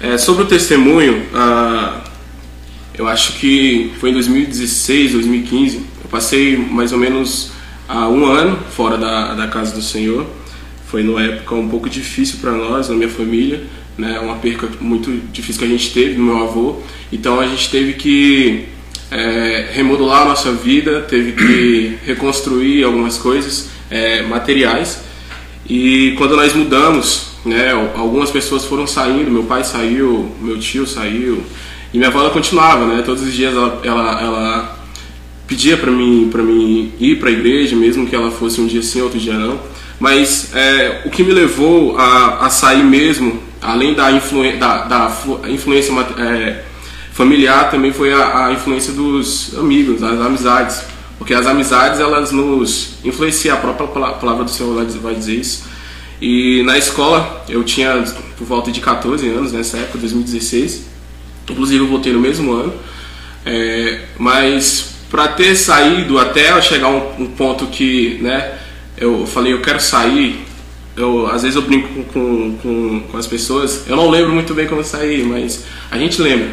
É, 0.00 0.16
sobre 0.16 0.44
o 0.44 0.46
testemunho, 0.46 1.26
ah, 1.34 2.00
eu 2.96 3.06
acho 3.08 3.34
que 3.34 3.92
foi 3.98 4.10
em 4.10 4.12
2016, 4.12 5.12
2015. 5.12 5.86
Eu 6.08 6.10
passei 6.10 6.56
mais 6.56 6.90
ou 6.90 6.98
menos 6.98 7.50
ah, 7.86 8.08
um 8.08 8.24
ano 8.24 8.58
fora 8.70 8.96
da, 8.96 9.34
da 9.34 9.46
casa 9.46 9.74
do 9.74 9.82
Senhor. 9.82 10.26
Foi 10.86 11.02
numa 11.02 11.22
época 11.22 11.54
um 11.54 11.68
pouco 11.68 11.88
difícil 11.88 12.38
para 12.40 12.52
nós, 12.52 12.88
na 12.88 12.94
minha 12.94 13.10
família, 13.10 13.62
né? 13.98 14.18
Uma 14.18 14.36
perca 14.36 14.66
muito 14.80 15.10
difícil 15.30 15.58
que 15.60 15.66
a 15.66 15.68
gente 15.68 15.92
teve 15.92 16.14
do 16.14 16.22
meu 16.22 16.38
avô. 16.38 16.80
Então 17.12 17.38
a 17.38 17.46
gente 17.46 17.68
teve 17.68 17.92
que 17.92 18.64
é, 19.10 19.68
remodular 19.74 20.22
a 20.22 20.24
nossa 20.24 20.50
vida, 20.50 21.02
teve 21.02 21.32
que 21.32 21.98
reconstruir 22.10 22.84
algumas 22.84 23.18
coisas 23.18 23.68
é, 23.90 24.22
materiais. 24.22 25.02
E 25.68 26.14
quando 26.16 26.36
nós 26.36 26.54
mudamos, 26.54 27.32
né, 27.44 27.72
algumas 27.94 28.30
pessoas 28.30 28.64
foram 28.64 28.86
saindo, 28.86 29.30
meu 29.30 29.44
pai 29.44 29.62
saiu, 29.62 30.34
meu 30.40 30.58
tio 30.58 30.86
saiu, 30.86 31.44
e 31.92 31.98
minha 31.98 32.08
avó 32.08 32.20
ela 32.20 32.30
continuava, 32.30 32.86
né? 32.86 33.02
Todos 33.04 33.22
os 33.22 33.34
dias 33.34 33.54
ela, 33.54 33.82
ela, 33.84 34.22
ela 34.22 34.77
pedia 35.48 35.76
para 35.76 35.90
mim, 35.90 36.28
para 36.30 36.42
mim 36.42 36.92
ir 37.00 37.18
para 37.18 37.30
a 37.30 37.32
igreja, 37.32 37.74
mesmo 37.74 38.06
que 38.06 38.14
ela 38.14 38.30
fosse 38.30 38.60
um 38.60 38.66
dia 38.66 38.82
sim, 38.82 39.00
outro 39.00 39.18
dia 39.18 39.34
não. 39.34 39.58
Mas 39.98 40.54
é, 40.54 41.02
o 41.04 41.10
que 41.10 41.24
me 41.24 41.32
levou 41.32 41.98
a, 41.98 42.46
a 42.46 42.50
sair 42.50 42.84
mesmo, 42.84 43.40
além 43.60 43.94
da, 43.94 44.12
influ, 44.12 44.56
da, 44.56 44.84
da 44.84 45.12
influência 45.48 45.92
é, 46.18 46.62
familiar, 47.12 47.68
também 47.70 47.92
foi 47.92 48.12
a, 48.12 48.46
a 48.46 48.52
influência 48.52 48.92
dos 48.92 49.58
amigos, 49.58 50.00
das 50.00 50.20
amizades 50.20 50.84
porque 51.18 51.34
as 51.34 51.46
amizades, 51.46 51.98
elas 51.98 52.30
nos 52.30 52.94
influenciam, 53.04 53.56
a 53.56 53.60
própria 53.60 53.88
palavra 53.88 54.44
do 54.44 54.50
Senhor 54.50 54.86
vai 55.02 55.14
dizer 55.14 55.34
isso. 55.34 55.64
E 56.22 56.62
na 56.62 56.78
escola, 56.78 57.44
eu 57.48 57.64
tinha 57.64 58.04
por 58.36 58.46
volta 58.46 58.70
de 58.70 58.80
14 58.80 59.28
anos, 59.28 59.52
nessa 59.52 59.78
época, 59.78 59.98
2016. 59.98 60.86
Inclusive, 61.50 61.82
eu 61.82 61.88
voltei 61.88 62.12
no 62.12 62.20
mesmo 62.20 62.52
ano. 62.52 62.72
É, 63.44 64.02
mas 64.16 64.94
para 65.10 65.28
ter 65.28 65.54
saído 65.56 66.18
até 66.18 66.60
chegar 66.60 66.88
um, 66.88 67.22
um, 67.22 67.26
ponto 67.26 67.66
que, 67.66 68.18
né, 68.20 68.58
eu 68.96 69.26
falei, 69.26 69.52
eu 69.52 69.60
quero 69.60 69.80
sair. 69.80 70.44
Eu, 70.96 71.28
às 71.28 71.42
vezes 71.42 71.54
eu 71.54 71.62
brinco 71.62 72.02
com, 72.12 72.58
com, 72.60 73.00
com 73.10 73.16
as 73.16 73.26
pessoas, 73.26 73.84
eu 73.86 73.94
não 73.94 74.10
lembro 74.10 74.32
muito 74.32 74.52
bem 74.52 74.66
como 74.66 74.82
sair, 74.82 75.24
mas 75.24 75.64
a 75.90 75.96
gente 75.96 76.20
lembra, 76.20 76.48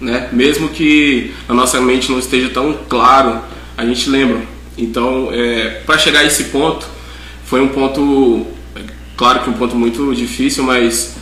né? 0.00 0.30
Mesmo 0.32 0.70
que 0.70 1.34
a 1.46 1.52
nossa 1.52 1.78
mente 1.78 2.10
não 2.10 2.18
esteja 2.18 2.48
tão 2.48 2.74
claro 2.88 3.42
a 3.76 3.84
gente 3.84 4.08
lembra. 4.08 4.40
Então, 4.78 5.28
é, 5.32 5.82
para 5.84 5.98
chegar 5.98 6.20
a 6.20 6.24
esse 6.24 6.44
ponto, 6.44 6.86
foi 7.44 7.60
um 7.60 7.68
ponto, 7.68 8.46
claro 9.16 9.40
que 9.40 9.50
um 9.50 9.54
ponto 9.54 9.76
muito 9.76 10.14
difícil, 10.14 10.64
mas 10.64 11.16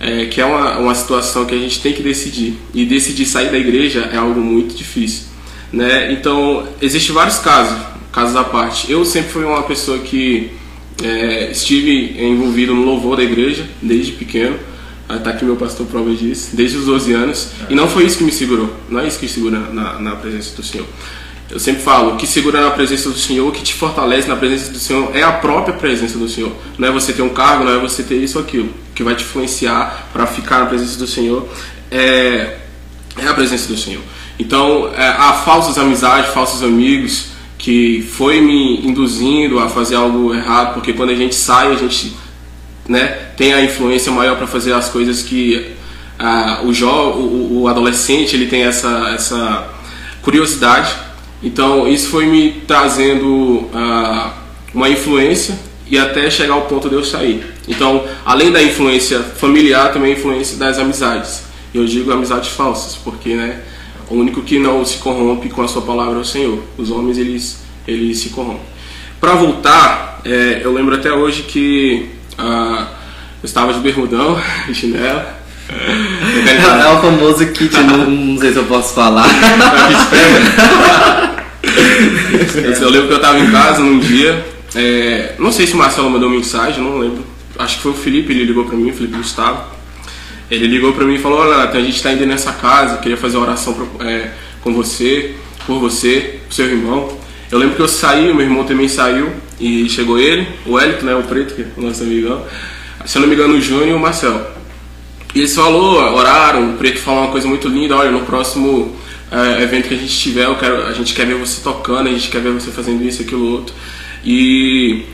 é, 0.00 0.26
que 0.26 0.40
é 0.40 0.44
uma, 0.44 0.78
uma 0.78 0.94
situação 0.94 1.44
que 1.44 1.54
a 1.54 1.58
gente 1.58 1.80
tem 1.80 1.92
que 1.92 2.02
decidir. 2.02 2.56
E 2.72 2.84
decidir 2.84 3.26
sair 3.26 3.50
da 3.50 3.58
igreja 3.58 4.08
é 4.12 4.16
algo 4.16 4.40
muito 4.40 4.74
difícil. 4.74 5.24
Né? 5.72 6.12
Então, 6.12 6.66
existem 6.80 7.14
vários 7.14 7.38
casos, 7.38 7.78
casos 8.12 8.36
à 8.36 8.44
parte. 8.44 8.90
Eu 8.90 9.04
sempre 9.04 9.30
fui 9.30 9.44
uma 9.44 9.62
pessoa 9.62 9.98
que 9.98 10.50
é, 11.02 11.50
estive 11.50 12.16
envolvido 12.18 12.74
no 12.74 12.84
louvor 12.84 13.16
da 13.16 13.22
igreja 13.22 13.66
desde 13.80 14.12
pequeno. 14.12 14.56
Está 15.10 15.30
aqui 15.30 15.44
meu 15.44 15.56
pastor 15.56 15.86
prova 15.86 16.10
disso, 16.14 16.50
desde 16.52 16.76
os 16.76 16.84
12 16.84 17.12
anos. 17.12 17.50
E 17.70 17.74
não 17.74 17.88
foi 17.88 18.04
isso 18.04 18.18
que 18.18 18.24
me 18.24 18.32
segurou, 18.32 18.70
não 18.90 19.00
é 19.00 19.08
isso 19.08 19.18
que 19.18 19.26
segura 19.26 19.58
na, 19.58 19.98
na 19.98 20.16
presença 20.16 20.54
do 20.54 20.62
Senhor. 20.62 20.86
Eu 21.50 21.58
sempre 21.58 21.82
falo, 21.82 22.12
o 22.12 22.16
que 22.18 22.26
segura 22.26 22.60
na 22.60 22.70
presença 22.70 23.08
do 23.08 23.18
Senhor, 23.18 23.48
o 23.48 23.52
que 23.52 23.62
te 23.62 23.72
fortalece 23.72 24.28
na 24.28 24.36
presença 24.36 24.70
do 24.70 24.78
Senhor 24.78 25.16
é 25.16 25.22
a 25.22 25.32
própria 25.32 25.74
presença 25.74 26.18
do 26.18 26.28
Senhor. 26.28 26.52
Não 26.76 26.88
é 26.88 26.90
você 26.90 27.10
ter 27.14 27.22
um 27.22 27.30
cargo, 27.30 27.64
não 27.64 27.72
é 27.72 27.78
você 27.78 28.02
ter 28.02 28.16
isso 28.16 28.36
ou 28.36 28.44
aquilo. 28.44 28.68
O 28.68 28.94
que 28.94 29.02
vai 29.02 29.14
te 29.14 29.24
influenciar 29.24 30.10
para 30.12 30.26
ficar 30.26 30.60
na 30.60 30.66
presença 30.66 30.98
do 30.98 31.06
Senhor 31.06 31.48
é, 31.90 32.58
é 33.16 33.26
a 33.26 33.32
presença 33.32 33.66
do 33.66 33.78
Senhor. 33.78 34.02
Então, 34.38 34.90
é, 34.94 35.08
há 35.08 35.32
falsas 35.44 35.78
amizades, 35.78 36.32
falsos 36.32 36.62
amigos 36.62 37.28
que 37.58 38.08
foi 38.12 38.40
me 38.40 38.86
induzindo 38.86 39.58
a 39.58 39.68
fazer 39.68 39.96
algo 39.96 40.32
errado, 40.32 40.74
porque 40.74 40.92
quando 40.92 41.10
a 41.10 41.14
gente 41.14 41.34
sai, 41.34 41.72
a 41.72 41.76
gente 41.76 42.14
né, 42.88 43.06
tem 43.36 43.52
a 43.52 43.62
influência 43.62 44.12
maior 44.12 44.36
para 44.36 44.46
fazer 44.46 44.72
as 44.72 44.88
coisas 44.88 45.22
que 45.22 45.72
o, 46.64 46.72
jo, 46.72 46.88
o, 46.88 47.62
o 47.62 47.68
adolescente 47.68 48.34
ele 48.34 48.46
tem 48.46 48.62
essa, 48.62 49.10
essa 49.14 49.68
curiosidade 50.22 51.08
então 51.42 51.86
isso 51.86 52.08
foi 52.08 52.26
me 52.26 52.62
trazendo 52.66 53.68
uma 54.74 54.88
influência 54.88 55.58
e 55.90 55.98
até 55.98 56.28
chegar 56.28 56.54
ao 56.54 56.62
ponto 56.62 56.88
de 56.88 56.94
eu 56.94 57.04
sair. 57.04 57.44
Então, 57.66 58.04
além 58.24 58.50
da 58.50 58.62
influência 58.62 59.20
familiar, 59.20 59.92
também 59.92 60.12
a 60.12 60.16
influência 60.16 60.58
das 60.58 60.78
amizades. 60.78 61.44
Eu 61.72 61.84
digo 61.86 62.12
amizades 62.12 62.50
falsas, 62.50 62.96
porque 62.96 63.34
né, 63.34 63.60
o 64.10 64.14
único 64.14 64.42
que 64.42 64.58
não 64.58 64.84
se 64.84 64.98
corrompe 64.98 65.48
com 65.48 65.62
a 65.62 65.68
sua 65.68 65.82
palavra 65.82 66.18
é 66.18 66.20
o 66.20 66.24
Senhor. 66.24 66.62
Os 66.76 66.90
homens 66.90 67.18
eles, 67.18 67.62
eles 67.86 68.18
se 68.18 68.30
corrompem. 68.30 68.62
Para 69.20 69.34
voltar, 69.34 70.20
é, 70.24 70.60
eu 70.62 70.72
lembro 70.72 70.94
até 70.94 71.12
hoje 71.12 71.42
que 71.42 72.08
uh, 72.38 72.86
eu 73.42 73.44
estava 73.44 73.72
de 73.72 73.80
bermudão, 73.80 74.40
de 74.66 74.74
chinelo. 74.74 75.22
É, 75.68 76.82
é 76.84 76.88
o 76.88 77.00
famoso 77.00 77.46
kit, 77.48 77.76
não, 77.80 78.10
não 78.10 78.38
sei 78.38 78.52
se 78.52 78.58
eu 78.58 78.64
posso 78.64 78.94
falar. 78.94 79.26
eu 82.80 82.90
lembro 82.90 83.08
que 83.08 83.12
eu 83.12 83.16
estava 83.16 83.38
em 83.38 83.50
casa 83.50 83.80
num 83.80 83.98
dia, 83.98 84.46
é, 84.74 85.34
não 85.38 85.52
sei 85.52 85.66
se 85.66 85.74
o 85.74 85.76
Marcelo 85.76 86.10
mandou 86.10 86.30
mensagem, 86.30 86.82
não 86.82 86.98
lembro. 86.98 87.24
Acho 87.58 87.76
que 87.76 87.82
foi 87.82 87.92
o 87.92 87.94
Felipe, 87.94 88.32
ele 88.32 88.44
ligou 88.44 88.64
para 88.64 88.76
mim, 88.76 88.90
o 88.90 88.94
Felipe 88.94 89.16
Gustavo. 89.16 89.77
Ele 90.50 90.66
ligou 90.66 90.92
para 90.92 91.04
mim 91.04 91.14
e 91.14 91.18
falou: 91.18 91.40
Olha, 91.40 91.68
a 91.68 91.80
gente 91.80 91.96
está 91.96 92.12
indo 92.12 92.24
nessa 92.26 92.52
casa, 92.52 92.98
queria 92.98 93.16
fazer 93.16 93.36
uma 93.36 93.46
oração 93.46 93.74
pra, 93.74 94.08
é, 94.08 94.32
com 94.62 94.72
você, 94.72 95.34
por 95.66 95.78
você, 95.78 96.40
por 96.46 96.54
seu 96.54 96.66
irmão. 96.66 97.18
Eu 97.50 97.58
lembro 97.58 97.76
que 97.76 97.82
eu 97.82 97.88
saí, 97.88 98.30
o 98.30 98.34
meu 98.34 98.44
irmão 98.44 98.64
também 98.64 98.88
saiu, 98.88 99.30
e 99.58 99.88
chegou 99.88 100.18
ele, 100.18 100.46
o 100.66 100.78
Elito, 100.78 101.04
né, 101.04 101.14
o 101.14 101.22
Preto, 101.22 101.54
que 101.54 101.62
é 101.62 101.66
o 101.76 101.82
nosso 101.82 102.02
amigão. 102.02 102.44
Se 103.06 103.16
eu 103.16 103.22
não 103.22 103.28
me 103.28 103.34
engano, 103.34 103.54
o 103.54 103.60
Júnior 103.60 103.88
e 103.88 103.92
o 103.92 103.98
Marcelo. 103.98 104.44
E 105.34 105.40
eles 105.40 105.54
falou, 105.54 105.98
oraram, 106.14 106.70
o 106.70 106.72
Preto 106.74 106.98
falou 106.98 107.22
uma 107.22 107.30
coisa 107.30 107.46
muito 107.46 107.68
linda, 107.68 107.96
olha, 107.96 108.10
no 108.10 108.20
próximo 108.20 108.96
é, 109.30 109.62
evento 109.62 109.88
que 109.88 109.94
a 109.94 109.96
gente 109.96 110.18
tiver, 110.18 110.44
eu 110.44 110.56
quero, 110.56 110.86
a 110.86 110.92
gente 110.92 111.14
quer 111.14 111.26
ver 111.26 111.34
você 111.34 111.60
tocando, 111.62 112.08
a 112.08 112.12
gente 112.12 112.28
quer 112.28 112.40
ver 112.40 112.52
você 112.52 112.70
fazendo 112.70 113.02
isso, 113.04 113.22
aquilo, 113.22 113.50
outro. 113.50 113.74
E 114.24 115.04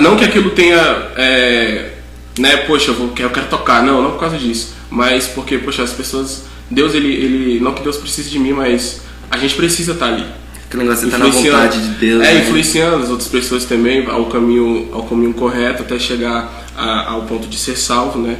não 0.00 0.16
que 0.16 0.24
aquilo 0.24 0.50
tenha, 0.50 0.76
é, 1.16 1.90
né, 2.38 2.58
poxa, 2.58 2.90
eu, 2.90 2.94
vou, 2.94 3.12
eu 3.18 3.30
quero 3.30 3.46
tocar, 3.48 3.82
não, 3.82 4.02
não 4.02 4.12
por 4.12 4.20
causa 4.20 4.38
disso, 4.38 4.74
mas 4.90 5.26
porque, 5.26 5.58
poxa, 5.58 5.82
as 5.82 5.92
pessoas, 5.92 6.44
Deus, 6.70 6.94
ele, 6.94 7.12
ele 7.12 7.60
não 7.60 7.74
que 7.74 7.82
Deus 7.82 7.96
precise 7.96 8.30
de 8.30 8.38
mim, 8.38 8.52
mas 8.52 9.02
a 9.30 9.36
gente 9.36 9.54
precisa 9.54 9.92
estar 9.92 10.06
ali. 10.06 10.24
Aquele 10.66 10.82
negócio 10.82 11.10
tá 11.10 11.16
na 11.16 11.26
vontade 11.26 11.80
de 11.80 11.94
Deus. 11.94 12.22
É, 12.22 12.34
né? 12.34 12.40
influenciando 12.40 13.02
as 13.02 13.10
outras 13.10 13.28
pessoas 13.28 13.64
também 13.64 14.06
ao 14.06 14.26
caminho, 14.26 14.90
ao 14.92 15.02
caminho 15.04 15.32
correto 15.32 15.82
até 15.82 15.98
chegar 15.98 16.66
a, 16.76 17.10
ao 17.12 17.22
ponto 17.22 17.48
de 17.48 17.58
ser 17.58 17.76
salvo, 17.76 18.18
né? 18.18 18.36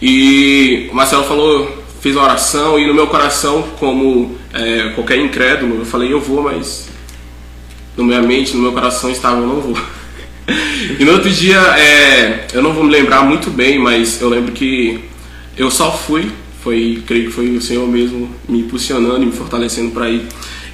E 0.00 0.88
o 0.90 0.94
Marcelo 0.94 1.24
falou 1.24 1.84
fiz 2.04 2.14
a 2.18 2.22
oração 2.22 2.78
e 2.78 2.86
no 2.86 2.92
meu 2.92 3.06
coração, 3.06 3.62
como 3.78 4.36
é, 4.52 4.90
qualquer 4.90 5.16
incrédulo, 5.16 5.76
eu 5.78 5.86
falei, 5.86 6.12
eu 6.12 6.20
vou, 6.20 6.42
mas 6.42 6.86
na 7.96 8.04
minha 8.04 8.20
mente, 8.20 8.54
no 8.54 8.60
meu 8.60 8.72
coração 8.72 9.08
estava, 9.10 9.40
eu 9.40 9.46
não 9.46 9.58
vou. 9.58 9.74
e 10.98 11.04
no 11.04 11.12
outro 11.12 11.30
dia, 11.30 11.58
é, 11.78 12.46
eu 12.52 12.62
não 12.62 12.72
vou 12.72 12.84
me 12.84 12.90
lembrar 12.90 13.22
muito 13.22 13.50
bem, 13.50 13.78
mas 13.78 14.20
eu 14.20 14.28
lembro 14.28 14.52
que 14.52 15.00
eu 15.56 15.70
só 15.70 15.92
fui, 15.92 16.30
foi, 16.62 17.02
creio 17.06 17.26
que 17.26 17.32
foi 17.32 17.56
o 17.56 17.60
Senhor 17.60 17.86
mesmo 17.88 18.30
me 18.48 18.60
impulsionando 18.60 19.22
e 19.22 19.26
me 19.26 19.32
fortalecendo 19.32 19.90
para 19.90 20.08
ir. 20.08 20.22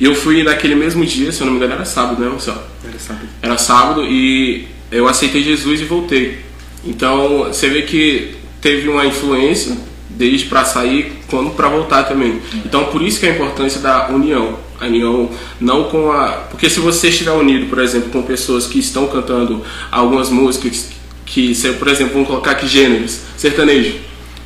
E 0.00 0.04
eu 0.04 0.14
fui 0.14 0.42
naquele 0.42 0.74
mesmo 0.74 1.04
dia, 1.04 1.30
se 1.30 1.40
eu 1.40 1.46
não 1.46 1.52
me 1.52 1.58
engano, 1.58 1.74
era 1.74 1.84
sábado, 1.84 2.20
né, 2.20 2.28
Marcelo? 2.28 2.62
Era 2.82 2.98
sábado. 2.98 3.28
Era 3.42 3.58
sábado 3.58 4.04
e 4.04 4.66
eu 4.90 5.06
aceitei 5.06 5.42
Jesus 5.42 5.80
e 5.80 5.84
voltei. 5.84 6.38
Então 6.84 7.44
você 7.44 7.68
vê 7.68 7.82
que 7.82 8.34
teve 8.60 8.88
uma 8.88 9.04
influência 9.04 9.76
desde 10.08 10.46
para 10.46 10.64
sair 10.64 11.12
quando 11.28 11.50
para 11.50 11.68
voltar 11.68 12.04
também. 12.04 12.40
Então 12.64 12.86
por 12.86 13.02
isso 13.02 13.20
que 13.20 13.26
é 13.26 13.30
a 13.30 13.34
importância 13.34 13.80
da 13.80 14.08
união. 14.08 14.58
A 14.80 14.86
união 14.86 15.28
não 15.60 15.84
com 15.84 16.10
a. 16.10 16.28
Porque 16.50 16.70
se 16.70 16.80
você 16.80 17.08
estiver 17.08 17.32
unido, 17.32 17.66
por 17.66 17.78
exemplo, 17.78 18.10
com 18.10 18.22
pessoas 18.22 18.66
que 18.66 18.78
estão 18.78 19.06
cantando 19.06 19.62
algumas 19.90 20.30
músicas 20.30 20.88
que, 21.26 21.54
por 21.78 21.88
exemplo, 21.88 22.14
vamos 22.14 22.28
colocar 22.28 22.52
aqui 22.52 22.66
gêneros, 22.66 23.20
sertanejo, 23.36 23.94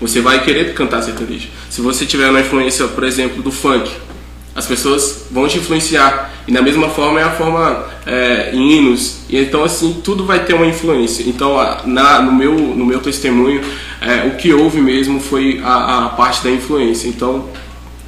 você 0.01 0.21
vai 0.21 0.43
querer 0.45 0.75
cantar 0.75 1.03
sertanejo. 1.03 1.49
Se 1.71 1.81
você 1.81 2.05
tiver 2.05 2.29
uma 2.29 2.41
influência, 2.41 2.87
por 2.89 3.05
exemplo, 3.05 3.43
do 3.43 3.51
funk, 3.51 3.91
as 4.55 4.67
pessoas 4.67 5.27
vão 5.31 5.49
te 5.49 5.59
influenciar. 5.59 6.33
E 6.47 6.53
da 6.53 6.63
mesma 6.63 6.89
forma 6.91 7.21
é 7.21 7.25
a 7.25 7.31
forma 7.31 7.87
é, 8.07 8.51
hinos. 8.55 9.21
E 9.29 9.39
então 9.39 9.65
assim 9.65 10.01
tudo 10.05 10.25
vai 10.25 10.45
ter 10.45 10.55
uma 10.55 10.67
influência. 10.67 11.25
Então 11.27 11.57
na, 11.87 12.23
no 12.23 12.33
meu 12.33 12.55
no 12.55 12.85
meu 12.85 13.01
testemunho 13.01 13.63
é, 14.01 14.29
o 14.29 14.37
que 14.37 14.53
houve 14.53 14.81
mesmo 14.81 15.19
foi 15.21 15.61
a, 15.65 16.05
a 16.05 16.09
parte 16.11 16.45
da 16.45 16.51
influência. 16.51 17.09
Então 17.09 17.49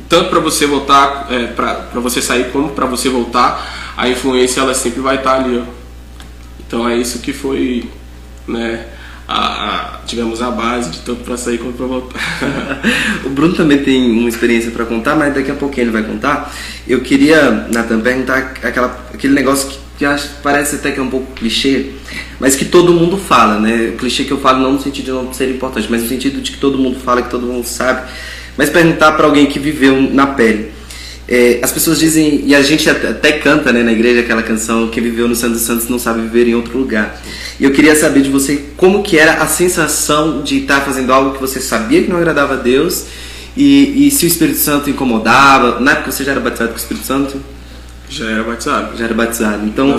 tanto 0.09 0.31
para 0.31 0.41
você 0.41 0.67
voltar 0.67 1.27
é, 1.31 1.47
para 1.47 2.01
você 2.01 2.23
sair 2.23 2.51
como 2.53 2.71
para 2.71 2.87
você 2.87 3.09
voltar 3.09 3.95
a 3.97 4.09
influência 4.09 4.61
ela 4.61 4.75
sempre 4.75 5.01
vai 5.01 5.17
estar 5.17 5.37
ali. 5.37 5.59
Ó. 5.59 5.63
Então 6.67 6.89
é 6.89 6.97
isso 6.97 7.21
que 7.21 7.33
foi 7.33 7.89
né 8.47 8.87
a, 9.29 9.39
a, 9.39 9.99
tivemos 10.07 10.41
a 10.41 10.51
base 10.51 10.91
de 10.91 10.99
tanto 11.01 11.25
para 11.25 11.37
sair 11.37 11.59
quanto 11.59 11.77
para 11.77 11.87
voltar. 11.87 12.21
o 13.27 13.29
Bruno 13.31 13.55
também 13.55 13.79
tem 13.79 14.11
uma 14.13 14.29
experiência 14.29 14.71
para 14.71 14.85
contar, 14.85 15.17
mas 15.17 15.35
daqui 15.35 15.51
a 15.51 15.55
pouquinho 15.55 15.85
ele 15.85 15.91
vai 15.91 16.05
contar. 16.05 16.55
Eu 16.87 17.01
queria, 17.01 17.67
Nathan, 17.73 18.01
perguntar 18.01 18.55
aquela, 18.63 19.07
aquele 19.13 19.35
negócio 19.35 19.69
que, 19.69 19.79
que 19.99 20.05
acho, 20.05 20.29
parece 20.43 20.77
até 20.77 20.93
que 20.93 21.01
é 21.01 21.03
um 21.03 21.11
pouco 21.11 21.33
clichê, 21.33 21.91
mas 22.39 22.55
que 22.55 22.65
todo 22.65 22.93
mundo 22.93 23.17
fala, 23.19 23.59
né? 23.59 23.91
O 23.95 23.97
clichê 23.97 24.23
que 24.23 24.33
eu 24.33 24.39
falo 24.39 24.61
não 24.61 24.75
no 24.75 24.81
sentido 24.81 25.07
de 25.07 25.11
não 25.11 25.33
ser 25.33 25.51
importante, 25.51 25.89
mas 25.91 26.03
no 26.03 26.09
sentido 26.09 26.41
de 26.41 26.53
que 26.53 26.59
todo 26.59 26.79
mundo 26.79 27.01
fala, 27.01 27.23
que 27.23 27.31
todo 27.31 27.47
mundo 27.47 27.67
sabe. 27.67 28.09
Mas 28.57 28.71
perguntar 28.71 29.13
para 29.13 29.27
alguém 29.27 29.47
que 29.47 29.59
viveu 29.59 30.01
na 30.01 30.27
pele. 30.27 30.77
É, 31.29 31.59
as 31.61 31.73
pessoas 31.73 31.99
dizem, 31.99 32.43
e 32.47 32.55
a 32.55 32.63
gente 32.63 32.89
até 32.89 33.33
canta 33.33 33.73
né, 33.73 33.83
na 33.83 33.93
igreja 33.93 34.21
aquela 34.21 34.43
canção, 34.43 34.89
que 34.89 35.01
viveu 35.01 35.27
no 35.27 35.35
Santo 35.35 35.59
Santos 35.59 35.89
não 35.89 35.99
sabe 35.99 36.21
viver 36.21 36.49
em 36.49 36.55
outro 36.55 36.79
lugar. 36.79 37.21
E 37.59 37.65
eu 37.65 37.73
queria 37.73 37.97
saber 37.97 38.23
de 38.23 38.31
você 38.31 38.65
como 38.77 39.03
que 39.03 39.19
era 39.19 39.35
a 39.43 39.47
sensação 39.47 40.43
de 40.43 40.59
estar 40.59 40.83
fazendo 40.83 41.13
algo 41.13 41.33
que 41.33 41.41
você 41.41 41.61
sabia 41.61 42.03
que 42.03 42.09
não 42.09 42.17
agradava 42.17 42.55
a 42.55 42.57
Deus 42.57 43.07
e, 43.57 44.07
e 44.07 44.11
se 44.11 44.25
o 44.25 44.29
Espírito 44.29 44.59
Santo 44.59 44.89
incomodava. 44.89 45.81
Na 45.81 45.93
época 45.93 46.13
você 46.13 46.23
já 46.23 46.31
era 46.33 46.41
batizado 46.41 46.71
com 46.71 46.77
o 46.77 46.79
Espírito 46.79 47.07
Santo? 47.07 47.41
Já 48.09 48.31
era 48.31 48.45
batizado. 48.45 48.97
Já 48.97 49.05
era 49.07 49.15
batizado. 49.15 49.67
Então, 49.67 49.97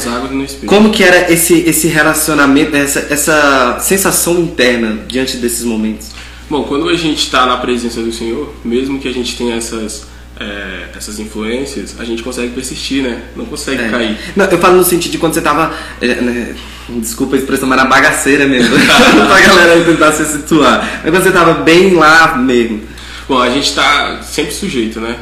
como 0.65 0.91
que 0.91 1.03
era 1.03 1.31
esse, 1.31 1.59
esse 1.67 1.87
relacionamento, 1.87 2.73
essa, 2.73 3.05
essa 3.09 3.79
sensação 3.81 4.39
interna 4.39 4.99
diante 5.09 5.35
desses 5.37 5.63
momentos? 5.63 6.16
Bom, 6.49 6.63
quando 6.63 6.87
a 6.89 6.95
gente 6.95 7.19
está 7.19 7.45
na 7.45 7.57
presença 7.57 8.01
do 8.01 8.11
Senhor, 8.11 8.53
mesmo 8.63 8.99
que 8.99 9.07
a 9.07 9.13
gente 9.13 9.35
tenha 9.35 9.55
essas 9.55 10.07
é, 10.39 10.89
essas 10.95 11.19
influências, 11.19 11.95
a 11.99 12.05
gente 12.05 12.21
consegue 12.21 12.53
persistir, 12.53 13.03
né? 13.03 13.23
Não 13.35 13.45
consegue 13.45 13.81
é. 13.81 13.89
cair. 13.89 14.17
Não, 14.35 14.45
eu 14.45 14.57
falo 14.59 14.77
no 14.77 14.83
sentido 14.83 15.11
de 15.11 15.17
quando 15.17 15.33
você 15.33 15.41
tava. 15.41 15.73
É, 15.99 16.15
né, 16.15 16.55
desculpa 16.89 17.35
a 17.35 17.39
expressão, 17.39 17.67
mas 17.67 17.77
na 17.77 17.85
bagaceira 17.85 18.47
mesmo. 18.47 18.75
pra 19.27 19.41
galera 19.41 19.83
tentar 19.83 20.11
se 20.11 20.25
situar. 20.25 21.01
Mas 21.03 21.11
quando 21.11 21.23
você 21.23 21.31
tava 21.31 21.53
bem 21.63 21.93
lá 21.95 22.37
mesmo. 22.37 22.81
Bom, 23.27 23.41
a 23.41 23.49
gente 23.49 23.73
tá 23.73 24.21
sempre 24.21 24.53
sujeito, 24.53 25.01
né? 25.01 25.17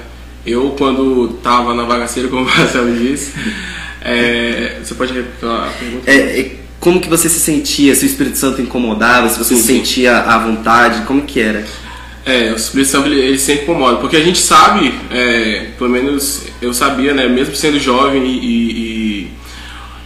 Eu, 0.45 0.75
quando 0.77 1.39
tava 1.41 1.73
na 1.73 1.85
bagaceira, 1.85 2.29
como 2.29 2.43
o 2.43 2.45
Marcelo 2.45 2.95
disse, 2.95 3.33
é, 4.01 4.79
você 4.83 4.93
pode 4.93 5.11
repetir 5.11 5.49
a 5.49 5.69
pergunta? 5.79 6.11
Como 6.79 6.99
que 6.99 7.09
você 7.09 7.27
se 7.29 7.39
sentia? 7.39 7.95
Se 7.95 8.05
o 8.05 8.07
Espírito 8.07 8.37
Santo 8.37 8.61
incomodava? 8.61 9.27
Se 9.29 9.37
você 9.37 9.55
sim, 9.55 9.61
se 9.61 9.67
sentia 9.67 10.23
sim. 10.23 10.29
à 10.29 10.37
vontade? 10.37 11.01
Como 11.05 11.21
que 11.23 11.39
era? 11.39 11.65
É, 12.25 12.51
o 12.51 12.55
Espírito 12.55 12.89
Santo 12.89 13.07
ele, 13.07 13.19
ele 13.19 13.39
sempre 13.39 13.63
incomoda, 13.63 13.97
porque 13.97 14.17
a 14.17 14.23
gente 14.23 14.39
sabe, 14.39 14.93
é, 15.11 15.67
pelo 15.77 15.91
menos 15.91 16.43
eu 16.59 16.73
sabia, 16.73 17.13
né, 17.13 17.27
mesmo 17.27 17.55
sendo 17.55 17.79
jovem 17.79 18.25
e, 18.25 18.45
e 18.45 19.31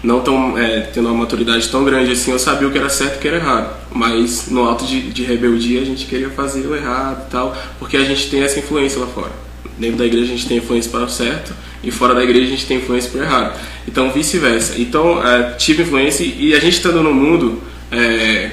não 0.04 0.20
tão, 0.20 0.58
é, 0.58 0.82
tendo 0.82 1.08
uma 1.08 1.18
maturidade 1.18 1.70
tão 1.70 1.86
grande 1.86 2.12
assim, 2.12 2.32
eu 2.32 2.40
sabia 2.40 2.68
o 2.68 2.72
que 2.72 2.78
era 2.78 2.90
certo 2.90 3.16
e 3.16 3.18
o 3.18 3.22
que 3.22 3.28
era 3.28 3.38
errado. 3.38 3.74
Mas 3.94 4.48
no 4.50 4.64
alto 4.64 4.86
de, 4.86 5.02
de 5.02 5.24
rebeldia 5.24 5.82
a 5.82 5.86
gente 5.86 6.06
queria 6.06 6.30
fazer 6.30 6.68
o 6.68 6.76
errado 6.76 7.26
e 7.28 7.32
tal, 7.32 7.58
porque 7.78 7.96
a 7.96 8.04
gente 8.04 8.30
tem 8.30 8.42
essa 8.42 8.60
influência 8.60 9.00
lá 9.00 9.08
fora. 9.08 9.32
Dentro 9.78 9.98
da 9.98 10.06
igreja 10.06 10.26
a 10.26 10.36
gente 10.36 10.48
tem 10.48 10.58
influência 10.58 10.92
para 10.92 11.06
o 11.06 11.10
certo 11.10 11.54
e 11.84 11.92
fora 11.92 12.14
da 12.14 12.24
igreja 12.24 12.48
a 12.48 12.50
gente 12.50 12.66
tem 12.66 12.78
influência 12.78 13.12
o 13.18 13.24
errado. 13.24 13.60
Então 13.88 14.12
vice-versa. 14.12 14.76
Então 14.78 15.26
é, 15.26 15.52
tive 15.54 15.84
influência 15.84 16.24
e 16.24 16.54
a 16.54 16.60
gente 16.60 16.74
estando 16.74 17.02
no 17.02 17.14
mundo, 17.14 17.62
é, 17.92 18.52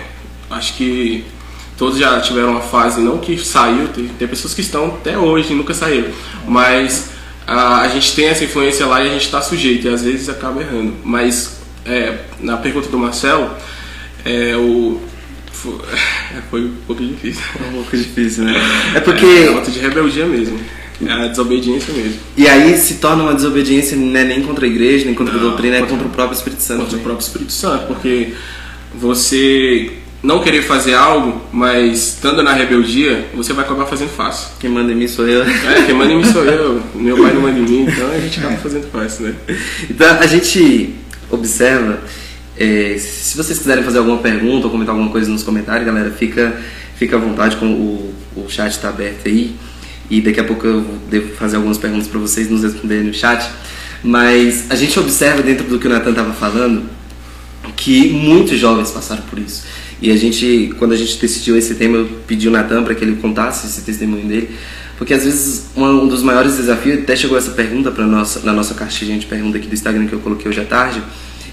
acho 0.51 0.75
que 0.75 1.25
todos 1.77 1.99
já 1.99 2.21
tiveram 2.21 2.53
uma 2.53 2.61
fase, 2.61 3.01
não 3.01 3.19
que 3.19 3.37
saiu, 3.39 3.89
tem, 3.89 4.09
tem 4.09 4.29
pessoas 4.29 4.55
que 4.55 4.61
estão 4.61 4.87
até 4.87 5.19
hoje 5.19 5.53
e 5.53 5.57
nunca 5.57 5.75
saíram, 5.75 6.11
mas 6.47 7.11
a, 7.47 7.83
a 7.83 7.89
gente 7.89 8.15
tem 8.15 8.27
essa 8.27 8.45
influência 8.45 8.87
lá 8.87 9.03
e 9.03 9.09
a 9.09 9.13
gente 9.13 9.27
está 9.27 9.41
sujeito 9.43 9.87
e 9.87 9.91
às 9.91 10.03
vezes 10.03 10.29
acaba 10.29 10.61
errando. 10.61 10.95
Mas 11.05 11.61
é, 11.85 12.19
na 12.41 12.57
pergunta 12.57 12.89
do 12.89 12.99
Marcelo, 12.99 13.51
é, 14.25 14.57
o, 14.57 15.01
foi 16.51 16.65
um 16.65 16.77
pouco 16.87 17.03
difícil. 17.05 17.43
É 17.65 17.69
um 17.69 17.73
pouco 17.73 17.97
difícil, 17.97 18.45
né? 18.45 18.55
É 18.95 19.01
porque. 19.01 19.27
É, 19.27 19.53
falta 19.53 19.71
de 19.71 19.79
rebeldia 19.79 20.27
mesmo. 20.27 20.59
É 21.05 21.13
a 21.13 21.27
desobediência 21.27 21.93
mesmo. 21.93 22.19
E 22.37 22.49
aí 22.49 22.77
se 22.79 22.95
torna 22.95 23.25
uma 23.25 23.35
desobediência 23.35 23.97
não 23.97 24.19
é 24.19 24.25
nem 24.25 24.43
contra 24.43 24.65
a 24.65 24.69
igreja, 24.69 25.05
nem 25.05 25.15
contra 25.15 25.35
não, 25.35 25.41
a 25.41 25.45
doutrina, 25.45 25.77
é 25.77 25.83
contra 25.83 26.07
o 26.07 26.11
próprio 26.11 26.37
Espírito 26.37 26.63
Santo. 26.63 26.83
Contra 26.83 26.99
o 26.99 27.01
próprio 27.01 27.25
Espírito 27.25 27.53
Santo, 27.53 27.87
porque 27.87 28.33
você 28.95 29.93
não 30.23 30.43
querer 30.43 30.63
fazer 30.63 30.95
algo, 30.95 31.41
mas 31.53 32.15
estando 32.15 32.43
na 32.43 32.53
rebeldia, 32.53 33.27
você 33.35 33.53
vai 33.53 33.65
acabar 33.65 33.87
fazendo 33.87 34.09
fácil. 34.09 34.49
Quem 34.59 34.71
manda 34.71 34.91
em 34.93 34.97
mim 34.97 35.07
sou 35.07 35.27
eu. 35.29 35.43
É, 35.43 35.83
quem 35.87 35.95
manda 35.95 36.13
em 36.13 36.17
mim 36.17 36.25
sou 36.25 36.45
eu. 36.45 36.83
Meu 36.95 37.17
pai 37.17 37.33
não 37.33 37.43
manda 37.43 37.59
em 37.59 37.63
mim, 37.63 37.83
então 37.83 38.11
a 38.11 38.19
gente 38.19 38.39
acaba 38.41 38.57
fazendo 38.57 38.91
fácil, 38.91 39.27
né? 39.27 39.35
Então 39.89 40.19
a 40.19 40.27
gente 40.27 40.95
observa. 41.31 42.01
É, 42.59 42.97
se 42.99 43.37
vocês 43.37 43.59
quiserem 43.59 43.85
fazer 43.85 43.99
alguma 43.99 44.17
pergunta 44.17 44.67
ou 44.67 44.73
comentar 44.73 44.95
alguma 44.95 45.13
coisa 45.13 45.31
nos 45.31 45.43
comentários, 45.43 45.85
galera, 45.85 46.11
fica, 46.11 46.59
fica 46.97 47.17
à 47.17 47.19
vontade, 47.19 47.57
com 47.57 47.67
o, 47.67 48.15
o 48.35 48.49
chat 48.49 48.73
está 48.73 48.89
aberto 48.89 49.29
aí. 49.29 49.55
E 50.11 50.21
daqui 50.21 50.41
a 50.41 50.45
pouco 50.45 50.67
eu 50.67 50.87
devo 51.11 51.35
fazer 51.35 51.57
algumas 51.57 51.79
perguntas 51.79 52.07
para 52.07 52.19
vocês 52.19 52.49
nos 52.49 52.63
responderem 52.63 53.05
no 53.05 53.15
chat. 53.15 53.51
Mas 54.03 54.71
a 54.71 54.75
gente 54.77 54.99
observa 54.99 55.43
dentro 55.43 55.67
do 55.67 55.79
que 55.79 55.87
o 55.87 55.91
Nathan 55.91 56.11
estava 56.11 56.33
falando 56.33 56.89
que 57.77 58.11
muitos 58.11 58.59
jovens 58.59 58.91
passaram 58.91 59.23
por 59.23 59.39
isso. 59.39 59.65
E 60.01 60.11
a 60.11 60.17
gente, 60.17 60.75
quando 60.79 60.93
a 60.93 60.97
gente 60.97 61.19
decidiu 61.19 61.57
esse 61.57 61.75
tema, 61.75 61.97
eu 61.99 62.09
pedi 62.27 62.49
o 62.49 62.51
Natan 62.51 62.83
para 62.85 62.95
que 62.95 63.03
ele 63.03 63.17
contasse 63.17 63.67
esse 63.67 63.81
testemunho 63.81 64.27
dele, 64.27 64.51
porque 64.99 65.15
às 65.15 65.25
vezes 65.25 65.67
um 65.77 66.07
dos 66.07 66.23
maiores 66.23 66.57
desafios, 66.57 67.03
até 67.03 67.17
chegou 67.17 67.37
essa 67.37 67.53
pergunta 67.53 67.91
para 67.91 68.07
nossa 68.07 68.41
na 68.41 68.53
nossa 68.53 68.75
caixinha 68.75 69.19
de 69.19 69.27
pergunta 69.27 69.57
aqui 69.57 69.67
do 69.67 69.75
Instagram 69.75 70.07
que 70.07 70.13
eu 70.13 70.21
coloquei 70.21 70.51
hoje 70.51 70.61
à 70.61 70.65
tarde, 70.65 71.03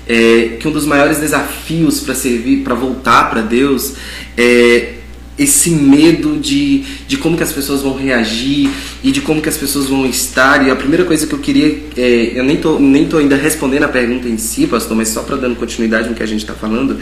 é 0.08 0.58
que 0.60 0.68
um 0.68 0.72
dos 0.72 0.86
maiores 0.86 1.20
desafios 1.20 2.02
para 2.02 2.14
servir, 2.14 2.64
para 2.64 2.76
voltar 2.76 3.30
para 3.30 3.42
Deus, 3.42 3.94
é 4.38 4.96
esse 5.38 5.72
medo 5.72 6.38
de, 6.38 6.84
de 7.08 7.18
como 7.18 7.36
que 7.36 7.44
as 7.44 7.52
pessoas 7.52 7.82
vão 7.82 7.96
reagir 7.96 8.70
e 9.04 9.12
de 9.12 9.22
como 9.22 9.42
que 9.42 9.50
as 9.50 9.58
pessoas 9.58 9.88
vão 9.88 10.06
estar. 10.06 10.66
E 10.66 10.72
a 10.72 10.76
primeira 10.76 11.06
coisa 11.06 11.26
que 11.26 11.34
eu 11.34 11.40
queria, 11.40 11.80
é, 11.98 12.32
eu 12.36 12.44
nem 12.44 12.58
tô, 12.58 12.78
nem 12.80 13.08
tô 13.08 13.18
ainda 13.18 13.36
respondendo 13.36 13.84
a 13.84 13.88
pergunta 13.88 14.28
em 14.28 14.38
si, 14.38 14.68
pastor, 14.68 14.96
mas 14.96 15.10
só 15.10 15.24
para 15.24 15.36
dando 15.38 15.56
continuidade 15.56 16.10
no 16.10 16.16
que 16.16 16.24
a 16.24 16.28
gente 16.28 16.42
está 16.42 16.54
falando, 16.54 17.00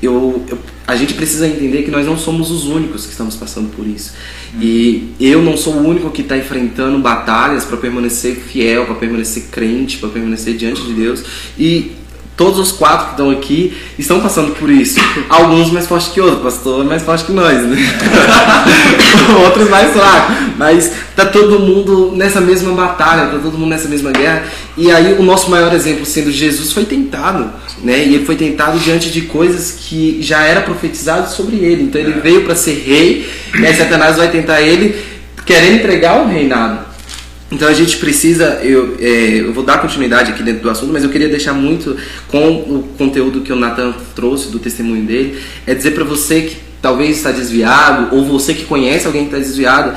eu, 0.00 0.44
eu, 0.48 0.58
a 0.86 0.94
gente 0.96 1.14
precisa 1.14 1.46
entender 1.46 1.82
que 1.82 1.90
nós 1.90 2.06
não 2.06 2.16
somos 2.16 2.50
os 2.50 2.66
únicos 2.66 3.04
que 3.04 3.12
estamos 3.12 3.34
passando 3.36 3.68
por 3.70 3.86
isso. 3.86 4.12
E 4.60 5.14
eu 5.18 5.40
não 5.42 5.56
sou 5.56 5.74
o 5.74 5.88
único 5.88 6.10
que 6.10 6.22
está 6.22 6.36
enfrentando 6.36 6.98
batalhas 6.98 7.64
para 7.64 7.76
permanecer 7.78 8.36
fiel, 8.36 8.84
para 8.84 8.96
permanecer 8.96 9.44
crente, 9.50 9.96
para 9.98 10.10
permanecer 10.10 10.54
diante 10.54 10.82
de 10.82 10.92
Deus. 10.92 11.24
E 11.58 11.92
todos 12.36 12.58
os 12.58 12.72
quatro 12.72 13.06
que 13.06 13.10
estão 13.12 13.30
aqui 13.30 13.76
estão 13.98 14.20
passando 14.20 14.52
por 14.52 14.70
isso. 14.70 14.98
Alguns 15.28 15.70
mais 15.70 15.86
fortes 15.86 16.08
que 16.08 16.20
outros, 16.20 16.42
pastor 16.42 16.84
é 16.84 16.88
mais 16.88 17.02
forte 17.02 17.24
que 17.24 17.32
nós, 17.32 17.62
né? 17.62 17.76
outros 19.44 19.68
mais 19.68 19.92
fracos. 19.92 20.36
Mas 20.56 20.92
tá 21.14 21.26
todo 21.26 21.60
mundo 21.60 22.12
nessa 22.16 22.40
mesma 22.40 22.72
batalha, 22.72 23.26
tá 23.26 23.38
todo 23.38 23.58
mundo 23.58 23.68
nessa 23.68 23.88
mesma 23.88 24.10
guerra. 24.12 24.44
E 24.76 24.90
aí 24.90 25.14
o 25.18 25.22
nosso 25.22 25.50
maior 25.50 25.72
exemplo 25.74 26.06
sendo 26.06 26.30
Jesus 26.30 26.72
foi 26.72 26.84
tentado, 26.84 27.50
né? 27.82 27.98
E 27.98 28.14
ele 28.14 28.24
foi 28.24 28.36
tentado 28.36 28.78
diante 28.78 29.10
de 29.10 29.22
coisas 29.22 29.72
que 29.72 30.18
já 30.22 30.42
era 30.42 30.62
profetizado 30.62 31.30
sobre 31.30 31.56
ele. 31.56 31.84
Então 31.84 32.00
ele 32.00 32.14
é. 32.18 32.20
veio 32.20 32.44
para 32.44 32.54
ser 32.54 32.82
rei, 32.86 33.28
e 33.58 33.66
aí 33.66 33.74
Satanás 33.74 34.16
vai 34.16 34.30
tentar 34.30 34.62
ele 34.62 34.96
querendo 35.44 35.76
entregar 35.76 36.22
o 36.22 36.28
reinado. 36.28 36.91
Então 37.52 37.68
a 37.68 37.74
gente 37.74 37.98
precisa, 37.98 38.60
eu, 38.62 38.96
é, 38.98 39.40
eu 39.40 39.52
vou 39.52 39.62
dar 39.62 39.78
continuidade 39.78 40.32
aqui 40.32 40.42
dentro 40.42 40.62
do 40.62 40.70
assunto, 40.70 40.90
mas 40.90 41.04
eu 41.04 41.10
queria 41.10 41.28
deixar 41.28 41.52
muito 41.52 41.96
com 42.28 42.48
o 42.48 42.88
conteúdo 42.96 43.42
que 43.42 43.52
o 43.52 43.56
Nathan 43.56 43.94
trouxe 44.14 44.48
do 44.48 44.58
testemunho 44.58 45.04
dele, 45.04 45.38
é 45.66 45.74
dizer 45.74 45.90
para 45.90 46.02
você 46.02 46.42
que 46.42 46.56
talvez 46.80 47.18
está 47.18 47.30
desviado, 47.30 48.16
ou 48.16 48.24
você 48.24 48.54
que 48.54 48.64
conhece 48.64 49.06
alguém 49.06 49.26
que 49.26 49.34
está 49.34 49.38
desviado, 49.38 49.96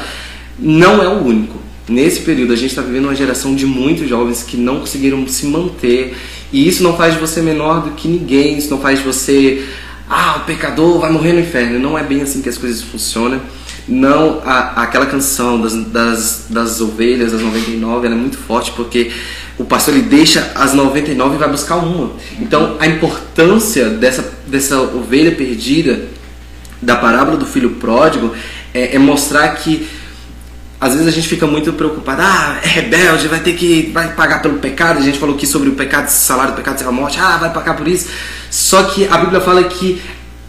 não 0.59 1.01
é 1.01 1.07
o 1.07 1.23
único. 1.23 1.57
nesse 1.87 2.21
período 2.21 2.51
a 2.51 2.55
gente 2.55 2.71
está 2.71 2.81
vivendo 2.81 3.05
uma 3.05 3.15
geração 3.15 3.55
de 3.55 3.65
muitos 3.65 4.09
jovens 4.09 4.43
que 4.43 4.57
não 4.57 4.79
conseguiram 4.81 5.25
se 5.27 5.45
manter 5.45 6.15
e 6.51 6.67
isso 6.67 6.83
não 6.83 6.97
faz 6.97 7.13
de 7.13 7.19
você 7.19 7.41
menor 7.41 7.83
do 7.83 7.91
que 7.91 8.07
ninguém, 8.07 8.57
isso 8.57 8.69
não 8.69 8.79
faz 8.79 8.99
de 8.99 9.05
você 9.05 9.63
ah, 10.09 10.37
o 10.37 10.45
pecador 10.45 10.99
vai 10.99 11.11
morrer 11.11 11.33
no 11.33 11.39
inferno. 11.39 11.79
Não 11.79 11.97
é 11.97 12.03
bem 12.03 12.21
assim 12.21 12.41
que 12.41 12.49
as 12.49 12.57
coisas 12.57 12.81
funcionam. 12.81 13.41
Não, 13.87 14.41
a, 14.45 14.83
aquela 14.83 15.05
canção 15.05 15.61
das, 15.61 15.75
das, 15.85 16.45
das 16.49 16.81
ovelhas, 16.81 17.31
das 17.31 17.41
99, 17.41 18.07
ela 18.07 18.15
é 18.15 18.17
muito 18.17 18.37
forte 18.37 18.71
porque 18.71 19.11
o 19.57 19.63
pastor 19.63 19.93
ele 19.93 20.03
deixa 20.03 20.51
as 20.55 20.73
99 20.73 21.35
e 21.35 21.37
vai 21.37 21.49
buscar 21.49 21.75
uma. 21.77 22.11
Então 22.39 22.77
a 22.79 22.87
importância 22.87 23.89
dessa, 23.89 24.33
dessa 24.47 24.79
ovelha 24.79 25.31
perdida, 25.31 26.07
da 26.81 26.95
parábola 26.95 27.37
do 27.37 27.45
filho 27.45 27.71
pródigo, 27.71 28.33
é, 28.73 28.95
é 28.95 28.99
mostrar 28.99 29.49
que 29.49 29.87
às 30.79 30.93
vezes 30.93 31.07
a 31.07 31.11
gente 31.11 31.27
fica 31.27 31.47
muito 31.47 31.71
preocupado, 31.73 32.21
ah, 32.21 32.59
é 32.61 32.67
rebelde, 32.67 33.27
vai 33.27 33.39
ter 33.39 33.53
que 33.53 33.89
vai 33.93 34.13
pagar 34.13 34.41
pelo 34.41 34.59
pecado. 34.59 34.99
A 34.99 35.01
gente 35.01 35.17
falou 35.17 35.35
aqui 35.35 35.47
sobre 35.47 35.69
o 35.69 35.73
pecado, 35.73 36.09
salário 36.09 36.53
do 36.53 36.57
pecado, 36.57 36.77
será 36.77 36.89
a 36.89 36.93
morte, 36.93 37.17
ah, 37.19 37.37
vai 37.37 37.51
pagar 37.51 37.75
por 37.75 37.87
isso. 37.87 38.09
Só 38.51 38.83
que 38.83 39.07
a 39.07 39.17
Bíblia 39.17 39.41
fala 39.41 39.63
que 39.63 40.01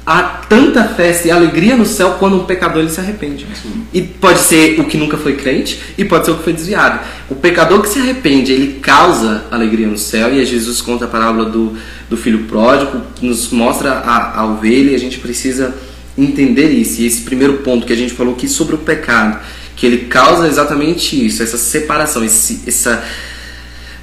há 0.07 0.23
tanta 0.23 0.85
festa 0.85 1.27
e 1.27 1.31
alegria 1.33 1.77
no 1.77 1.85
céu 1.85 2.15
quando 2.17 2.37
um 2.37 2.45
pecador 2.45 2.79
ele 2.79 2.91
se 2.91 3.01
arrepende. 3.01 3.45
E 3.93 4.01
pode 4.01 4.39
ser 4.39 4.81
o 4.81 4.85
que 4.85 4.97
nunca 4.97 5.17
foi 5.17 5.35
crente 5.35 5.81
e 5.99 6.05
pode 6.05 6.25
ser 6.25 6.31
o 6.31 6.37
que 6.37 6.45
foi 6.45 6.53
desviado. 6.53 7.01
O 7.29 7.35
pecador 7.35 7.83
que 7.83 7.89
se 7.89 7.99
arrepende, 7.99 8.53
ele 8.53 8.79
causa 8.81 9.45
alegria 9.51 9.89
no 9.89 9.99
céu 9.99 10.33
e 10.33 10.45
Jesus 10.47 10.81
conta 10.81 11.07
a 11.07 11.09
parábola 11.09 11.51
do, 11.51 11.77
do 12.09 12.17
filho 12.17 12.45
pródigo, 12.45 13.03
nos 13.21 13.51
mostra 13.51 13.95
a, 13.95 14.41
a 14.41 14.47
ovelha 14.47 14.93
e 14.93 14.95
a 14.95 14.99
gente 14.99 15.19
precisa 15.19 15.75
entender 16.17 16.71
isso. 16.71 17.01
E 17.01 17.07
esse 17.07 17.23
primeiro 17.23 17.55
ponto 17.59 17.85
que 17.85 17.93
a 17.93 17.97
gente 17.97 18.15
falou 18.15 18.35
aqui 18.35 18.47
sobre 18.47 18.77
o 18.77 18.79
pecado 18.79 19.41
que 19.75 19.85
ele 19.85 20.07
causa 20.07 20.47
exatamente 20.47 21.27
isso, 21.27 21.43
essa 21.43 21.59
separação, 21.59 22.25
esse, 22.25 22.63
essa, 22.67 23.05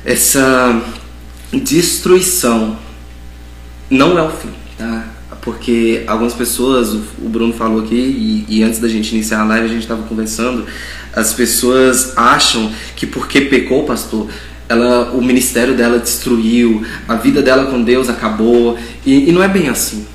essa 0.06 0.82
destruição. 1.52 2.78
Não 3.90 4.18
é 4.18 4.22
o 4.22 4.30
fim? 4.30 4.63
Porque 5.44 6.04
algumas 6.08 6.34
pessoas, 6.34 6.94
o 6.94 7.28
Bruno 7.28 7.54
falou 7.54 7.84
aqui, 7.84 7.96
e, 7.96 8.46
e 8.60 8.64
antes 8.64 8.80
da 8.80 8.88
gente 8.88 9.14
iniciar 9.14 9.42
a 9.42 9.46
live 9.46 9.66
a 9.66 9.70
gente 9.70 9.82
estava 9.82 10.04
conversando, 10.04 10.66
as 11.14 11.34
pessoas 11.34 12.18
acham 12.18 12.72
que 12.96 13.06
porque 13.06 13.42
pecou, 13.42 13.84
pastor, 13.84 14.30
ela, 14.70 15.12
o 15.12 15.22
ministério 15.22 15.76
dela 15.76 16.00
destruiu, 16.00 16.86
a 17.08 17.16
vida 17.16 17.42
dela 17.42 17.66
com 17.66 17.82
Deus 17.84 18.10
acabou, 18.10 18.80
e, 19.06 19.30
e 19.30 19.32
não 19.34 19.44
é 19.44 19.48
bem 19.50 19.68
assim. 19.68 20.06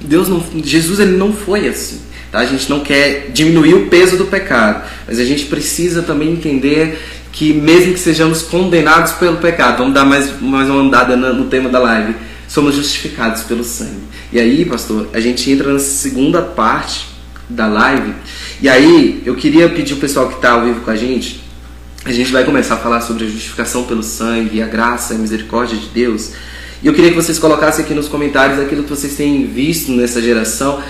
Deus 0.00 0.28
não, 0.28 0.44
Jesus 0.62 1.00
ele 1.00 1.16
não 1.16 1.32
foi 1.32 1.66
assim. 1.66 2.00
Tá? 2.30 2.38
A 2.38 2.46
gente 2.46 2.70
não 2.70 2.78
quer 2.80 3.30
diminuir 3.32 3.74
o 3.74 3.86
peso 3.88 4.16
do 4.16 4.26
pecado, 4.26 4.88
mas 5.08 5.18
a 5.18 5.24
gente 5.24 5.46
precisa 5.46 6.02
também 6.02 6.32
entender 6.32 7.02
que 7.32 7.52
mesmo 7.52 7.94
que 7.94 8.00
sejamos 8.00 8.42
condenados 8.42 9.12
pelo 9.12 9.38
pecado, 9.38 9.78
vamos 9.78 9.94
dar 9.94 10.04
mais, 10.04 10.40
mais 10.40 10.68
uma 10.70 10.82
andada 10.82 11.16
no 11.16 11.46
tema 11.46 11.68
da 11.68 11.80
live, 11.80 12.14
somos 12.48 12.74
justificados 12.74 13.42
pelo 13.42 13.62
sangue. 13.62 14.02
E 14.32 14.40
aí, 14.40 14.64
pastor, 14.64 15.08
a 15.12 15.20
gente 15.20 15.50
entra 15.50 15.72
na 15.72 15.78
segunda 15.78 16.42
parte 16.42 17.06
da 17.48 17.66
live. 17.66 18.14
E 18.60 18.68
aí, 18.68 19.22
eu 19.24 19.36
queria 19.36 19.68
pedir 19.68 19.94
o 19.94 19.98
pessoal 19.98 20.28
que 20.28 20.34
está 20.34 20.52
ao 20.52 20.64
vivo 20.64 20.80
com 20.80 20.90
a 20.90 20.96
gente, 20.96 21.46
a 22.04 22.12
gente 22.12 22.32
vai 22.32 22.44
começar 22.44 22.74
a 22.74 22.78
falar 22.78 23.00
sobre 23.02 23.24
a 23.24 23.28
justificação 23.28 23.84
pelo 23.84 24.02
sangue, 24.02 24.62
a 24.62 24.66
graça 24.66 25.12
e 25.12 25.16
a 25.16 25.20
misericórdia 25.20 25.76
de 25.76 25.86
Deus. 25.88 26.32
E 26.82 26.86
eu 26.86 26.94
queria 26.94 27.10
que 27.10 27.16
vocês 27.16 27.38
colocassem 27.38 27.84
aqui 27.84 27.92
nos 27.92 28.08
comentários 28.08 28.58
aquilo 28.58 28.84
que 28.84 28.90
vocês 28.90 29.14
têm 29.14 29.46
visto 29.46 29.92
nessa 29.92 30.22
geração 30.22 30.82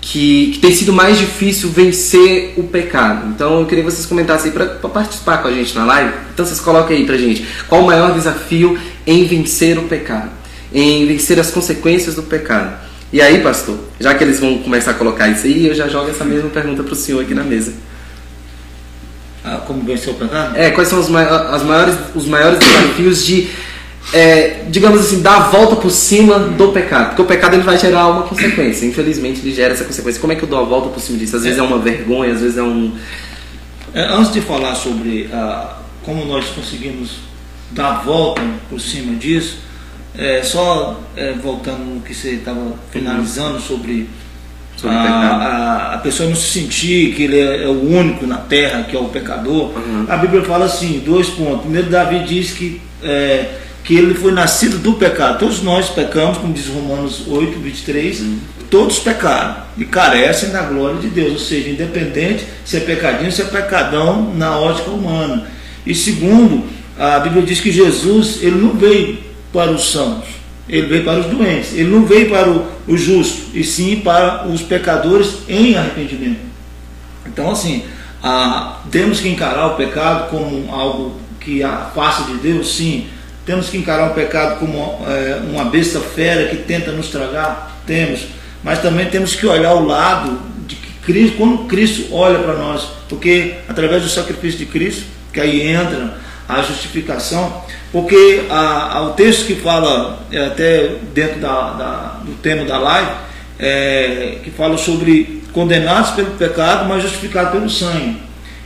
que, 0.00 0.50
que, 0.52 0.58
tem 0.58 0.74
sido 0.74 0.92
mais 0.92 1.16
difícil 1.16 1.70
vencer 1.70 2.54
o 2.56 2.64
pecado. 2.64 3.28
Então 3.28 3.60
eu 3.60 3.66
queria 3.66 3.84
que 3.84 3.90
vocês 3.90 4.04
comentassem 4.04 4.52
para 4.52 4.66
participar 4.66 5.38
com 5.38 5.48
a 5.48 5.52
gente 5.52 5.74
na 5.74 5.84
live. 5.84 6.12
Então 6.34 6.44
vocês 6.44 6.60
coloquem 6.60 6.98
aí 6.98 7.06
pra 7.06 7.16
gente 7.16 7.46
qual 7.68 7.82
o 7.82 7.86
maior 7.86 8.12
desafio 8.12 8.78
em 9.06 9.24
vencer 9.24 9.78
o 9.78 9.84
pecado, 9.84 10.30
em 10.72 11.06
vencer 11.06 11.38
as 11.38 11.50
consequências 11.50 12.14
do 12.14 12.22
pecado. 12.22 12.78
E 13.12 13.20
aí, 13.20 13.40
pastor, 13.42 13.78
já 14.00 14.14
que 14.14 14.24
eles 14.24 14.40
vão 14.40 14.58
começar 14.58 14.92
a 14.92 14.94
colocar 14.94 15.28
isso 15.28 15.46
aí, 15.46 15.66
eu 15.66 15.74
já 15.74 15.88
jogo 15.88 16.10
essa 16.10 16.24
mesma 16.24 16.48
pergunta 16.48 16.82
para 16.82 16.92
o 16.92 16.96
senhor 16.96 17.20
aqui 17.20 17.34
na 17.34 17.44
mesa. 17.44 17.74
Ah, 19.44 19.60
como 19.66 19.82
vencer 19.82 20.12
o 20.12 20.16
pecado? 20.16 20.56
É, 20.56 20.70
quais 20.70 20.88
são 20.88 20.98
os, 20.98 21.14
as 21.14 21.62
maiores, 21.62 21.96
os 22.14 22.26
maiores 22.26 22.58
desafios 22.58 23.26
de 23.26 23.50
é, 24.12 24.64
digamos 24.68 25.00
assim, 25.00 25.22
dar 25.22 25.36
a 25.36 25.48
volta 25.50 25.76
por 25.76 25.90
cima 25.90 26.38
do 26.38 26.68
pecado. 26.72 27.08
Porque 27.08 27.22
o 27.22 27.24
pecado 27.24 27.54
ele 27.54 27.62
vai 27.62 27.78
gerar 27.78 28.08
uma 28.08 28.22
consequência. 28.22 28.86
Infelizmente, 28.86 29.40
ele 29.40 29.54
gera 29.54 29.72
essa 29.72 29.84
consequência. 29.84 30.20
Como 30.20 30.32
é 30.32 30.36
que 30.36 30.42
eu 30.42 30.48
dou 30.48 30.58
a 30.58 30.64
volta 30.64 30.88
por 30.88 31.00
cima 31.00 31.18
disso? 31.18 31.36
Às 31.36 31.44
vezes 31.44 31.58
é 31.58 31.62
uma 31.62 31.78
vergonha, 31.78 32.32
às 32.32 32.40
vezes 32.40 32.58
é 32.58 32.62
um. 32.62 32.92
É, 33.94 34.04
antes 34.04 34.32
de 34.32 34.40
falar 34.40 34.74
sobre 34.74 35.28
ah, 35.32 35.76
como 36.02 36.24
nós 36.24 36.46
conseguimos 36.46 37.18
dar 37.70 37.88
a 37.88 37.98
volta 38.00 38.42
por 38.68 38.80
cima 38.80 39.14
disso, 39.16 39.58
é, 40.16 40.42
só 40.42 41.00
é, 41.16 41.32
voltando 41.32 41.78
no 41.78 42.00
que 42.00 42.14
você 42.14 42.32
estava 42.32 42.74
finalizando 42.90 43.60
sobre, 43.60 44.08
sobre 44.76 44.96
a, 44.96 45.00
a, 45.00 45.94
a, 45.94 45.98
pessoa 45.98 46.28
não 46.28 46.36
se 46.36 46.60
sentir 46.60 47.14
que 47.14 47.22
ele 47.22 47.38
é, 47.38 47.64
é, 47.64 47.66
o 47.66 47.88
único 47.88 48.26
na 48.26 48.38
terra 48.38 48.84
que 48.84 48.94
é 48.94 48.98
o 48.98 49.06
pecador, 49.06 49.70
uhum. 49.76 50.06
a 50.08 50.16
Bíblia 50.16 50.42
fala 50.42 50.66
assim: 50.66 51.02
dois 51.04 51.28
pontos. 51.30 51.62
Primeiro, 51.62 51.88
Davi 51.88 52.24
diz 52.24 52.52
que. 52.52 52.80
É, 53.02 53.58
que 53.84 53.96
ele 53.96 54.14
foi 54.14 54.30
nascido 54.30 54.78
do 54.78 54.92
pecado. 54.92 55.40
Todos 55.40 55.60
nós 55.60 55.88
pecamos, 55.88 56.38
como 56.38 56.52
diz 56.52 56.68
Romanos 56.68 57.26
8, 57.26 57.58
23, 57.58 58.20
hum. 58.20 58.38
todos 58.70 59.00
pecaram 59.00 59.56
e 59.76 59.84
carecem 59.84 60.50
da 60.50 60.62
glória 60.62 61.00
de 61.00 61.08
Deus, 61.08 61.32
ou 61.32 61.38
seja, 61.38 61.68
independente 61.68 62.44
se 62.64 62.76
é 62.76 62.80
pecadinho, 62.80 63.32
se 63.32 63.42
é 63.42 63.44
pecadão 63.46 64.32
na 64.34 64.56
ótica 64.56 64.88
humana. 64.88 65.48
E 65.84 65.96
segundo, 65.96 66.64
a 66.96 67.18
Bíblia 67.18 67.42
diz 67.42 67.60
que 67.60 67.72
Jesus, 67.72 68.38
ele 68.40 68.56
não 68.56 68.74
veio 68.74 69.18
para 69.52 69.70
os 69.70 69.90
sãos, 69.90 70.24
ele 70.68 70.86
veio 70.86 71.04
para 71.04 71.20
os 71.20 71.26
doentes, 71.26 71.72
ele 71.72 71.88
não 71.90 72.04
veio 72.04 72.30
para 72.30 72.50
o, 72.50 72.66
o 72.86 72.96
justo, 72.96 73.56
e 73.56 73.62
sim 73.62 74.00
para 74.00 74.46
os 74.46 74.62
pecadores 74.62 75.38
em 75.48 75.76
arrependimento. 75.76 76.40
Então, 77.26 77.50
assim, 77.50 77.84
a, 78.22 78.80
temos 78.90 79.20
que 79.20 79.28
encarar 79.28 79.68
o 79.68 79.76
pecado 79.76 80.30
como 80.30 80.72
algo 80.72 81.20
que 81.40 81.62
afasta 81.62 82.32
de 82.32 82.38
Deus, 82.38 82.74
sim, 82.74 83.08
temos 83.44 83.68
que 83.68 83.76
encarar 83.76 84.10
o 84.10 84.14
pecado 84.14 84.60
como 84.60 85.00
é, 85.06 85.42
uma 85.50 85.64
besta 85.64 85.98
fera 85.98 86.48
que 86.48 86.56
tenta 86.56 86.92
nos 86.92 87.08
tragar? 87.08 87.82
Temos. 87.86 88.26
Mas 88.62 88.80
também 88.80 89.06
temos 89.06 89.34
que 89.34 89.44
olhar 89.46 89.74
o 89.74 89.84
lado 89.84 90.38
de 90.66 90.76
que 90.76 90.92
Cristo, 91.04 91.36
quando 91.36 91.66
Cristo 91.66 92.14
olha 92.14 92.38
para 92.38 92.54
nós, 92.54 92.88
porque 93.08 93.56
através 93.68 94.02
do 94.02 94.08
sacrifício 94.08 94.60
de 94.60 94.66
Cristo, 94.66 95.02
que 95.32 95.40
aí 95.40 95.62
entra 95.62 96.16
a 96.54 96.62
justificação, 96.62 97.62
porque 97.90 98.44
a, 98.50 98.98
a, 98.98 99.02
o 99.02 99.10
texto 99.10 99.46
que 99.46 99.56
fala, 99.56 100.20
é, 100.30 100.46
até 100.46 100.96
dentro 101.14 101.40
da, 101.40 101.70
da, 101.72 102.20
do 102.24 102.32
tema 102.42 102.64
da 102.64 102.78
live, 102.78 103.10
é, 103.58 104.38
que 104.42 104.50
fala 104.50 104.76
sobre 104.76 105.42
condenados 105.52 106.10
pelo 106.10 106.32
pecado, 106.32 106.88
mas 106.88 107.02
justificados 107.02 107.52
pelo 107.52 107.68
sangue. 107.68 108.16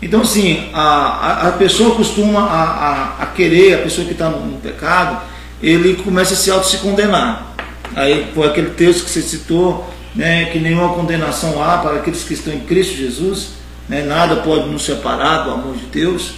Então, 0.01 0.21
assim, 0.21 0.69
a, 0.73 1.49
a, 1.49 1.53
pessoa 1.53 1.95
costuma 1.95 2.41
a, 2.41 3.23
a, 3.23 3.27
querer, 3.27 3.75
a 3.75 3.79
pessoa 3.79 4.07
que 4.07 4.13
está 4.13 4.29
no, 4.29 4.45
no, 4.45 4.59
pecado, 4.59 5.21
ele 5.63 5.97
começa 5.97 6.35
a 6.35 6.37
se 6.37 6.51
auto-se 6.51 6.79
condenar. 6.79 7.55
Aí 7.95 8.31
foi 8.35 8.47
aquele 8.47 8.71
texto 8.71 9.05
que 9.05 9.11
você 9.11 9.23
citou, 9.23 9.89
né, 10.15 10.47
que 10.47 10.59
nenhuma 10.59 10.93
condenação 10.93 11.63
há 11.63 11.79
para 11.79 11.97
aqueles 11.97 12.23
que 12.23 12.35
estão 12.35 12.53
em 12.53 12.61
Cristo 12.61 12.95
Jesus, 12.95 13.53
né, 13.89 14.03
nada 14.03 14.37
pode 14.37 14.69
nos 14.69 14.85
separar 14.85 15.45
do 15.45 15.51
amor 15.51 15.75
de 15.75 15.87
Deus. 15.87 16.35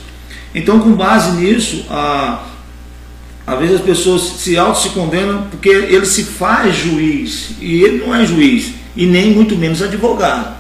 Então, 0.55 0.81
com 0.81 0.93
base 0.93 1.37
nisso, 1.37 1.85
a, 1.91 2.45
às 3.47 3.59
vezes 3.59 3.77
as 3.77 3.83
pessoas 3.83 4.23
se 4.23 4.57
auto-se 4.57 4.91
condenam 4.91 5.43
porque 5.51 5.69
ele 5.69 6.07
se 6.07 6.25
faz 6.25 6.77
juiz, 6.77 7.51
e 7.61 7.83
ele 7.83 8.05
não 8.05 8.15
é 8.15 8.27
juiz, 8.27 8.73
e 8.97 9.07
nem 9.07 9.33
muito 9.33 9.57
menos 9.57 9.83
advogado. 9.83 10.57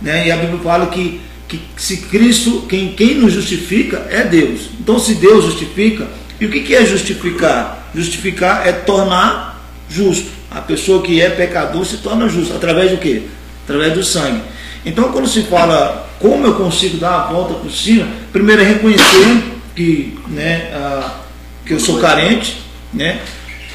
Né? 0.00 0.28
E 0.28 0.32
a 0.32 0.36
Bíblia 0.36 0.60
fala 0.60 0.86
que 0.86 1.20
que 1.48 1.60
se 1.76 1.98
Cristo, 1.98 2.64
quem, 2.68 2.92
quem 2.92 3.14
nos 3.14 3.32
justifica 3.32 4.06
é 4.10 4.24
Deus. 4.24 4.70
Então, 4.80 4.98
se 4.98 5.14
Deus 5.14 5.44
justifica, 5.44 6.08
e 6.40 6.46
o 6.46 6.50
que, 6.50 6.60
que 6.60 6.74
é 6.74 6.84
justificar? 6.84 7.90
Justificar 7.94 8.66
é 8.66 8.72
tornar 8.72 9.64
justo. 9.88 10.28
A 10.50 10.60
pessoa 10.60 11.02
que 11.02 11.20
é 11.20 11.30
pecador 11.30 11.84
se 11.84 11.98
torna 11.98 12.28
justo. 12.28 12.54
Através 12.54 12.90
do 12.90 12.98
quê? 12.98 13.22
Através 13.64 13.94
do 13.94 14.02
sangue. 14.02 14.42
Então, 14.84 15.12
quando 15.12 15.28
se 15.28 15.42
fala 15.42 16.05
como 16.20 16.46
eu 16.46 16.54
consigo 16.54 16.98
dar 16.98 17.14
a 17.14 17.26
volta 17.26 17.54
por 17.54 17.70
cima, 17.70 18.06
primeiro 18.32 18.62
é 18.62 18.64
reconhecer 18.64 19.42
que, 19.74 20.18
né, 20.28 20.70
a, 20.72 21.20
que 21.64 21.74
eu 21.74 21.80
sou 21.80 21.98
carente, 21.98 22.62
né, 22.92 23.20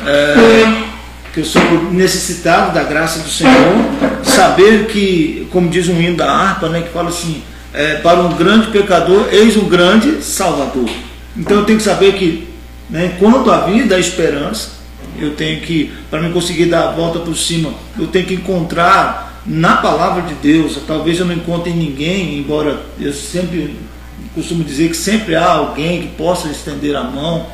é, 0.06 0.84
que 1.34 1.40
eu 1.42 1.46
sou 1.46 1.62
necessitado 1.92 2.74
da 2.74 2.84
graça 2.84 3.20
do 3.20 3.30
Senhor, 3.30 3.76
saber 4.24 4.88
que, 4.88 5.48
como 5.52 5.70
diz 5.70 5.88
um 5.88 6.02
hino 6.02 6.18
da 6.18 6.32
harpa, 6.32 6.70
né, 6.70 6.82
que 6.82 6.90
fala 6.90 7.10
assim, 7.10 7.44
é, 7.74 7.96
para 7.96 8.20
um 8.20 8.34
grande 8.34 8.68
pecador, 8.68 9.28
eis 9.32 9.56
um 9.56 9.70
grande 9.70 10.22
salvador. 10.24 10.90
Então 11.38 11.60
eu 11.60 11.66
tenho 11.66 11.78
que 11.78 11.86
saber 11.86 12.14
que, 12.16 12.48
né, 12.90 13.14
enquanto 13.16 13.50
a 13.52 13.62
vida, 13.62 13.96
a 13.96 14.00
esperança, 14.00 14.82
eu 15.20 15.32
tenho 15.36 15.62
que, 15.62 15.92
para 16.10 16.20
me 16.22 16.34
conseguir 16.34 16.66
dar 16.66 16.90
a 16.90 16.92
volta 16.92 17.20
por 17.20 17.36
cima, 17.36 17.74
eu 17.98 18.08
tenho 18.08 18.26
que 18.26 18.34
encontrar 18.34 19.31
na 19.46 19.78
palavra 19.78 20.24
de 20.24 20.34
Deus. 20.36 20.78
Talvez 20.88 21.20
eu 21.20 21.26
não 21.26 21.34
encontre 21.34 21.72
ninguém, 21.72 22.38
embora 22.38 22.82
eu 23.00 23.14
sempre 23.14 23.76
costumo 24.34 24.64
dizer 24.64 24.90
que 24.90 24.98
sempre 24.98 25.36
há 25.36 25.52
alguém 25.52 26.04
que 26.04 26.08
possa 26.10 26.48
estender 26.50 26.96
a 26.96 27.04
mão 27.04 27.48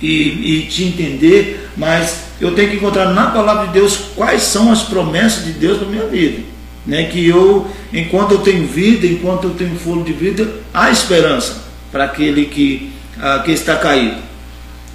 e, 0.00 0.08
e 0.08 0.66
te 0.66 0.84
entender, 0.84 1.70
mas 1.76 2.24
eu 2.40 2.54
tenho 2.54 2.70
que 2.70 2.76
encontrar 2.76 3.12
na 3.14 3.30
palavra 3.30 3.68
de 3.68 3.72
Deus 3.74 3.96
quais 4.14 4.42
são 4.42 4.70
as 4.70 4.82
promessas 4.82 5.44
de 5.44 5.52
Deus 5.52 5.78
para 5.78 5.88
minha 5.88 6.06
vida. 6.06 6.42
Né? 6.86 7.04
Que 7.04 7.26
eu, 7.26 7.66
enquanto 7.92 8.32
eu 8.32 8.38
tenho 8.38 8.66
vida, 8.66 9.06
enquanto 9.06 9.44
eu 9.44 9.50
tenho 9.50 9.76
fôlego 9.76 10.04
de 10.04 10.12
vida, 10.12 10.48
há 10.72 10.90
esperança 10.90 11.64
para 11.90 12.04
aquele 12.04 12.46
que, 12.46 12.92
ah, 13.20 13.42
que 13.44 13.52
está 13.52 13.76
caído. 13.76 14.26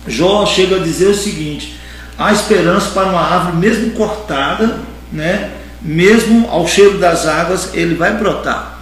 Jó 0.07 0.45
chega 0.45 0.77
a 0.77 0.79
dizer 0.79 1.07
o 1.07 1.15
seguinte: 1.15 1.75
há 2.17 2.31
esperança 2.31 2.91
para 2.91 3.07
uma 3.07 3.21
árvore, 3.21 3.57
mesmo 3.57 3.91
cortada, 3.91 4.79
né? 5.11 5.51
Mesmo 5.81 6.47
ao 6.49 6.67
cheiro 6.67 6.97
das 6.97 7.25
águas, 7.25 7.71
ele 7.73 7.95
vai 7.95 8.15
brotar. 8.17 8.81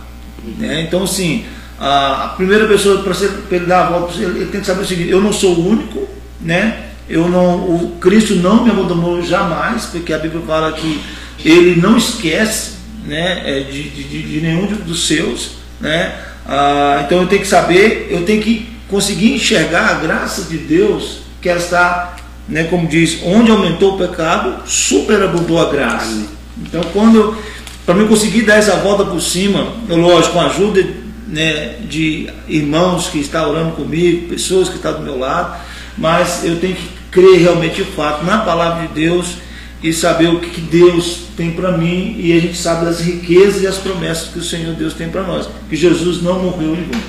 Né? 0.58 0.82
Então, 0.82 1.04
assim, 1.04 1.46
a 1.80 2.34
primeira 2.36 2.68
pessoa, 2.68 3.04
para 3.04 3.16
ele 3.56 3.66
dar 3.66 3.88
a 3.88 3.90
volta, 3.90 4.22
ele 4.22 4.46
tem 4.48 4.60
que 4.60 4.68
saber 4.68 4.82
o 4.82 4.86
seguinte: 4.86 5.10
eu 5.10 5.22
não 5.22 5.32
sou 5.32 5.56
o 5.56 5.70
único, 5.70 6.08
né? 6.42 6.86
Eu 7.10 7.28
não, 7.28 7.56
o 7.56 7.98
Cristo 8.00 8.36
não 8.36 8.64
me 8.64 8.70
abandonou 8.70 9.22
jamais, 9.24 9.86
porque 9.86 10.14
a 10.14 10.20
Bíblia 10.20 10.44
fala 10.46 10.72
que 10.74 11.02
ele 11.44 11.82
não 11.82 11.98
esquece 11.98 12.74
né, 13.06 13.42
é, 13.46 13.60
de, 13.62 13.90
de, 13.90 14.04
de 14.04 14.42
nenhum 14.42 14.68
dos 14.68 15.08
seus. 15.08 15.52
Né? 15.80 16.14
Ah, 16.46 17.02
então 17.06 17.22
eu 17.22 17.28
tenho 17.28 17.42
que 17.42 17.48
saber, 17.48 18.08
eu 18.12 18.24
tenho 18.26 18.42
que 18.42 18.70
conseguir 18.88 19.34
enxergar 19.34 19.90
a 19.90 19.94
graça 19.96 20.44
de 20.44 20.58
Deus, 20.58 21.22
que 21.42 21.50
ela 21.50 21.60
está, 21.60 22.16
né, 22.48 22.66
como 22.66 22.88
diz, 22.88 23.20
onde 23.24 23.50
aumentou 23.50 23.96
o 23.96 23.98
pecado, 23.98 24.68
superabundou 24.68 25.60
a 25.60 25.72
graça. 25.72 26.28
Então 26.62 26.82
quando, 26.94 27.38
para 27.86 27.96
mim 27.96 28.08
conseguir 28.08 28.44
dar 28.44 28.56
essa 28.56 28.76
volta 28.78 29.06
por 29.06 29.22
cima, 29.22 29.74
eu 29.88 29.98
lógico, 29.98 30.34
com 30.34 30.42
a 30.42 30.46
ajuda 30.48 30.86
né, 31.28 31.76
de 31.88 32.30
irmãos 32.48 33.08
que 33.08 33.20
estão 33.20 33.50
orando 33.50 33.76
comigo, 33.76 34.28
pessoas 34.28 34.70
que 34.70 34.76
estão 34.76 34.94
do 34.94 35.02
meu 35.02 35.18
lado, 35.18 35.60
mas 35.98 36.44
eu 36.44 36.60
tenho 36.60 36.76
que 36.76 36.90
crer 37.12 37.40
realmente 37.40 37.82
o 37.82 37.86
fato 37.86 38.26
na 38.26 38.40
palavra 38.40 38.88
de 38.88 38.94
Deus 38.94 39.38
e 39.82 39.94
saber 39.94 40.30
o 40.30 40.40
que 40.40 40.60
Deus 40.60 41.28
tem 41.38 41.52
para 41.52 41.78
mim 41.78 42.16
e 42.20 42.34
a 42.34 42.40
gente 42.40 42.58
sabe 42.58 42.86
das 42.86 43.00
riquezas 43.00 43.62
e 43.62 43.68
as 43.68 43.78
promessas 43.78 44.30
que 44.30 44.40
o 44.40 44.44
Senhor 44.44 44.76
Deus 44.76 44.94
tem 44.94 45.10
para 45.10 45.24
nós, 45.24 45.50
que 45.70 45.76
Jesus 45.76 46.22
não 46.22 46.40
morreu 46.44 46.76
em 46.76 46.84
vão. 46.84 47.02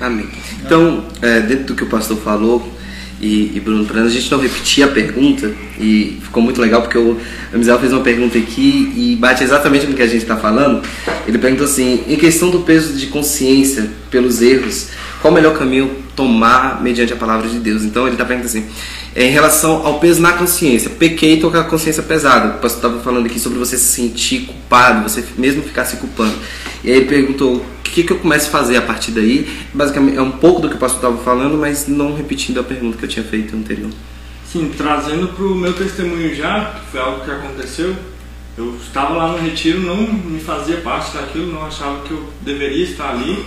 Amém. 0.00 0.28
Então, 0.60 1.04
é, 1.22 1.40
dentro 1.40 1.66
do 1.66 1.74
que 1.74 1.84
o 1.84 1.86
pastor 1.86 2.18
falou, 2.18 2.75
e, 3.20 3.52
e 3.54 3.60
Bruno, 3.60 3.84
para 3.86 4.02
a 4.02 4.08
gente 4.08 4.30
não 4.30 4.38
repetir 4.38 4.84
a 4.84 4.88
pergunta, 4.88 5.52
e 5.80 6.18
ficou 6.22 6.42
muito 6.42 6.60
legal 6.60 6.82
porque 6.82 6.98
o 6.98 7.18
Amizel 7.52 7.78
fez 7.78 7.92
uma 7.92 8.02
pergunta 8.02 8.36
aqui 8.36 8.92
e 8.96 9.16
bate 9.16 9.42
exatamente 9.42 9.86
no 9.86 9.94
que 9.94 10.02
a 10.02 10.06
gente 10.06 10.22
está 10.22 10.36
falando. 10.36 10.86
Ele 11.26 11.38
perguntou 11.38 11.64
assim: 11.64 12.04
em 12.06 12.16
questão 12.16 12.50
do 12.50 12.60
peso 12.60 12.94
de 12.94 13.06
consciência 13.06 13.90
pelos 14.10 14.42
erros, 14.42 14.88
qual 15.20 15.32
o 15.32 15.34
melhor 15.34 15.56
caminho 15.58 16.05
tomar 16.16 16.82
mediante 16.82 17.12
a 17.12 17.16
palavra 17.16 17.48
de 17.48 17.58
Deus? 17.60 17.84
Então 17.84 18.04
ele 18.06 18.14
está 18.14 18.24
perguntando 18.24 18.58
assim: 18.58 18.66
em 19.14 19.30
relação 19.30 19.86
ao 19.86 20.00
peso 20.00 20.20
na 20.20 20.32
consciência, 20.32 20.90
pequei 20.90 21.38
tô 21.38 21.50
com 21.50 21.58
a 21.58 21.64
consciência 21.64 22.02
pesada. 22.02 22.56
O 22.56 22.60
pastor 22.60 22.78
estava 22.78 23.00
falando 23.00 23.26
aqui 23.26 23.38
sobre 23.38 23.58
você 23.58 23.76
se 23.76 23.84
sentir 23.84 24.46
culpado, 24.46 25.08
você 25.08 25.22
mesmo 25.36 25.62
ficar 25.62 25.84
se 25.84 25.96
culpando. 25.98 26.34
E 26.82 26.90
aí 26.90 26.96
ele 26.96 27.06
perguntou: 27.06 27.64
que, 27.96 28.02
que 28.02 28.12
eu 28.12 28.18
começo 28.18 28.48
a 28.48 28.50
fazer 28.50 28.76
a 28.76 28.82
partir 28.82 29.12
daí? 29.12 29.48
Basicamente, 29.72 30.18
é 30.18 30.22
um 30.22 30.32
pouco 30.32 30.60
do 30.60 30.68
que 30.68 30.74
o 30.74 30.78
pastor 30.78 30.98
estava 30.98 31.16
falando, 31.24 31.56
mas 31.56 31.88
não 31.88 32.14
repetindo 32.14 32.60
a 32.60 32.62
pergunta 32.62 32.98
que 32.98 33.04
eu 33.06 33.08
tinha 33.08 33.24
feito 33.24 33.56
anterior. 33.56 33.90
Sim, 34.52 34.70
trazendo 34.76 35.28
para 35.28 35.44
o 35.46 35.54
meu 35.54 35.72
testemunho 35.72 36.34
já, 36.34 36.72
que 36.72 36.90
foi 36.90 37.00
algo 37.00 37.24
que 37.24 37.30
aconteceu, 37.30 37.96
eu 38.58 38.76
estava 38.76 39.14
lá 39.14 39.32
no 39.32 39.38
retiro, 39.38 39.80
não 39.80 39.96
me 39.96 40.38
fazia 40.38 40.76
parte 40.82 41.16
daquilo, 41.16 41.50
não 41.50 41.64
achava 41.64 42.02
que 42.02 42.10
eu 42.10 42.28
deveria 42.42 42.84
estar 42.84 43.12
ali, 43.12 43.46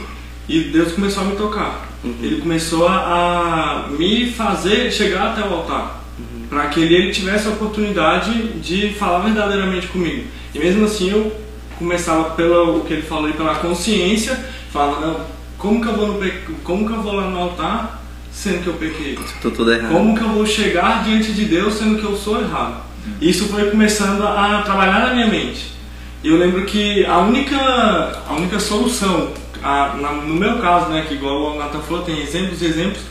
e 0.49 0.61
Deus 0.65 0.93
começou 0.93 1.23
a 1.23 1.25
me 1.27 1.35
tocar. 1.35 1.87
Uhum. 2.03 2.15
Ele 2.21 2.41
começou 2.41 2.87
a, 2.87 3.85
a, 3.85 3.87
me 3.89 4.31
fazer 4.31 4.91
chegar 4.91 5.31
até 5.31 5.47
o 5.47 5.53
altar, 5.53 6.03
uhum. 6.17 6.47
para 6.49 6.67
que 6.67 6.79
ele, 6.79 6.95
ele 6.95 7.11
tivesse 7.11 7.47
a 7.47 7.51
oportunidade 7.51 8.59
de 8.59 8.93
falar 8.93 9.19
verdadeiramente 9.19 9.87
comigo. 9.87 10.25
E 10.53 10.59
mesmo 10.59 10.85
assim 10.85 11.11
eu 11.11 11.31
começava 11.77 12.31
pelo 12.31 12.79
o 12.79 12.85
que 12.85 12.93
ele 12.93 13.03
falou 13.03 13.31
pela 13.31 13.55
consciência, 13.55 14.37
falava, 14.73 15.05
não, 15.05 15.25
como 15.57 15.81
que 15.81 15.87
eu 15.87 15.95
vou 15.95 16.07
no 16.07 16.31
como 16.63 16.87
que 16.87 16.93
eu 16.93 17.01
vou 17.01 17.13
lá 17.13 17.29
no 17.29 17.37
altar 17.37 18.01
sendo 18.31 18.63
que 18.63 18.67
eu 18.67 18.73
pequei? 18.73 19.13
Estou 19.13 19.51
tudo 19.51 19.71
errado. 19.71 19.91
Como 19.91 20.17
que 20.17 20.21
eu 20.21 20.29
vou 20.29 20.45
chegar 20.45 21.03
diante 21.03 21.31
de 21.31 21.45
Deus 21.45 21.75
sendo 21.75 21.99
que 21.99 22.05
eu 22.05 22.15
sou 22.15 22.41
errado? 22.41 22.83
Isso 23.21 23.47
foi 23.47 23.69
começando 23.69 24.23
a 24.23 24.61
trabalhar 24.63 25.07
na 25.07 25.13
minha 25.13 25.27
mente. 25.27 25.73
Eu 26.23 26.37
lembro 26.37 26.65
que 26.65 27.05
a 27.05 27.19
única 27.19 27.57
a 28.27 28.33
única 28.33 28.59
solução, 28.59 29.31
a, 29.63 29.95
na, 29.95 30.11
no 30.13 30.35
meu 30.35 30.59
caso, 30.59 30.89
né, 30.89 31.05
que 31.07 31.15
igual 31.15 31.55
o 31.55 31.57
Nathan 31.57 31.79
falou, 31.79 32.03
tem 32.03 32.21
exemplos 32.21 32.61
e 32.61 32.65
exemplos, 32.65 33.01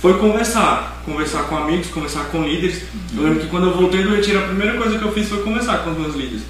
foi 0.00 0.18
conversar, 0.18 1.02
conversar 1.04 1.44
com 1.44 1.56
amigos, 1.56 1.88
conversar 1.88 2.24
com 2.26 2.42
líderes. 2.42 2.84
Eu 3.14 3.22
lembro 3.22 3.40
que 3.40 3.48
quando 3.48 3.66
eu 3.66 3.76
voltei 3.76 4.02
do 4.02 4.14
retiro, 4.14 4.38
a 4.38 4.42
primeira 4.42 4.78
coisa 4.78 4.98
que 4.98 5.04
eu 5.04 5.12
fiz 5.12 5.28
foi 5.28 5.42
conversar 5.42 5.78
com 5.78 5.90
os 5.90 5.98
meus 5.98 6.14
líderes 6.14 6.42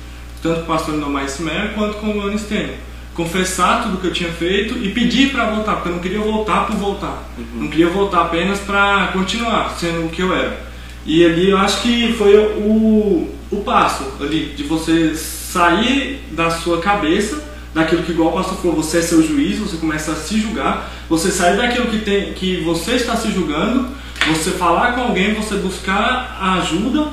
tanto 0.42 0.60
com 0.60 0.62
o 0.62 0.66
pastor 0.66 0.96
Nomais 0.96 1.32
Simer 1.32 1.72
quanto 1.74 1.98
com 1.98 2.08
o 2.08 2.20
Luan 2.20 2.36
Stênio. 2.36 2.74
Confessar 3.14 3.82
tudo 3.82 3.98
que 3.98 4.06
eu 4.06 4.12
tinha 4.12 4.32
feito 4.32 4.78
e 4.78 4.90
pedir 4.90 5.30
para 5.30 5.50
voltar, 5.50 5.74
porque 5.74 5.88
eu 5.88 5.92
não 5.92 6.00
queria 6.00 6.20
voltar 6.20 6.66
por 6.66 6.76
voltar. 6.76 7.30
Uhum. 7.36 7.62
Não 7.62 7.68
queria 7.68 7.88
voltar 7.88 8.22
apenas 8.22 8.60
para 8.60 9.08
continuar 9.08 9.76
sendo 9.78 10.06
o 10.06 10.08
que 10.08 10.22
eu 10.22 10.34
era. 10.34 10.70
E 11.04 11.24
ali 11.24 11.50
eu 11.50 11.58
acho 11.58 11.82
que 11.82 12.12
foi 12.14 12.36
o, 12.36 13.28
o 13.50 13.56
passo 13.64 14.04
ali, 14.20 14.54
de 14.56 14.62
você 14.62 15.14
sair 15.14 16.22
da 16.30 16.50
sua 16.50 16.80
cabeça, 16.80 17.42
daquilo 17.74 18.02
que 18.02 18.12
igual 18.12 18.30
o 18.30 18.32
pastor 18.32 18.58
falou, 18.58 18.76
você 18.76 18.98
é 18.98 19.02
seu 19.02 19.22
juiz, 19.26 19.58
você 19.58 19.76
começa 19.76 20.12
a 20.12 20.16
se 20.16 20.40
julgar, 20.40 20.90
você 21.08 21.30
sair 21.30 21.56
daquilo 21.56 21.86
que, 21.86 21.98
tem, 21.98 22.32
que 22.32 22.60
você 22.62 22.92
está 22.92 23.16
se 23.16 23.30
julgando, 23.30 23.88
você 24.28 24.50
falar 24.50 24.92
com 24.92 25.02
alguém, 25.02 25.34
você 25.34 25.56
buscar 25.56 26.38
ajuda, 26.58 27.08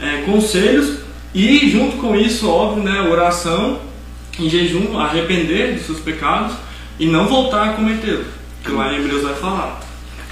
é, 0.00 0.22
conselhos 0.22 0.98
e 1.34 1.70
junto 1.70 1.96
com 1.96 2.14
isso, 2.16 2.48
óbvio, 2.48 2.82
né, 2.82 3.08
oração 3.08 3.80
em 4.38 4.48
jejum, 4.48 4.98
arrepender 4.98 5.74
dos 5.74 5.86
seus 5.86 6.00
pecados 6.00 6.54
e 6.98 7.06
não 7.06 7.26
voltar 7.26 7.70
a 7.70 7.72
cometê-los, 7.74 8.26
que 8.64 8.70
lá 8.70 8.92
em 8.92 8.98
Hebreus 8.98 9.22
vai 9.22 9.34
falar. 9.34 9.80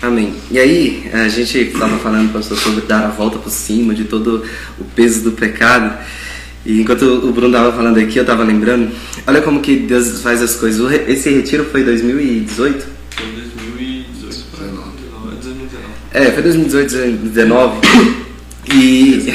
Amém. 0.03 0.35
E 0.51 0.59
aí, 0.59 1.11
a 1.12 1.29
gente 1.29 1.59
estava 1.59 1.99
falando, 1.99 2.33
pastor, 2.33 2.57
sobre 2.57 2.81
dar 2.83 3.05
a 3.05 3.09
volta 3.09 3.39
por 3.39 3.51
cima 3.51 3.95
de 3.95 4.05
todo 4.05 4.47
o 4.79 4.85
peso 4.85 5.23
do 5.23 5.33
pecado. 5.33 5.99
E 6.65 6.81
enquanto 6.81 7.03
o 7.03 7.33
Bruno 7.33 7.49
estava 7.49 7.73
falando 7.73 7.99
aqui, 7.99 8.19
eu 8.19 8.23
estava 8.23 8.45
lembrando, 8.45 8.91
olha 9.27 9.41
como 9.41 9.61
que 9.61 9.77
Deus 9.77 10.21
faz 10.21 10.43
as 10.43 10.57
coisas. 10.57 10.93
Esse 11.09 11.31
retiro 11.31 11.65
foi 11.65 11.83
2018? 11.83 12.87
Foi 13.11 13.27
2018. 13.27 14.45
2019. 15.41 15.81
É, 16.13 16.31
foi 16.31 16.43
2018, 16.43 16.91
2019. 16.91 17.81
E 18.73 19.33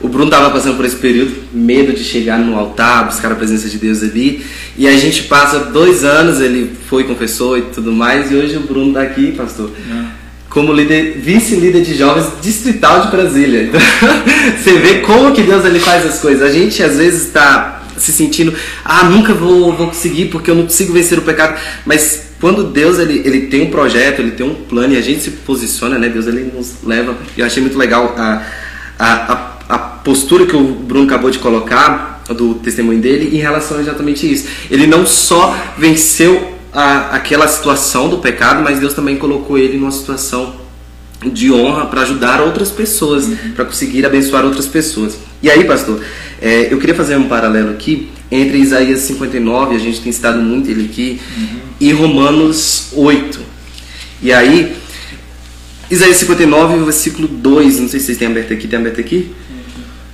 o 0.00 0.08
Bruno 0.08 0.26
estava 0.26 0.50
passando 0.50 0.76
por 0.76 0.84
esse 0.84 0.96
período, 0.96 1.34
medo 1.52 1.92
de 1.92 2.02
chegar 2.02 2.38
no 2.38 2.56
altar, 2.56 3.06
buscar 3.06 3.32
a 3.32 3.34
presença 3.34 3.68
de 3.68 3.78
Deus 3.78 4.02
ali. 4.02 4.44
E 4.76 4.86
a 4.86 4.96
gente 4.96 5.24
passa 5.24 5.58
dois 5.58 6.04
anos, 6.04 6.40
ele 6.40 6.70
foi, 6.88 7.04
confessou 7.04 7.58
e 7.58 7.62
tudo 7.62 7.92
mais, 7.92 8.30
e 8.30 8.34
hoje 8.34 8.56
o 8.56 8.60
Bruno 8.60 8.88
está 8.88 9.02
aqui, 9.02 9.32
pastor, 9.32 9.70
é. 9.90 10.17
Como 10.48 10.72
líder, 10.72 11.18
vice-líder 11.18 11.82
de 11.82 11.94
jovens 11.94 12.26
distrital 12.40 13.02
de 13.02 13.10
Brasília. 13.10 13.64
Então, 13.64 13.80
você 14.56 14.78
vê 14.78 14.98
como 15.00 15.32
que 15.32 15.42
Deus 15.42 15.64
ele 15.64 15.80
faz 15.80 16.06
as 16.06 16.20
coisas. 16.20 16.42
A 16.42 16.52
gente 16.52 16.82
às 16.82 16.96
vezes 16.96 17.26
está 17.26 17.82
se 17.96 18.12
sentindo, 18.12 18.54
ah, 18.84 19.04
nunca 19.04 19.34
vou, 19.34 19.72
vou 19.72 19.88
conseguir 19.88 20.26
porque 20.26 20.50
eu 20.50 20.54
não 20.54 20.62
consigo 20.64 20.92
vencer 20.92 21.18
o 21.18 21.22
pecado. 21.22 21.60
Mas 21.84 22.28
quando 22.40 22.64
Deus 22.64 22.98
ele, 22.98 23.22
ele 23.24 23.46
tem 23.48 23.62
um 23.62 23.70
projeto, 23.70 24.20
ele 24.20 24.30
tem 24.30 24.46
um 24.46 24.54
plano 24.54 24.94
e 24.94 24.96
a 24.96 25.02
gente 25.02 25.22
se 25.22 25.30
posiciona, 25.30 25.98
né? 25.98 26.08
Deus 26.08 26.26
ele 26.26 26.50
nos 26.54 26.76
leva. 26.84 27.16
Eu 27.36 27.44
achei 27.44 27.60
muito 27.62 27.76
legal 27.76 28.14
a, 28.16 28.42
a, 28.98 29.32
a 29.32 29.58
a 29.68 29.78
postura 29.78 30.46
que 30.46 30.56
o 30.56 30.64
Bruno 30.64 31.04
acabou 31.04 31.30
de 31.30 31.38
colocar, 31.38 32.22
do 32.28 32.54
testemunho 32.54 33.00
dele, 33.00 33.36
em 33.36 33.40
relação 33.40 33.76
a 33.76 33.80
exatamente 33.80 34.30
isso. 34.30 34.48
Ele 34.70 34.86
não 34.86 35.06
só 35.06 35.56
venceu 35.76 36.57
a, 36.72 37.16
aquela 37.16 37.48
situação 37.48 38.08
do 38.08 38.18
pecado, 38.18 38.62
mas 38.62 38.78
Deus 38.78 38.94
também 38.94 39.16
colocou 39.16 39.58
ele 39.58 39.78
numa 39.78 39.90
situação 39.90 40.56
de 41.24 41.50
honra 41.50 41.86
para 41.86 42.02
ajudar 42.02 42.40
outras 42.40 42.70
pessoas, 42.70 43.26
uhum. 43.26 43.52
para 43.54 43.64
conseguir 43.64 44.06
abençoar 44.06 44.44
outras 44.44 44.66
pessoas. 44.66 45.18
E 45.42 45.50
aí, 45.50 45.64
pastor, 45.64 46.00
é, 46.40 46.72
eu 46.72 46.78
queria 46.78 46.94
fazer 46.94 47.16
um 47.16 47.28
paralelo 47.28 47.70
aqui 47.70 48.10
entre 48.30 48.58
Isaías 48.58 49.00
59, 49.00 49.74
a 49.74 49.78
gente 49.78 50.00
tem 50.00 50.12
citado 50.12 50.38
muito 50.40 50.70
ele 50.70 50.84
aqui, 50.84 51.20
uhum. 51.36 51.60
e 51.80 51.92
Romanos 51.92 52.88
8. 52.92 53.40
E 54.22 54.32
aí, 54.32 54.76
Isaías 55.90 56.18
59, 56.18 56.84
versículo 56.84 57.26
2, 57.26 57.80
não 57.80 57.88
sei 57.88 57.98
se 57.98 58.06
vocês 58.06 58.18
têm 58.18 58.28
aberto 58.28 58.52
aqui, 58.52 58.68
tem 58.68 58.78
aberto 58.78 59.00
aqui? 59.00 59.34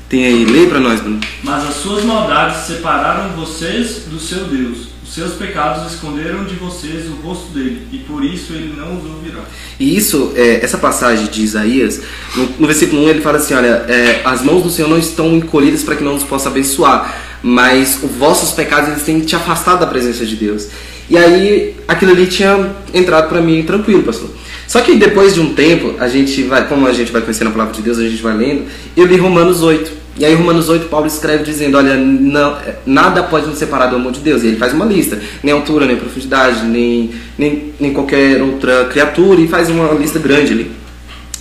Tem 0.09 0.27
aí, 0.27 0.45
lê 0.45 0.67
para 0.67 0.79
nós, 0.79 1.01
Bruno. 1.01 1.19
Mas 1.43 1.65
as 1.65 1.75
suas 1.75 2.05
maldades 2.05 2.67
separaram 2.67 3.31
vocês 3.31 4.03
do 4.07 4.21
seu 4.21 4.45
Deus. 4.45 4.94
Seus 5.15 5.35
pecados 5.35 5.93
esconderam 5.93 6.43
de 6.43 6.57
vocês 6.57 7.07
o 7.07 7.25
rosto 7.25 7.47
dele, 7.53 7.87
e 7.93 7.99
por 7.99 8.25
isso 8.25 8.53
ele 8.53 8.75
não 8.77 8.99
os 8.99 9.05
ouvirá. 9.05 9.43
E 9.79 9.97
isso, 9.97 10.33
é, 10.35 10.59
essa 10.61 10.77
passagem 10.77 11.27
de 11.27 11.41
Isaías, 11.41 12.01
no, 12.35 12.47
no, 12.59 12.67
versículo 12.67 13.05
1 13.05 13.11
ele 13.11 13.21
fala 13.21 13.39
assim: 13.39 13.55
Olha, 13.55 13.85
é, 13.87 14.23
as 14.25 14.43
mãos 14.43 14.65
do 14.65 14.71
Senhor 14.71 14.89
não 14.89 14.99
estão 14.99 15.37
encolhidas 15.37 15.85
para 15.85 15.95
que 15.95 16.03
não 16.03 16.15
nos 16.15 16.25
possa 16.25 16.49
abençoar, 16.49 17.17
mas 17.45 18.01
os 18.03 18.11
vossos 18.11 18.51
pecados 18.51 18.89
eles 18.89 19.05
têm 19.05 19.21
te 19.21 19.37
afastado 19.37 19.79
da 19.79 19.87
presença 19.87 20.27
de 20.27 20.35
Deus. 20.35 20.67
E 21.09 21.17
aí 21.17 21.77
aquilo 21.87 22.11
ali 22.11 22.27
tinha 22.27 22.75
entrado 22.93 23.29
para 23.29 23.41
mim 23.41 23.63
tranquilo, 23.63 24.03
pastor. 24.03 24.31
Só 24.67 24.81
que 24.81 24.97
depois 24.97 25.33
de 25.33 25.39
um 25.39 25.55
tempo, 25.55 25.95
a 26.01 26.09
gente 26.09 26.43
vai, 26.43 26.67
como 26.67 26.89
a 26.89 26.93
gente 26.93 27.13
vai 27.13 27.23
conhecendo 27.23 27.51
a 27.51 27.53
palavra 27.53 27.73
de 27.73 27.83
Deus, 27.83 27.99
a 27.99 28.03
gente 28.03 28.21
vai 28.21 28.37
lendo, 28.37 28.65
eu 28.97 29.07
li 29.07 29.17
Romanos 29.17 29.63
8. 29.63 30.04
E 30.17 30.25
aí 30.25 30.35
Romanos 30.35 30.69
8, 30.69 30.87
Paulo 30.87 31.07
escreve 31.07 31.43
dizendo, 31.43 31.77
olha, 31.77 31.97
não, 31.97 32.57
nada 32.87 33.25
pode 33.25 33.47
nos 33.47 33.59
separar 33.59 33.89
do 33.89 33.97
amor 33.97 34.13
de 34.13 34.21
Deus. 34.21 34.43
E 34.43 34.47
ele 34.47 34.57
faz 34.57 34.73
uma 34.73 34.85
lista, 34.85 35.21
nem 35.43 35.53
altura, 35.53 35.87
nem 35.87 35.97
profundidade, 35.97 36.65
nem, 36.65 37.11
nem, 37.37 37.73
nem 37.81 37.93
qualquer 37.93 38.41
outra 38.41 38.85
criatura, 38.85 39.41
e 39.41 39.49
faz 39.49 39.69
uma 39.69 39.93
lista 39.95 40.19
grande 40.19 40.53
ali. 40.53 40.71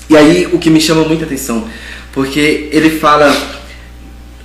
E 0.09 0.17
aí 0.17 0.47
o 0.51 0.57
que 0.57 0.69
me 0.69 0.81
chama 0.81 1.03
muita 1.03 1.25
atenção, 1.25 1.67
porque 2.11 2.67
ele 2.71 2.89
fala, 2.89 3.35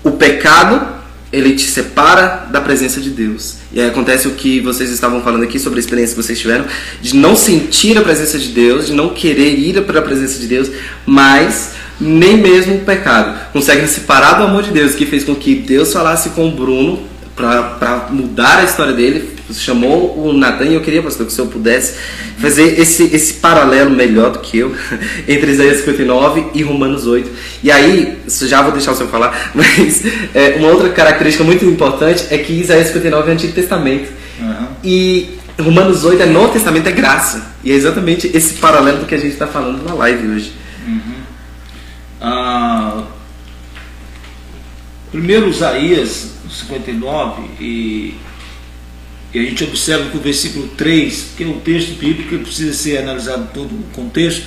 o 0.05 0.13
pecado 0.13 0.99
ele 1.33 1.55
te 1.55 1.65
separa 1.65 2.47
da 2.51 2.61
presença 2.61 3.01
de 3.01 3.11
Deus. 3.11 3.57
E 3.73 3.81
aí 3.81 3.89
acontece 3.89 4.27
o 4.29 4.33
que 4.33 4.61
vocês 4.61 4.91
estavam 4.91 5.23
falando 5.23 5.43
aqui 5.43 5.59
sobre 5.59 5.79
a 5.79 5.81
experiência 5.81 6.17
que 6.17 6.23
vocês 6.23 6.39
tiveram, 6.39 6.65
de 7.03 7.15
não 7.17 7.37
sentir 7.37 7.99
a 7.99 8.03
presença 8.03 8.39
de 8.39 8.49
Deus, 8.49 8.87
de 8.87 8.95
não 8.95 9.11
querer 9.11 9.59
ir 9.59 9.83
para 9.83 9.99
a 9.99 10.03
presença 10.03 10.39
de 10.39 10.47
Deus, 10.47 10.71
mas 11.05 11.73
nem 12.01 12.37
mesmo 12.37 12.77
o 12.77 12.81
pecado 12.81 13.39
consegue 13.53 13.87
separar 13.87 14.35
do 14.35 14.45
amor 14.45 14.63
de 14.63 14.71
Deus, 14.71 14.95
que 14.95 15.07
fez 15.07 15.25
com 15.25 15.35
que 15.35 15.55
Deus 15.55 15.93
falasse 15.93 16.31
com 16.31 16.49
o 16.49 16.53
Bruno 16.53 17.03
para 17.35 18.09
mudar 18.11 18.59
a 18.59 18.65
história 18.65 18.93
dele, 18.93 19.31
chamou 19.53 20.19
o 20.19 20.33
Natan 20.33 20.65
e 20.65 20.75
eu 20.75 20.81
queria, 20.81 21.03
pastor, 21.03 21.25
que 21.25 21.33
o 21.33 21.35
senhor 21.35 21.49
pudesse 21.49 21.95
fazer 22.39 22.81
esse, 22.81 23.05
esse 23.15 23.35
paralelo 23.35 23.91
melhor 23.91 24.33
do 24.33 24.41
que 24.41 24.59
eu 24.59 24.75
entre 25.27 25.53
Isaías 25.53 25.79
59 25.79 26.47
e 26.55 26.63
Romanos 26.63 27.07
8. 27.07 27.31
E 27.63 27.71
aí, 27.71 28.19
já 28.27 28.61
vou 28.63 28.73
deixar 28.73 28.93
o 28.93 28.97
senhor 28.97 29.09
falar, 29.09 29.53
mas 29.55 30.03
é, 30.35 30.57
uma 30.59 30.69
outra 30.69 30.89
característica 30.91 31.45
muito 31.45 31.65
importante 31.65 32.27
é 32.31 32.39
que 32.39 32.53
Isaías 32.53 32.89
59 32.89 33.31
é 33.31 33.35
Antigo 33.35 33.53
Testamento. 33.53 34.11
Uhum. 34.41 34.67
E 34.83 35.39
Romanos 35.61 36.05
8 36.05 36.23
é 36.23 36.27
Novo 36.27 36.53
Testamento, 36.53 36.89
é 36.89 36.93
graça. 36.93 37.53
E 37.65 37.71
é 37.71 37.75
exatamente 37.75 38.31
esse 38.35 38.55
paralelo 38.55 38.99
do 38.99 39.07
que 39.07 39.15
a 39.15 39.19
gente 39.19 39.33
está 39.33 39.47
falando 39.47 39.83
na 39.85 39.95
live 39.95 40.29
hoje. 40.29 40.53
Ah, 42.21 43.05
primeiro 45.11 45.49
Isaías 45.49 46.33
59 46.51 47.43
e, 47.61 48.15
e, 49.33 49.39
a 49.39 49.43
gente 49.43 49.65
observa 49.65 50.11
que 50.11 50.17
o 50.17 50.21
versículo 50.21 50.69
3, 50.69 51.35
que 51.37 51.45
é 51.45 51.47
um 51.47 51.61
texto 51.61 51.99
bíblico 51.99 52.31
que 52.31 52.39
precisa 52.39 52.73
ser 52.73 52.99
analisado 52.99 53.49
todo 53.53 53.73
o 53.73 53.85
contexto, 53.93 54.47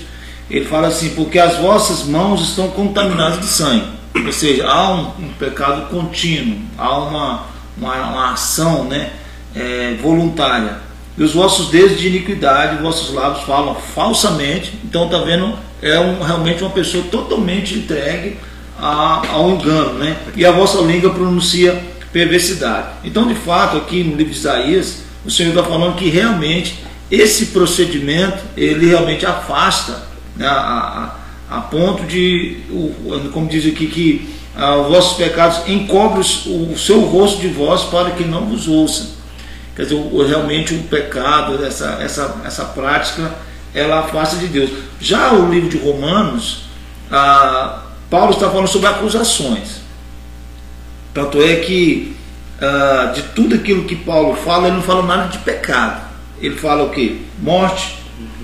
ele 0.50 0.66
fala 0.66 0.88
assim, 0.88 1.12
porque 1.16 1.40
as 1.40 1.58
vossas 1.58 2.04
mãos 2.04 2.42
estão 2.50 2.70
contaminadas 2.72 3.40
de 3.40 3.48
sangue. 3.48 3.88
Ou 4.14 4.34
seja, 4.34 4.68
há 4.68 4.94
um, 4.94 5.26
um 5.26 5.34
pecado 5.40 5.90
contínuo, 5.90 6.60
há 6.78 6.98
uma, 6.98 7.44
uma, 7.78 7.96
uma 7.96 8.34
ação 8.34 8.84
né, 8.84 9.12
é, 9.56 9.96
voluntária. 10.02 10.80
E 11.18 11.24
os 11.24 11.34
vossos 11.34 11.70
dedos 11.70 12.00
de 12.00 12.08
iniquidade, 12.08 12.82
vossos 12.82 13.14
lábios 13.14 13.44
falam 13.46 13.76
falsamente. 13.76 14.74
Então 14.84 15.06
está 15.06 15.20
vendo, 15.20 15.58
é 15.82 16.00
um, 16.00 16.22
realmente 16.22 16.62
uma 16.62 16.72
pessoa 16.72 17.04
totalmente 17.06 17.76
entregue 17.76 18.38
a, 18.78 19.28
ao 19.32 19.52
engano, 19.52 19.94
né? 19.94 20.18
E 20.36 20.46
a 20.46 20.52
vossa 20.52 20.80
língua 20.82 21.12
pronuncia 21.12 21.82
perversidade. 22.12 22.88
Então, 23.04 23.28
de 23.28 23.36
fato, 23.36 23.78
aqui 23.78 24.04
no 24.04 24.16
livro 24.16 24.34
de 24.34 24.40
Isaías, 24.40 25.04
o 25.26 25.32
Senhor 25.32 25.50
está 25.50 25.64
falando 25.64 25.96
que 25.96 26.10
realmente 26.10 26.84
esse 27.10 27.48
procedimento 27.48 28.40
ele 28.56 28.88
realmente 28.88 29.26
afasta 29.26 30.04
né, 30.36 30.46
a, 30.46 31.16
a, 31.50 31.58
a, 31.58 31.62
ponto 31.62 32.04
de, 32.04 32.58
como 33.34 33.48
diz 33.48 33.66
aqui, 33.66 33.88
que 33.88 34.30
ah, 34.56 34.78
os 34.78 34.88
vossos 34.88 35.18
pecados 35.18 35.68
encobrem 35.68 36.26
o, 36.46 36.74
o 36.74 36.78
seu 36.78 37.02
rosto 37.02 37.40
de 37.42 37.48
vós 37.48 37.84
para 37.84 38.12
que 38.12 38.24
não 38.24 38.46
vos 38.46 38.68
ouça. 38.68 39.10
Quer 39.76 39.84
dizer, 39.84 39.96
o, 39.96 40.26
realmente 40.26 40.74
o 40.74 40.84
pecado, 40.84 41.64
essa, 41.64 41.98
essa, 42.02 42.42
essa 42.46 42.66
prática, 42.66 43.34
ela 43.74 44.00
afasta 44.00 44.38
de 44.38 44.48
Deus. 44.48 44.72
Já 45.00 45.34
o 45.34 45.50
livro 45.50 45.70
de 45.70 45.78
Romanos, 45.78 46.66
ah, 47.12 47.84
Paulo 48.10 48.32
está 48.32 48.50
falando 48.50 48.68
sobre 48.68 48.88
acusações. 48.88 49.82
Tanto 51.14 51.42
é 51.42 51.56
que 51.56 52.16
uh, 52.62 53.14
de 53.14 53.22
tudo 53.34 53.56
aquilo 53.56 53.84
que 53.84 53.96
Paulo 53.96 54.36
fala, 54.36 54.68
ele 54.68 54.78
não 54.78 54.84
fala 54.84 55.04
nada 55.04 55.30
de 55.30 55.40
pecado. 55.40 56.02
Ele 56.42 56.56
fala 56.56 56.84
o 56.84 56.90
que? 56.90 57.26
Morte, 57.42 57.98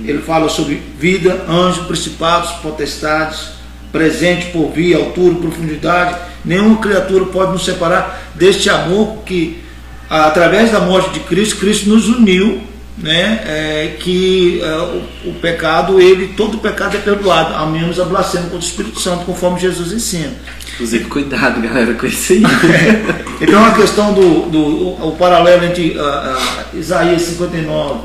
ele 0.03 0.21
fala 0.21 0.49
sobre 0.49 0.75
vida, 0.99 1.45
anjos, 1.47 1.86
principados, 1.86 2.51
potestades, 2.61 3.49
presente, 3.91 4.47
por 4.47 4.71
via, 4.71 4.97
altura, 4.97 5.36
profundidade. 5.36 6.17
Nenhuma 6.43 6.78
criatura 6.78 7.25
pode 7.25 7.53
nos 7.53 7.65
separar 7.65 8.32
deste 8.36 8.69
amor 8.69 9.23
que, 9.25 9.63
através 10.09 10.71
da 10.71 10.80
morte 10.80 11.11
de 11.11 11.21
Cristo, 11.21 11.57
Cristo 11.57 11.89
nos 11.89 12.07
uniu 12.07 12.61
né, 12.98 13.43
é, 13.45 13.98
que 14.00 14.60
é, 14.62 14.76
o, 15.26 15.30
o, 15.30 15.34
pecado, 15.36 16.02
ele, 16.02 16.30
todo 16.30 16.58
pecado 16.58 16.98
é 16.98 17.00
perdoado, 17.00 17.54
a 17.54 17.66
menos 17.66 18.00
a 18.00 18.06
blasfêmia 18.06 18.50
contra 18.50 18.66
o 18.66 18.68
Espírito 18.68 19.00
Santo, 19.00 19.26
conforme 19.26 19.60
Jesus 19.60 19.91
ensina. 19.91 20.34
Inclusive, 20.74 21.06
cuidado, 21.06 21.62
galera, 21.62 21.93
com 21.93 22.08
isso 22.08 22.34
aí. 22.34 22.43
então, 23.41 23.64
a 23.66 23.74
questão 23.74 24.14
do, 24.14 24.50
do 24.50 24.60
o, 24.60 25.10
o 25.10 25.12
paralelo 25.16 25.66
entre 25.66 25.91
uh, 25.91 26.02
uh, 26.02 26.78
Isaías 26.78 27.22
59, 27.24 28.00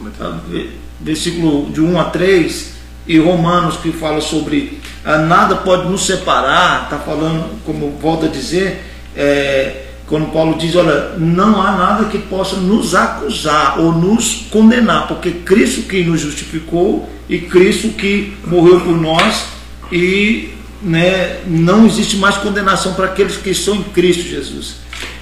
uh, 0.00 0.68
versículo 1.00 1.70
de 1.70 1.80
1 1.80 2.00
a 2.00 2.04
3, 2.04 2.74
e 3.06 3.18
Romanos, 3.18 3.76
que 3.76 3.92
fala 3.92 4.20
sobre 4.20 4.78
nada 5.04 5.56
pode 5.56 5.88
nos 5.88 6.06
separar, 6.06 6.84
está 6.84 6.98
falando, 6.98 7.58
como 7.64 7.90
volta 8.00 8.26
a 8.26 8.28
dizer, 8.28 8.84
é, 9.16 9.86
quando 10.10 10.32
Paulo 10.32 10.58
diz, 10.58 10.74
olha, 10.74 11.12
não 11.16 11.62
há 11.62 11.70
nada 11.70 12.04
que 12.06 12.18
possa 12.18 12.56
nos 12.56 12.96
acusar 12.96 13.78
ou 13.78 13.92
nos 13.92 14.48
condenar, 14.50 15.06
porque 15.06 15.30
Cristo 15.30 15.82
que 15.82 16.02
nos 16.02 16.20
justificou 16.20 17.08
e 17.28 17.38
Cristo 17.38 17.90
que 17.90 18.36
morreu 18.44 18.80
por 18.80 19.00
nós 19.00 19.44
e 19.92 20.50
né, 20.82 21.42
não 21.46 21.86
existe 21.86 22.16
mais 22.16 22.36
condenação 22.36 22.94
para 22.94 23.04
aqueles 23.04 23.36
que 23.36 23.50
estão 23.50 23.76
em 23.76 23.84
Cristo 23.84 24.24
Jesus. 24.24 24.78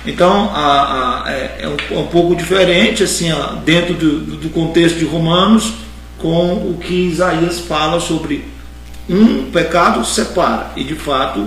Então 0.06 0.50
a, 0.54 1.26
a, 1.26 1.32
é, 1.32 1.58
é, 1.60 1.68
um, 1.68 1.76
é, 1.94 1.98
um, 1.98 2.06
pouco 2.06 2.34
diferente 2.34 3.02
assim 3.02 3.30
a, 3.30 3.58
dentro 3.62 3.92
do, 3.92 4.20
do 4.36 4.48
contexto 4.48 4.98
de 4.98 5.04
Romanos 5.04 5.70
com 6.16 6.54
o 6.54 6.78
que 6.80 6.94
Isaías 6.94 7.60
fala 7.60 8.00
sobre 8.00 8.42
um 9.06 9.50
pecado 9.50 10.02
separa 10.06 10.72
e 10.76 10.82
de 10.82 10.94
fato 10.94 11.46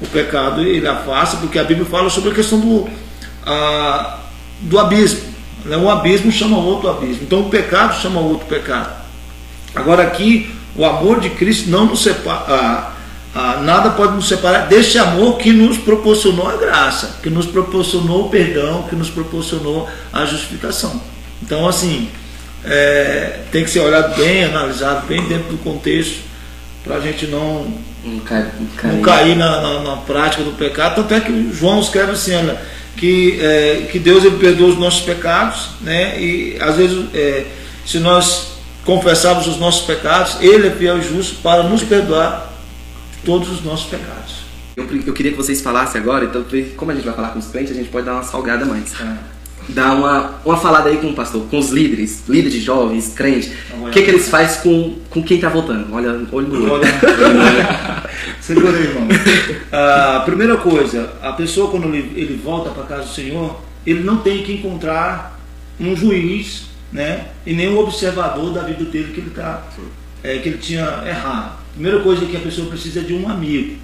o 0.00 0.06
pecado 0.06 0.62
ele 0.62 0.86
afasta, 0.86 1.38
porque 1.38 1.58
a 1.58 1.64
Bíblia 1.64 1.86
fala 1.86 2.10
sobre 2.10 2.30
a 2.30 2.34
questão 2.34 2.60
do, 2.60 2.88
a, 3.44 4.18
do 4.60 4.78
abismo. 4.78 5.20
Né? 5.64 5.76
Um 5.76 5.90
abismo 5.90 6.30
chama 6.30 6.58
outro 6.58 6.90
abismo. 6.90 7.22
Então 7.22 7.40
o 7.40 7.50
pecado 7.50 8.00
chama 8.00 8.20
outro 8.20 8.46
pecado. 8.46 8.94
Agora 9.74 10.02
aqui, 10.02 10.54
o 10.74 10.84
amor 10.84 11.20
de 11.20 11.30
Cristo 11.30 11.70
não 11.70 11.86
nos 11.86 12.02
separa. 12.02 12.92
nada 13.62 13.90
pode 13.90 14.14
nos 14.14 14.28
separar 14.28 14.66
deste 14.66 14.98
amor 14.98 15.38
que 15.38 15.52
nos 15.52 15.78
proporcionou 15.78 16.48
a 16.48 16.56
graça, 16.56 17.18
que 17.22 17.30
nos 17.30 17.46
proporcionou 17.46 18.26
o 18.26 18.28
perdão, 18.28 18.84
que 18.84 18.94
nos 18.94 19.10
proporcionou 19.10 19.88
a 20.12 20.24
justificação. 20.24 21.00
Então, 21.42 21.66
assim, 21.68 22.08
é, 22.64 23.40
tem 23.50 23.64
que 23.64 23.70
ser 23.70 23.80
olhado 23.80 24.16
bem, 24.16 24.44
analisado 24.44 25.06
bem 25.06 25.26
dentro 25.26 25.50
do 25.50 25.58
contexto, 25.58 26.20
para 26.84 26.96
a 26.96 27.00
gente 27.00 27.26
não 27.26 27.72
não, 28.06 28.20
cai, 28.20 28.50
não, 28.58 28.66
cair. 28.76 28.92
não 28.94 29.02
cair 29.02 29.36
na, 29.36 29.60
na, 29.60 29.80
na, 29.80 29.96
prática 29.96 30.42
do 30.42 30.52
pecado. 30.52 30.96
Tanto 30.96 31.14
é 31.14 31.20
que 31.20 31.52
João 31.52 31.80
escreve 31.80 32.12
assim, 32.12 32.34
olha, 32.34 32.60
que, 32.96 33.38
é, 33.40 33.88
que 33.90 33.98
Deus 33.98 34.24
ele 34.24 34.38
perdoa 34.38 34.68
os 34.68 34.78
nossos 34.78 35.02
pecados, 35.02 35.70
né? 35.80 36.20
E 36.20 36.56
às 36.60 36.76
vezes, 36.76 37.06
é, 37.14 37.44
se 37.84 37.98
nós 37.98 38.52
confessarmos 38.84 39.46
os 39.46 39.58
nossos 39.58 39.84
pecados, 39.84 40.38
Ele 40.40 40.68
é 40.68 40.70
fiel 40.70 40.98
e 40.98 41.02
justo 41.02 41.36
para 41.42 41.64
nos 41.64 41.82
perdoar 41.82 42.52
todos 43.24 43.50
os 43.50 43.62
nossos 43.62 43.86
pecados. 43.86 44.46
Eu, 44.76 44.86
eu 45.06 45.12
queria 45.12 45.32
que 45.32 45.36
vocês 45.36 45.60
falassem 45.60 46.00
agora, 46.00 46.24
então, 46.24 46.44
como 46.76 46.92
a 46.92 46.94
gente 46.94 47.04
vai 47.04 47.14
falar 47.14 47.30
com 47.30 47.38
os 47.38 47.48
clientes, 47.48 47.72
a 47.72 47.74
gente 47.74 47.88
pode 47.88 48.06
dar 48.06 48.14
uma 48.14 48.22
salgada 48.22 48.64
mais. 48.64 48.92
É 49.00 49.35
dar 49.68 49.94
uma, 49.94 50.34
uma 50.44 50.56
falada 50.56 50.88
aí 50.88 50.98
com 50.98 51.08
o 51.08 51.14
pastor, 51.14 51.42
com 51.48 51.58
os 51.58 51.70
líderes, 51.70 52.22
líderes 52.28 52.62
jovens, 52.62 53.12
crentes. 53.14 53.50
O 53.80 53.90
que, 53.90 54.02
que 54.02 54.10
eles 54.10 54.28
fazem 54.28 54.62
com, 54.62 54.96
com 55.10 55.22
quem 55.22 55.36
está 55.36 55.48
voltando? 55.48 55.92
Olha, 55.92 56.20
olho 56.30 56.48
no 56.48 56.72
olho. 56.72 56.84
Segura 58.40 58.76
aí, 58.76 58.84
irmão. 58.84 59.08
A 59.72 60.20
primeira 60.20 60.56
coisa, 60.56 61.12
a 61.22 61.32
pessoa 61.32 61.70
quando 61.70 61.86
ele, 61.86 62.12
ele 62.14 62.40
volta 62.42 62.70
para 62.70 62.84
casa 62.84 63.02
do 63.02 63.14
Senhor, 63.14 63.60
ele 63.84 64.02
não 64.02 64.18
tem 64.18 64.42
que 64.42 64.52
encontrar 64.52 65.38
um 65.78 65.94
juiz, 65.96 66.66
né, 66.92 67.26
e 67.44 67.52
nem 67.52 67.68
um 67.68 67.78
observador 67.78 68.52
da 68.52 68.62
vida 68.62 68.84
dele 68.84 69.12
que 69.12 69.20
ele 69.20 69.30
tá, 69.30 69.64
é, 70.22 70.38
que 70.38 70.48
ele 70.48 70.58
tinha 70.58 71.02
errado. 71.06 71.58
Primeira 71.72 72.00
coisa 72.00 72.24
que 72.24 72.36
a 72.36 72.40
pessoa 72.40 72.68
precisa 72.68 73.00
é 73.00 73.02
de 73.02 73.12
um 73.12 73.28
amigo, 73.28 73.76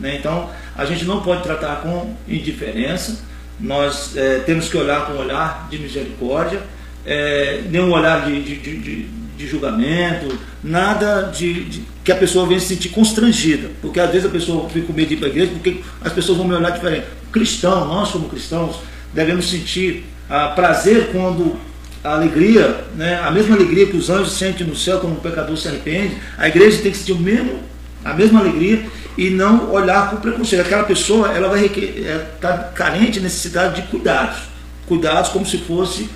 né? 0.00 0.16
Então, 0.16 0.48
a 0.74 0.84
gente 0.86 1.04
não 1.04 1.20
pode 1.20 1.42
tratar 1.42 1.82
com 1.82 2.14
indiferença 2.26 3.27
nós 3.60 4.16
é, 4.16 4.40
temos 4.40 4.68
que 4.68 4.76
olhar 4.76 5.06
com 5.06 5.14
um 5.14 5.18
olhar 5.18 5.68
de 5.70 5.78
misericórdia, 5.78 6.60
é, 7.04 7.62
nenhum 7.70 7.92
olhar 7.92 8.26
de, 8.26 8.42
de, 8.42 8.56
de, 8.56 9.02
de 9.36 9.46
julgamento, 9.46 10.38
nada 10.62 11.22
de, 11.22 11.64
de, 11.64 11.82
que 12.04 12.12
a 12.12 12.16
pessoa 12.16 12.46
venha 12.46 12.60
se 12.60 12.66
sentir 12.66 12.90
constrangida, 12.90 13.70
porque 13.80 13.98
às 14.00 14.10
vezes 14.10 14.26
a 14.26 14.30
pessoa 14.30 14.68
fica 14.68 14.86
com 14.86 14.92
medo 14.92 15.08
de 15.08 15.14
ir 15.14 15.16
para 15.16 15.28
a 15.28 15.30
igreja, 15.30 15.52
porque 15.52 15.80
as 16.00 16.12
pessoas 16.12 16.38
vão 16.38 16.46
me 16.46 16.54
olhar 16.54 16.70
diferente. 16.70 17.06
Cristão, 17.32 17.86
nós 17.86 18.10
como 18.10 18.28
cristãos, 18.28 18.76
devemos 19.12 19.50
sentir 19.50 20.04
ah, 20.28 20.48
prazer 20.48 21.08
quando 21.12 21.56
a 22.02 22.14
alegria, 22.14 22.84
né, 22.96 23.20
a 23.22 23.30
mesma 23.30 23.56
alegria 23.56 23.86
que 23.86 23.96
os 23.96 24.08
anjos 24.08 24.32
sentem 24.34 24.66
no 24.66 24.76
céu 24.76 25.00
quando 25.00 25.14
o 25.14 25.20
pecador 25.20 25.56
se 25.56 25.68
arrepende, 25.68 26.16
a 26.36 26.48
igreja 26.48 26.80
tem 26.82 26.92
que 26.92 26.98
sentir 26.98 27.12
o 27.12 27.18
mesmo, 27.18 27.60
a 28.04 28.14
mesma 28.14 28.40
alegria 28.40 28.84
e 29.16 29.30
não 29.30 29.70
olhar 29.72 30.10
com 30.10 30.16
preconceito. 30.16 30.62
Aquela 30.62 30.84
pessoa 30.84 31.32
ela 31.32 31.48
vai 31.48 31.66
estar 31.66 31.80
é, 31.82 32.18
tá 32.40 32.52
carente, 32.74 33.20
necessidade 33.20 33.82
de 33.82 33.88
cuidados. 33.88 34.38
Cuidados 34.86 35.30
como 35.30 35.44
se 35.44 35.58
fosse 35.58 36.08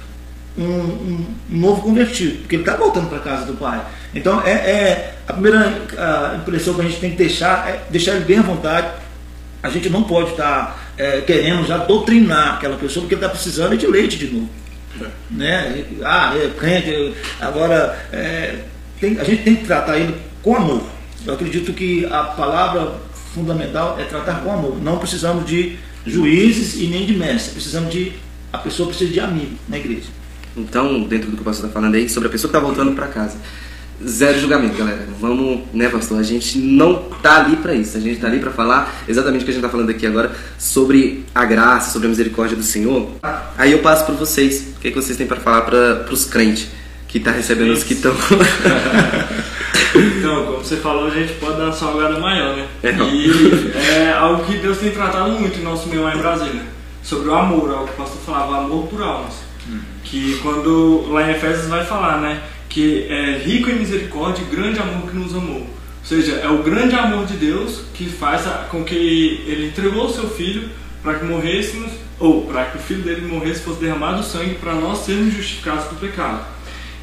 um, 0.57 0.63
um, 0.63 1.27
novo 1.49 1.83
convertido, 1.83 2.39
porque 2.39 2.57
ele 2.57 2.63
está 2.63 2.77
voltando 2.77 3.09
para 3.09 3.19
casa 3.19 3.47
do 3.47 3.55
pai. 3.55 3.81
Então 4.15 4.43
é, 4.45 4.53
é 4.53 5.15
a 5.27 5.33
primeira 5.33 5.83
a 5.99 6.37
impressão 6.37 6.75
que 6.75 6.81
a 6.81 6.85
gente 6.85 7.01
tem 7.01 7.11
que 7.11 7.17
deixar 7.17 7.69
é 7.69 7.83
deixar 7.91 8.13
ele 8.13 8.25
bem 8.25 8.39
à 8.39 8.43
vontade. 8.43 8.89
A 9.63 9.71
gente 9.71 9.89
não 9.89 10.03
pode 10.03 10.31
estar 10.31 10.67
tá, 10.67 10.77
é, 10.97 11.21
querendo 11.21 11.67
já 11.67 11.79
doutrinar 11.79 12.57
aquela 12.57 12.77
pessoa, 12.77 13.03
porque 13.03 13.15
ele 13.15 13.25
está 13.25 13.29
precisando 13.29 13.77
de 13.77 13.87
leite 13.87 14.19
de 14.19 14.27
novo. 14.29 14.51
Né? 15.31 15.85
Ah, 16.05 16.35
é 16.37 17.13
agora 17.41 18.07
é, 18.13 18.57
tem, 19.01 19.19
a 19.19 19.25
gente 19.25 19.43
tem 19.43 19.57
que 19.57 19.65
tratar 19.65 19.99
ele 19.99 20.15
com 20.43 20.57
amor. 20.57 20.83
Eu 21.27 21.35
acredito 21.35 21.73
que 21.73 22.05
a 22.07 22.25
palavra 22.25 22.95
fundamental 23.35 23.97
é 23.99 24.05
tratar 24.05 24.43
com 24.43 24.53
amor. 24.53 24.83
Não 24.83 24.99
precisamos 24.99 25.47
de 25.47 25.77
juízes 26.07 26.81
e 26.81 26.87
nem 26.87 27.07
de 27.07 27.15
mestres. 27.15 27.53
Precisamos 27.53 27.91
de. 27.93 28.13
A 28.53 28.59
pessoa 28.59 28.89
precisa 28.89 29.11
de 29.11 29.21
amigo 29.21 29.57
na 29.69 29.79
igreja. 29.79 30.09
Então, 30.57 31.05
dentro 31.05 31.31
do 31.31 31.37
que 31.37 31.43
o 31.43 31.45
pastor 31.45 31.67
está 31.67 31.81
falando 31.81 31.95
aí, 31.95 32.09
sobre 32.09 32.29
a 32.29 32.33
pessoa 32.33 32.51
que 32.51 32.57
está 32.57 32.67
voltando 32.67 32.95
para 32.95 33.07
casa. 33.07 33.39
Zero 34.05 34.39
julgamento, 34.41 34.77
galera. 34.77 35.07
Vamos, 35.21 35.61
né, 35.73 35.89
pastor? 35.89 36.19
A 36.19 36.25
gente 36.25 36.59
não 36.59 37.05
tá 37.23 37.45
ali 37.45 37.57
para 37.57 37.73
isso. 37.73 37.97
A 37.97 38.01
gente 38.01 38.21
tá 38.21 38.27
ali 38.27 38.41
para 38.41 38.51
falar 38.51 38.93
exatamente 39.09 39.43
o 39.43 39.45
que 39.45 39.53
a 39.53 39.55
gente 39.55 39.63
tá 39.63 39.69
falando 39.69 39.91
aqui 39.91 40.05
agora 40.07 40.33
sobre 40.59 41.25
a 41.33 41.45
graça, 41.45 41.93
sobre 41.93 42.09
a 42.09 42.11
misericórdia 42.11 42.57
do 42.57 42.65
Senhor. 42.65 43.13
Aí 43.57 43.71
eu 43.71 43.79
passo 43.79 44.05
para 44.05 44.15
vocês. 44.15 44.73
O 44.77 44.81
que, 44.81 44.89
é 44.89 44.91
que 44.91 44.97
vocês 44.97 45.17
têm 45.17 45.27
para 45.27 45.39
falar 45.39 45.63
para 45.63 46.13
os 46.13 46.25
crentes 46.25 46.69
que 47.13 47.21
tá 47.21 47.31
recebendo 47.31 47.73
os 47.73 47.85
que 47.85 47.93
estão 47.93 48.15
Então, 49.95 50.47
como 50.47 50.59
você 50.59 50.77
falou, 50.77 51.09
a 51.09 51.11
gente 51.11 51.35
pode 51.35 51.59
dar 51.59 51.65
uma 51.65 51.73
salgada 51.73 52.19
maior, 52.19 52.57
né? 52.57 52.67
É. 52.83 52.91
E 52.91 53.73
é 54.01 54.13
algo 54.13 54.43
que 54.47 54.57
Deus 54.57 54.79
tem 54.79 54.91
tratado 54.91 55.33
muito 55.33 55.59
em 55.59 55.63
nosso 55.63 55.91
meio 55.91 56.03
lá 56.03 56.15
em 56.15 56.19
Brasília. 56.19 56.63
Sobre 57.03 57.29
o 57.29 57.35
amor, 57.35 57.71
algo 57.71 57.89
que 57.89 57.93
o 57.93 57.97
pastor 57.97 58.19
falava, 58.25 58.65
amor 58.65 58.87
por 58.87 59.03
almas. 59.03 59.35
Hum. 59.69 59.81
Que 60.03 60.39
quando 60.39 61.09
lá 61.11 61.29
em 61.29 61.33
Efésios 61.33 61.67
vai 61.67 61.85
falar, 61.85 62.23
né? 62.23 62.41
Que 62.71 63.07
é 63.11 63.43
rico 63.45 63.69
em 63.69 63.81
misericórdia 63.81 64.43
e 64.43 64.57
grande 64.57 64.79
amor 64.81 65.11
que 65.11 65.15
nos 65.15 65.35
amou. 65.35 65.61
Ou 65.61 65.69
seja, 66.05 66.37
é 66.37 66.49
o 66.49 66.63
grande 66.63 66.95
amor 66.95 67.27
de 67.27 67.35
Deus 67.35 67.83
que 67.93 68.07
faz 68.07 68.45
com 68.71 68.83
que 68.83 69.45
ele 69.47 69.67
entregou 69.67 70.07
o 70.07 70.11
seu 70.11 70.31
filho 70.31 70.71
para 71.03 71.19
que 71.19 71.27
morrêssemos, 71.27 71.93
ou 72.19 72.47
para 72.47 72.65
que 72.67 72.79
o 72.79 72.81
filho 72.81 73.03
dele 73.03 73.27
morresse, 73.27 73.61
fosse 73.61 73.81
derramado 73.81 74.23
sangue 74.23 74.55
para 74.55 74.73
nós 74.75 75.05
sermos 75.05 75.35
justificados 75.35 75.85
do 75.91 75.97
pecado. 75.97 76.52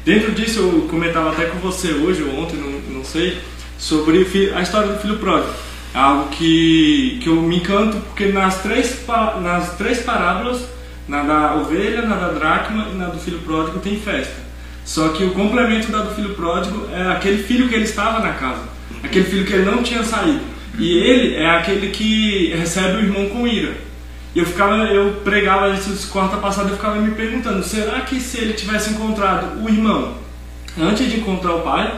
Dentro 0.04 0.32
disso, 0.32 0.60
eu 0.60 0.88
comentava 0.88 1.30
até 1.30 1.46
com 1.46 1.58
você 1.58 1.92
hoje 1.92 2.22
ou 2.22 2.40
ontem, 2.40 2.56
não, 2.56 2.96
não 2.96 3.04
sei, 3.04 3.38
sobre 3.78 4.26
a 4.54 4.62
história 4.62 4.92
do 4.92 4.98
filho 4.98 5.18
pródigo. 5.18 5.52
É 5.94 5.98
algo 5.98 6.28
que, 6.28 7.18
que 7.22 7.28
eu 7.28 7.36
me 7.42 7.56
encanto 7.56 7.96
porque 7.98 8.26
nas 8.26 8.62
três, 8.62 9.04
nas 9.42 9.76
três 9.76 10.00
parábolas, 10.00 10.64
na 11.08 11.22
da 11.22 11.54
ovelha, 11.56 12.02
na 12.02 12.16
da 12.16 12.28
dracma 12.28 12.88
e 12.92 12.96
na 12.96 13.06
do 13.06 13.18
filho 13.18 13.40
pródigo, 13.40 13.80
tem 13.80 13.98
festa. 13.98 14.36
Só 14.84 15.08
que 15.10 15.24
o 15.24 15.32
complemento 15.32 15.90
da 15.90 16.02
do 16.02 16.14
filho 16.14 16.34
pródigo 16.34 16.88
é 16.92 17.12
aquele 17.12 17.42
filho 17.42 17.68
que 17.68 17.74
ele 17.74 17.84
estava 17.84 18.20
na 18.20 18.32
casa, 18.32 18.62
aquele 19.02 19.24
filho 19.24 19.44
que 19.44 19.52
ele 19.52 19.64
não 19.64 19.82
tinha 19.82 20.02
saído. 20.02 20.40
E 20.78 20.96
ele 20.98 21.34
é 21.34 21.46
aquele 21.46 21.88
que 21.90 22.54
recebe 22.54 22.98
o 22.98 23.00
irmão 23.00 23.28
com 23.28 23.46
ira. 23.46 23.74
E 24.34 24.38
eu 24.38 24.46
ficava, 24.46 24.76
eu 24.84 25.20
pregava 25.24 25.70
isso 25.70 26.08
quarta 26.08 26.36
passada, 26.36 26.70
eu 26.70 26.76
ficava 26.76 26.96
me 26.96 27.10
perguntando, 27.12 27.62
será 27.64 28.00
que 28.02 28.20
se 28.20 28.38
ele 28.38 28.52
tivesse 28.52 28.90
encontrado 28.90 29.62
o 29.62 29.68
irmão 29.68 30.14
antes 30.80 31.10
de 31.10 31.18
encontrar 31.18 31.54
o 31.54 31.62
pai, 31.62 31.92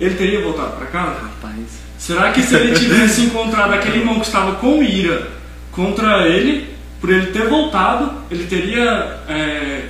ele 0.00 0.14
teria 0.14 0.42
voltado 0.42 0.76
para 0.76 0.86
casa? 0.86 1.20
Rapaz. 1.20 1.88
Será 1.96 2.32
que 2.32 2.42
se 2.42 2.54
ele 2.54 2.74
tivesse 2.74 3.22
encontrado 3.22 3.72
aquele 3.74 3.98
irmão 3.98 4.18
que 4.18 4.26
estava 4.26 4.56
com 4.56 4.82
ira 4.82 5.28
contra 5.70 6.26
ele, 6.26 6.68
por 7.00 7.10
ele 7.10 7.26
ter 7.26 7.48
voltado, 7.48 8.12
ele 8.30 8.44
teria 8.46 9.18
é, 9.28 9.82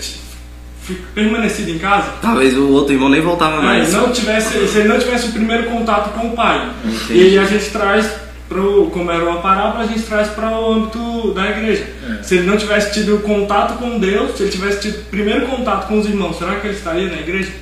permanecido 1.14 1.70
em 1.70 1.78
casa? 1.78 2.12
Talvez 2.20 2.56
o 2.56 2.68
outro 2.68 2.92
irmão 2.94 3.08
nem 3.08 3.20
voltava 3.20 3.62
mais. 3.62 3.94
É, 3.94 3.96
não 3.96 4.12
tivesse, 4.12 4.68
se 4.68 4.78
ele 4.78 4.88
não 4.88 4.98
tivesse 4.98 5.28
o 5.28 5.32
primeiro 5.32 5.64
contato 5.64 6.12
com 6.12 6.28
o 6.28 6.32
pai. 6.32 6.70
Entendi. 6.84 7.30
E 7.30 7.38
a 7.38 7.44
gente 7.44 7.70
traz 7.70 8.27
pro, 8.48 8.90
como 8.90 9.10
era 9.10 9.24
uma 9.24 9.40
parábola, 9.40 9.84
a 9.84 9.86
gente 9.86 10.02
traz 10.02 10.28
para 10.28 10.58
o 10.58 10.72
âmbito 10.72 11.32
da 11.32 11.50
igreja. 11.50 11.86
É. 12.08 12.22
Se 12.22 12.36
ele 12.36 12.46
não 12.46 12.56
tivesse 12.56 12.92
tido 12.92 13.18
contato 13.22 13.78
com 13.78 13.98
Deus, 13.98 14.36
se 14.36 14.44
ele 14.44 14.52
tivesse 14.52 14.80
tido 14.80 15.04
primeiro 15.10 15.46
contato 15.46 15.86
com 15.86 15.98
os 15.98 16.06
irmãos, 16.06 16.38
será 16.38 16.56
que 16.56 16.66
ele 16.66 16.76
estaria 16.76 17.08
na 17.08 17.18
igreja? 17.20 17.52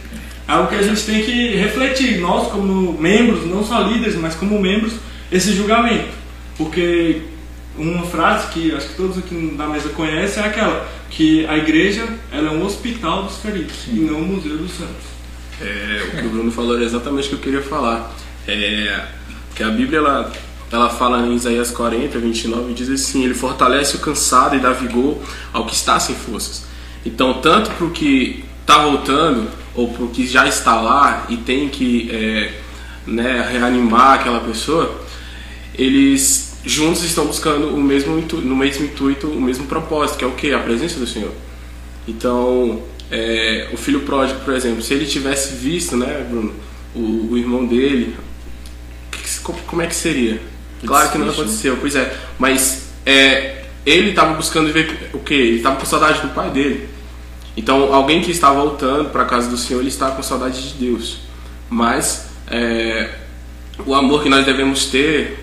É 0.49 0.53
algo 0.53 0.69
que 0.69 0.77
a 0.77 0.83
gente 0.83 1.03
tem 1.03 1.23
que 1.23 1.57
refletir, 1.57 2.19
nós 2.19 2.49
como 2.53 2.93
membros, 3.01 3.45
não 3.47 3.65
só 3.65 3.81
líderes, 3.81 4.15
mas 4.15 4.35
como 4.37 4.61
membros, 4.61 4.93
esse 5.31 5.53
julgamento. 5.53 6.15
Porque 6.57 7.23
uma 7.77 8.07
frase 8.07 8.53
que 8.53 8.73
acho 8.73 8.89
que 8.89 8.95
todos 8.95 9.19
aqui 9.19 9.55
da 9.57 9.67
mesa 9.67 9.89
conhecem 9.91 10.43
é 10.43 10.47
aquela, 10.47 10.89
que 11.11 11.45
a 11.47 11.57
igreja 11.59 12.07
ela 12.33 12.49
é 12.49 12.51
um 12.53 12.65
hospital 12.65 13.25
dos 13.25 13.39
feridos 13.39 13.75
Sim. 13.85 13.97
e 13.97 14.01
não 14.01 14.19
um 14.19 14.25
museu 14.25 14.57
dos 14.57 14.71
santos. 14.71 15.17
É, 15.61 16.05
o 16.05 16.11
que 16.17 16.27
o 16.27 16.31
Bruno 16.31 16.53
falou 16.53 16.79
é 16.79 16.85
exatamente 16.85 17.27
o 17.27 17.31
que 17.31 17.35
eu 17.35 17.41
queria 17.41 17.63
falar. 17.63 18.15
É, 18.47 19.05
que 19.55 19.63
a 19.63 19.71
Bíblia 19.71 19.99
ela 19.99 20.33
ela 20.71 20.91
fala 20.91 21.27
em 21.27 21.35
Isaías 21.35 21.71
40, 21.71 22.19
29, 22.19 22.75
diz 22.75 22.91
assim: 22.91 23.25
Ele 23.25 23.35
fortalece 23.35 23.97
o 23.97 24.01
cansado 24.01 24.57
e 24.57 24.59
dá 24.59 24.73
vigor 24.73 25.19
ao 25.53 25.65
que 25.67 25.75
está 25.75 25.99
sem 26.01 26.15
forças. 26.15 26.65
Então, 27.05 27.35
tanto 27.35 27.71
para 27.71 27.87
o 27.87 27.91
que 27.91 28.45
está 28.61 28.79
voltando, 28.79 29.49
ou 29.75 29.89
para 29.93 30.05
o 30.05 30.09
que 30.09 30.27
já 30.27 30.47
está 30.49 30.81
lá 30.81 31.27
e 31.29 31.37
tem 31.37 31.69
que 31.69 32.11
é, 32.11 32.53
né, 33.07 33.49
reanimar 33.53 34.15
aquela 34.15 34.41
pessoa, 34.41 35.01
eles 35.75 36.57
juntos 36.65 37.05
estão 37.05 37.27
buscando 37.27 37.69
o 37.69 37.81
mesmo 37.81 38.19
intuito, 38.19 38.45
no 38.45 38.57
mesmo 38.57 38.87
intuito, 38.87 39.29
o 39.29 39.41
mesmo 39.41 39.67
propósito, 39.67 40.19
que 40.19 40.25
é 40.25 40.27
o 40.27 40.33
que? 40.33 40.53
A 40.53 40.59
presença 40.59 40.99
do 40.99 41.07
Senhor. 41.07 41.33
Então, 42.09 42.83
é, 43.11 43.69
o 43.73 43.77
filho 43.77 44.01
pródigo, 44.01 44.41
por 44.41 44.55
exemplo, 44.55 44.83
se 44.83 44.93
ele 44.95 45.07
tivesse 45.07 45.55
visto, 45.55 45.97
né, 45.97 46.27
Bruno, 46.29 46.53
o, 46.95 47.29
o 47.33 47.39
irmão 47.39 47.67
dele, 47.67 48.17
como 49.67 49.83
é 49.83 49.87
que 49.87 49.95
seria? 49.95 50.41
Claro 50.85 51.11
que 51.11 51.19
não 51.19 51.31
aconteceu, 51.31 51.77
pois 51.81 51.95
é. 51.95 52.17
Mas 52.39 52.91
é, 53.05 53.65
ele 53.85 54.11
estava 54.11 54.35
buscando 54.35 54.73
ver 54.73 55.11
o 55.13 55.19
que? 55.19 55.35
Ele 55.35 55.57
estava 55.59 55.77
com 55.77 55.87
saudade 55.87 56.21
do 56.21 56.29
pai 56.29 56.51
dele. 56.51 56.89
Então, 57.57 57.95
alguém 57.95 58.21
que 58.21 58.31
está 58.31 58.53
voltando 58.53 59.11
para 59.11 59.23
a 59.23 59.27
casa 59.27 59.49
do 59.49 59.57
Senhor, 59.57 59.81
ele 59.81 59.89
está 59.89 60.11
com 60.11 60.23
saudade 60.23 60.69
de 60.69 60.75
Deus. 60.75 61.21
Mas 61.71 62.29
é, 62.49 63.11
o 63.85 63.95
amor 63.95 64.23
que 64.23 64.29
nós 64.29 64.45
devemos 64.45 64.87
ter 64.87 65.43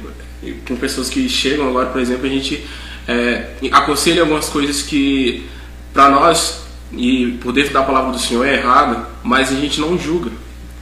com 0.68 0.76
pessoas 0.76 1.10
que 1.10 1.28
chegam 1.30 1.68
agora, 1.68 1.88
por 1.88 2.02
exemplo, 2.02 2.26
a 2.26 2.30
gente 2.30 2.66
é, 3.08 3.48
aconselha 3.72 4.22
algumas 4.22 4.50
coisas 4.50 4.82
que 4.82 5.48
para 5.94 6.10
nós 6.10 6.64
e 6.92 7.40
por 7.42 7.52
dentro 7.52 7.74
da 7.74 7.82
palavra 7.84 8.12
do 8.12 8.20
Senhor 8.20 8.46
é 8.46 8.56
errado, 8.56 9.06
mas 9.24 9.52
a 9.52 9.56
gente 9.56 9.80
não 9.80 9.98
julga. 9.98 10.32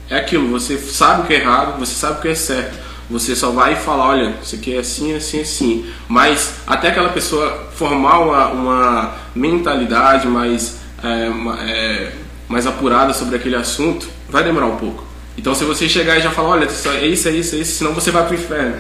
É 0.10 0.18
aquilo, 0.18 0.50
você 0.50 0.78
sabe 0.78 1.22
o 1.22 1.26
que 1.26 1.34
é 1.34 1.40
errado, 1.40 1.80
você 1.80 1.94
sabe 1.94 2.20
o 2.20 2.22
que 2.22 2.28
é 2.28 2.36
certo. 2.36 2.78
Você 3.12 3.36
só 3.36 3.52
vai 3.52 3.76
falar, 3.76 4.08
olha, 4.08 4.36
isso 4.42 4.56
aqui 4.56 4.74
é 4.74 4.80
assim, 4.80 5.14
assim, 5.14 5.42
assim. 5.42 5.86
Mas 6.08 6.56
até 6.66 6.88
aquela 6.88 7.10
pessoa 7.10 7.70
formar 7.76 8.20
uma, 8.20 8.48
uma 8.48 9.16
mentalidade 9.36 10.28
mais, 10.28 10.78
é, 11.04 11.30
é, 11.68 12.12
mais 12.48 12.66
apurada 12.66 13.14
sobre 13.14 13.36
aquele 13.36 13.56
assunto, 13.56 14.08
vai 14.30 14.44
demorar 14.46 14.68
um 14.68 14.78
pouco. 14.78 15.06
Então 15.38 15.54
se 15.54 15.66
você 15.66 15.90
chegar 15.90 16.18
e 16.18 16.22
já 16.22 16.32
falar, 16.32 16.50
olha, 16.50 16.66
é 16.66 17.06
isso, 17.06 17.28
é 17.28 17.32
isso, 17.32 17.56
é 17.56 17.60
isso, 17.60 17.78
senão 17.80 17.94
você 17.94 18.12
vai 18.12 18.26
pro 18.26 18.36
inferno. 18.36 18.76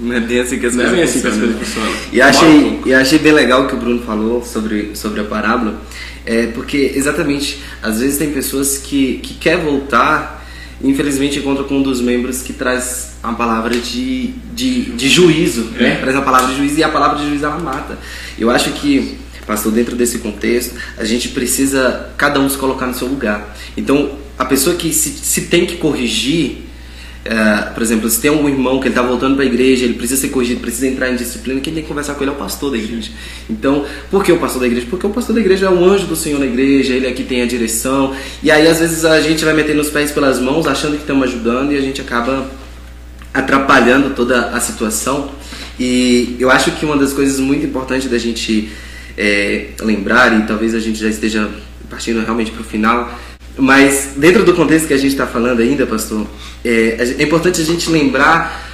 Não 0.00 0.14
é 0.14 0.20
bem 0.20 0.40
assim 0.40 0.58
que 0.58 0.66
as 0.66 0.74
coisas 0.74 0.98
é 0.98 1.02
assim 1.02 1.20
funcionam. 1.20 1.92
E 2.12 2.20
achei, 2.20 2.80
e 2.84 2.94
achei 2.94 3.18
bem 3.18 3.32
legal 3.32 3.64
o 3.64 3.66
que 3.66 3.74
o 3.74 3.78
Bruno 3.78 4.02
falou 4.02 4.44
sobre, 4.44 4.94
sobre 4.94 5.20
a 5.20 5.24
parábola, 5.24 5.80
é 6.24 6.46
porque 6.48 6.92
exatamente, 6.94 7.62
às 7.82 8.00
vezes 8.00 8.18
tem 8.18 8.30
pessoas 8.32 8.78
que, 8.78 9.18
que 9.18 9.34
quer 9.34 9.56
voltar 9.56 10.37
infelizmente 10.82 11.38
encontra 11.38 11.64
com 11.64 11.78
um 11.78 11.82
dos 11.82 12.00
membros 12.00 12.42
que 12.42 12.52
traz 12.52 13.16
a 13.22 13.32
palavra 13.32 13.76
de, 13.76 14.28
de, 14.54 14.92
de 14.92 15.08
juízo, 15.08 15.70
é. 15.76 15.82
né? 15.82 15.96
Traz 15.96 16.16
a 16.16 16.22
palavra 16.22 16.48
de 16.48 16.56
juízo 16.56 16.78
e 16.78 16.84
a 16.84 16.88
palavra 16.88 17.18
de 17.18 17.28
juízo 17.28 17.44
ela 17.44 17.58
mata. 17.58 17.98
Eu 18.38 18.50
acho 18.50 18.70
que, 18.72 19.18
pastor, 19.46 19.72
dentro 19.72 19.96
desse 19.96 20.18
contexto, 20.18 20.76
a 20.96 21.04
gente 21.04 21.30
precisa 21.30 22.10
cada 22.16 22.38
um 22.40 22.48
se 22.48 22.56
colocar 22.56 22.86
no 22.86 22.94
seu 22.94 23.08
lugar. 23.08 23.56
Então, 23.76 24.12
a 24.38 24.44
pessoa 24.44 24.76
que 24.76 24.92
se, 24.92 25.10
se 25.10 25.42
tem 25.42 25.66
que 25.66 25.76
corrigir, 25.76 26.67
Uh, 27.28 27.74
por 27.74 27.82
exemplo, 27.82 28.08
se 28.08 28.18
tem 28.22 28.30
um 28.30 28.48
irmão 28.48 28.80
que 28.80 28.88
ele 28.88 28.94
está 28.94 29.02
voltando 29.02 29.34
para 29.34 29.44
a 29.44 29.46
igreja, 29.46 29.84
ele 29.84 29.92
precisa 29.92 30.18
ser 30.18 30.28
corrigido, 30.30 30.62
precisa 30.62 30.86
entrar 30.86 31.10
em 31.10 31.16
disciplina, 31.16 31.60
quem 31.60 31.74
tem 31.74 31.82
que 31.82 31.88
conversar 31.88 32.14
com 32.14 32.24
ele 32.24 32.30
é 32.30 32.32
o 32.32 32.36
pastor 32.36 32.70
da 32.70 32.78
igreja. 32.78 33.10
Então, 33.50 33.84
por 34.10 34.24
que 34.24 34.32
o 34.32 34.38
pastor 34.38 34.62
da 34.62 34.66
igreja? 34.66 34.86
Porque 34.88 35.06
o 35.06 35.10
pastor 35.10 35.34
da 35.34 35.40
igreja 35.42 35.66
é 35.66 35.68
o 35.68 35.84
anjo 35.84 36.06
do 36.06 36.16
Senhor 36.16 36.40
na 36.40 36.46
igreja, 36.46 36.94
ele 36.94 37.06
é 37.06 37.12
que 37.12 37.22
tem 37.22 37.42
a 37.42 37.46
direção. 37.46 38.16
E 38.42 38.50
aí, 38.50 38.66
às 38.66 38.78
vezes, 38.78 39.04
a 39.04 39.20
gente 39.20 39.44
vai 39.44 39.52
metendo 39.52 39.78
os 39.78 39.90
pés 39.90 40.10
pelas 40.10 40.40
mãos, 40.40 40.66
achando 40.66 40.92
que 40.92 41.02
estamos 41.02 41.28
ajudando, 41.28 41.70
e 41.72 41.76
a 41.76 41.82
gente 41.82 42.00
acaba 42.00 42.50
atrapalhando 43.34 44.14
toda 44.14 44.48
a 44.48 44.60
situação. 44.60 45.30
E 45.78 46.34
eu 46.40 46.50
acho 46.50 46.70
que 46.72 46.86
uma 46.86 46.96
das 46.96 47.12
coisas 47.12 47.38
muito 47.38 47.66
importantes 47.66 48.08
da 48.08 48.16
gente 48.16 48.70
é, 49.18 49.66
lembrar, 49.80 50.34
e 50.38 50.46
talvez 50.46 50.74
a 50.74 50.80
gente 50.80 50.98
já 50.98 51.08
esteja 51.08 51.46
partindo 51.90 52.20
realmente 52.20 52.50
para 52.52 52.62
o 52.62 52.64
final. 52.64 53.18
Mas 53.58 54.12
dentro 54.16 54.44
do 54.44 54.54
contexto 54.54 54.86
que 54.86 54.94
a 54.94 54.98
gente 54.98 55.10
está 55.10 55.26
falando 55.26 55.60
ainda, 55.60 55.84
pastor, 55.84 56.26
é, 56.64 57.14
é 57.18 57.22
importante 57.22 57.60
a 57.60 57.64
gente 57.64 57.90
lembrar 57.90 58.66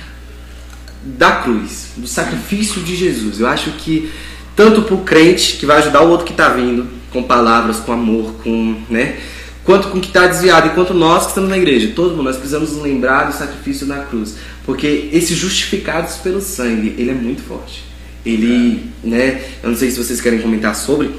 da 1.03 1.33
cruz, 1.37 1.93
do 1.97 2.07
sacrifício 2.07 2.83
de 2.83 2.95
Jesus. 2.95 3.41
Eu 3.41 3.47
acho 3.47 3.71
que 3.73 4.11
tanto 4.55 4.83
para 4.83 4.95
o 4.95 4.99
crente 4.99 5.57
que 5.57 5.67
vai 5.67 5.79
ajudar 5.79 6.03
o 6.03 6.11
outro 6.11 6.27
que 6.27 6.33
está 6.33 6.51
vindo, 6.51 6.87
com 7.11 7.23
palavras, 7.23 7.79
com 7.79 7.93
amor, 7.93 8.35
com, 8.43 8.77
né, 8.89 9.17
quanto 9.65 9.89
com 9.89 9.99
o 9.99 10.01
que 10.01 10.09
está 10.09 10.27
desviado, 10.27 10.69
enquanto 10.69 10.93
nós 10.93 11.25
que 11.25 11.29
estamos 11.31 11.49
na 11.49 11.57
igreja, 11.57 11.93
todo 11.95 12.11
mundo, 12.11 12.25
nós 12.25 12.37
precisamos 12.37 12.73
lembrar 12.77 13.25
do 13.25 13.33
sacrifício 13.33 13.87
da 13.87 14.01
cruz, 14.01 14.37
porque 14.65 15.09
esses 15.13 15.37
justificados 15.37 16.17
pelo 16.17 16.41
sangue, 16.41 16.95
ele 16.99 17.11
é 17.11 17.15
muito 17.15 17.43
forte. 17.43 17.85
Ele, 18.25 18.91
né, 19.03 19.43
eu 19.63 19.71
não 19.71 19.77
sei 19.77 19.91
se 19.91 20.03
vocês 20.03 20.21
querem 20.21 20.41
comentar 20.41 20.75
sobre, 20.75 21.11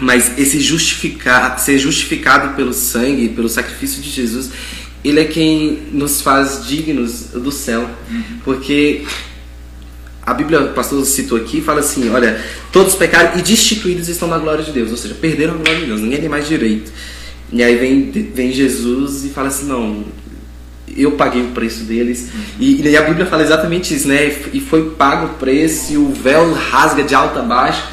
mas 0.00 0.38
esse 0.38 0.60
justificar, 0.60 1.58
ser 1.58 1.78
justificado 1.78 2.54
pelo 2.54 2.72
sangue, 2.72 3.28
pelo 3.28 3.48
sacrifício 3.48 4.02
de 4.02 4.10
Jesus, 4.10 4.50
ele 5.04 5.20
é 5.20 5.24
quem 5.24 5.78
nos 5.92 6.20
faz 6.20 6.66
dignos 6.66 7.28
do 7.32 7.52
céu, 7.52 7.88
uhum. 8.10 8.22
porque 8.44 9.04
a 10.26 10.34
Bíblia, 10.34 10.60
o 10.62 10.72
pastor 10.72 11.04
citou 11.04 11.38
aqui, 11.38 11.60
fala 11.60 11.80
assim: 11.80 12.10
olha, 12.10 12.42
todos 12.72 12.96
pecaram 12.96 13.38
e 13.38 13.42
destituídos 13.42 14.08
estão 14.08 14.28
da 14.28 14.38
glória 14.38 14.64
de 14.64 14.72
Deus, 14.72 14.90
ou 14.90 14.96
seja, 14.96 15.14
perderam 15.14 15.54
a 15.54 15.56
glória 15.58 15.80
de 15.80 15.86
Deus, 15.86 16.00
ninguém 16.00 16.20
tem 16.20 16.28
mais 16.28 16.48
direito. 16.48 16.90
E 17.52 17.62
aí 17.62 17.76
vem, 17.76 18.10
vem 18.10 18.52
Jesus 18.52 19.24
e 19.24 19.28
fala 19.28 19.48
assim: 19.48 19.66
não, 19.66 20.04
eu 20.96 21.12
paguei 21.12 21.42
o 21.42 21.48
preço 21.52 21.84
deles. 21.84 22.28
E, 22.58 22.82
e, 22.82 22.96
a 22.96 23.02
Bíblia 23.02 23.26
fala 23.26 23.42
exatamente 23.42 23.94
isso, 23.94 24.08
né? 24.08 24.34
E 24.52 24.60
foi 24.60 24.90
pago 24.90 25.26
o 25.26 25.34
preço, 25.34 25.92
e 25.92 25.96
o 25.96 26.12
véu 26.12 26.52
rasga 26.52 27.04
de 27.04 27.14
alto 27.14 27.38
a 27.38 27.42
baixo, 27.42 27.84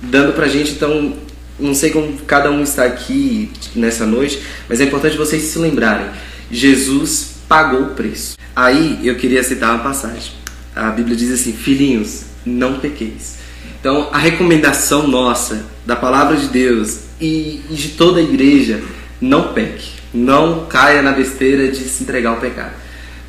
dando 0.00 0.32
pra 0.32 0.48
gente. 0.48 0.72
Então, 0.72 1.14
não 1.58 1.74
sei 1.74 1.90
como 1.90 2.16
cada 2.18 2.50
um 2.50 2.62
está 2.62 2.84
aqui 2.84 3.50
nessa 3.74 4.06
noite, 4.06 4.42
mas 4.68 4.80
é 4.80 4.84
importante 4.84 5.16
vocês 5.16 5.42
se 5.42 5.58
lembrarem: 5.58 6.06
Jesus 6.50 7.36
pagou 7.48 7.82
o 7.82 7.94
preço. 7.94 8.36
Aí 8.54 9.00
eu 9.02 9.16
queria 9.16 9.42
citar 9.42 9.74
uma 9.74 9.82
passagem. 9.82 10.32
A 10.74 10.90
Bíblia 10.90 11.16
diz 11.16 11.30
assim: 11.32 11.52
Filhinhos, 11.52 12.24
não 12.44 12.78
pequeis. 12.78 13.36
Então, 13.80 14.08
a 14.12 14.18
recomendação 14.18 15.06
nossa, 15.06 15.64
da 15.84 15.94
palavra 15.94 16.36
de 16.36 16.48
Deus 16.48 17.00
e, 17.20 17.62
e 17.70 17.74
de 17.74 17.90
toda 17.90 18.18
a 18.18 18.22
igreja, 18.22 18.82
não 19.20 19.52
peque. 19.52 19.96
Não 20.12 20.66
caia 20.66 21.02
na 21.02 21.12
besteira 21.12 21.68
de 21.68 21.84
se 21.84 22.02
entregar 22.02 22.30
ao 22.30 22.40
pecado. 22.40 22.72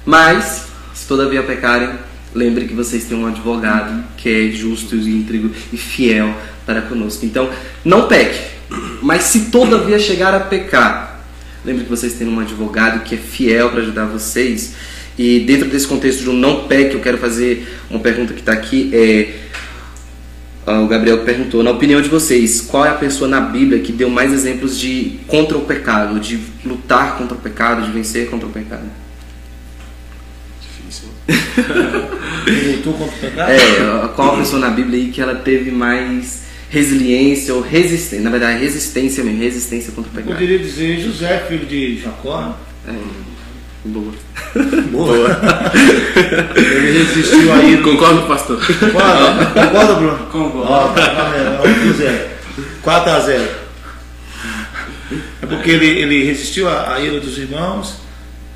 Mas, 0.06 0.68
se 0.94 1.08
todavia 1.08 1.44
pecarem, 1.44 1.90
lembre 2.34 2.66
que 2.66 2.74
vocês 2.74 3.06
têm 3.06 3.18
um 3.18 3.28
advogado 3.28 4.04
que 4.18 4.30
é 4.30 4.52
justo 4.52 4.96
e 4.96 5.10
íntegro 5.10 5.52
e 5.72 5.78
fiel 5.78 6.34
para 6.66 6.82
conosco. 6.82 7.26
Então, 7.26 7.50
não 7.84 8.08
peque. 8.08 8.40
Mas 9.02 9.24
se 9.24 9.46
todavia 9.46 9.98
chegar 9.98 10.34
a 10.34 10.40
pecar, 10.42 11.26
lembre 11.64 11.86
que 11.86 11.90
vocês 11.90 12.14
têm 12.14 12.28
um 12.28 12.40
advogado 12.40 13.04
que 13.04 13.16
é 13.16 13.18
fiel 13.18 13.70
para 13.70 13.82
ajudar 13.82 14.06
vocês. 14.06 14.74
E 15.18 15.40
dentro 15.40 15.68
desse 15.68 15.88
contexto 15.88 16.22
de 16.22 16.30
um 16.30 16.34
não 16.34 16.68
peque, 16.68 16.96
eu 16.96 17.02
quero 17.02 17.18
fazer 17.18 17.68
uma 17.90 18.00
pergunta 18.00 18.34
que 18.34 18.40
está 18.40 18.52
aqui. 18.52 18.92
É, 18.94 19.48
ah, 20.66 20.82
o 20.82 20.88
Gabriel 20.88 21.20
perguntou, 21.20 21.64
na 21.64 21.72
opinião 21.72 22.02
de 22.02 22.10
vocês, 22.10 22.60
qual 22.60 22.86
é 22.86 22.90
a 22.90 22.96
pessoa 22.96 23.28
na 23.28 23.40
Bíblia 23.40 23.80
que 23.80 23.94
deu 23.94 24.10
mais 24.10 24.34
exemplos 24.34 24.78
de 24.78 25.18
contra 25.26 25.58
o 25.58 25.62
pecado, 25.62 26.20
de 26.20 26.38
lutar 26.66 27.18
contra 27.18 27.36
o 27.36 27.40
pecado, 27.40 27.84
de 27.84 27.92
vencer 27.92 28.30
contra 28.30 28.48
o 28.48 28.52
pecado? 28.52 29.07
Lutou 32.76 32.94
contra 32.94 33.16
o 33.16 33.20
pecado? 33.20 33.52
É, 33.52 34.08
qual 34.16 34.36
a 34.36 34.38
pessoa 34.38 34.60
na 34.60 34.70
Bíblia 34.70 35.00
aí 35.00 35.12
que 35.12 35.22
ela 35.22 35.36
teve 35.36 35.72
mais 35.72 36.48
resiliência 36.70 37.54
ou 37.54 37.62
resistência, 37.62 38.22
na 38.22 38.30
verdade 38.30 38.60
resistência 38.60 39.24
mesmo, 39.24 39.42
resistência 39.42 39.92
contra 39.94 40.12
o 40.12 40.14
pecado? 40.14 40.32
Eu 40.32 40.36
poderia 40.36 40.60
dizer 40.60 41.00
José, 41.00 41.46
filho 41.48 41.66
de 41.66 42.00
Jacó. 42.00 42.58
É. 42.88 42.94
Boa. 43.86 44.14
Boa. 44.92 45.40
Ele 46.56 47.00
resistiu 47.00 47.54
aí. 47.54 47.78
Concordo, 47.82 48.24
pastor. 48.28 48.58
Concorda, 48.58 49.46
Concorda 49.46 49.94
Bruno? 49.96 50.18
Concordo. 50.30 50.72
Ó, 50.72 50.88
tá 50.90 51.62
4 52.82 53.12
a 53.12 53.20
0. 53.20 53.50
É 55.42 55.46
porque 55.46 55.72
ele, 55.72 55.86
ele 55.86 56.24
resistiu 56.26 56.68
à, 56.70 57.00
ira 57.00 57.20
dos 57.20 57.38
irmãos, 57.38 57.98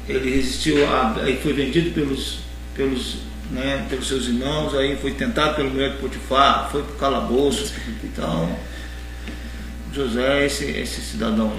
ele 0.07 0.35
resistiu, 0.35 0.85
a, 0.85 1.15
aí 1.21 1.39
foi 1.41 1.53
vendido 1.53 1.91
pelos, 1.91 2.39
pelos, 2.81 3.17
né, 3.51 3.85
pelos 3.87 4.07
seus 4.07 4.27
irmãos, 4.27 4.73
aí 4.73 4.97
foi 4.97 5.11
tentado 5.11 5.55
pelo 5.55 5.69
mulher 5.69 5.91
de 5.91 5.97
Potifar, 5.97 6.69
foi 6.71 6.81
para 6.81 6.93
o 6.93 6.95
calabouço. 6.95 7.71
Então, 8.03 8.49
José 9.93 10.41
é 10.41 10.45
esse, 10.47 10.65
esse 10.65 11.01
cidadão. 11.01 11.51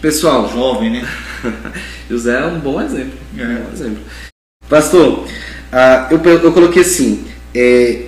Pessoal, 0.00 0.48
jovem, 0.48 0.90
né? 0.90 1.08
José 2.08 2.38
é 2.38 2.46
um 2.46 2.60
bom 2.60 2.80
exemplo. 2.80 3.18
É. 3.36 3.42
Um 3.42 3.64
bom 3.64 3.72
exemplo. 3.72 4.02
Pastor, 4.68 5.24
uh, 5.26 6.12
eu, 6.12 6.24
eu 6.38 6.52
coloquei 6.52 6.82
assim: 6.82 7.26
é, 7.54 8.06